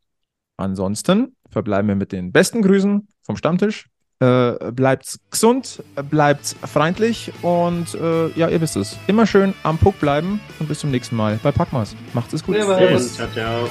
ansonsten 0.56 1.36
verbleiben 1.50 1.86
wir 1.86 1.96
mit 1.96 2.12
den 2.12 2.32
besten 2.32 2.62
Grüßen 2.62 3.06
vom 3.20 3.36
Stammtisch. 3.36 3.90
Äh, 4.20 4.72
bleibt 4.72 5.18
gesund, 5.30 5.82
bleibt 6.08 6.56
freundlich 6.64 7.30
und 7.42 7.94
äh, 7.94 8.28
ja, 8.28 8.48
ihr 8.48 8.62
wisst 8.62 8.76
es. 8.76 8.96
Immer 9.06 9.26
schön 9.26 9.52
am 9.64 9.76
Puck 9.76 10.00
bleiben 10.00 10.40
und 10.60 10.68
bis 10.68 10.78
zum 10.78 10.90
nächsten 10.90 11.14
Mal 11.14 11.38
bei 11.42 11.52
Packmas. 11.52 11.94
Macht 12.14 12.32
es 12.32 12.42
gut. 12.42 12.56
Servus. 12.56 13.16
Ciao, 13.16 13.28
ciao. 13.34 13.68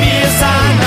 Wir 0.00 0.28
sind 0.28 0.85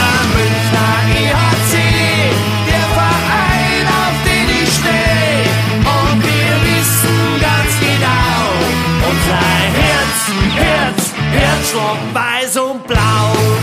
Herzschlag 11.31 11.97
weiß 12.13 12.57
und 12.57 12.87
blau. 12.87 13.58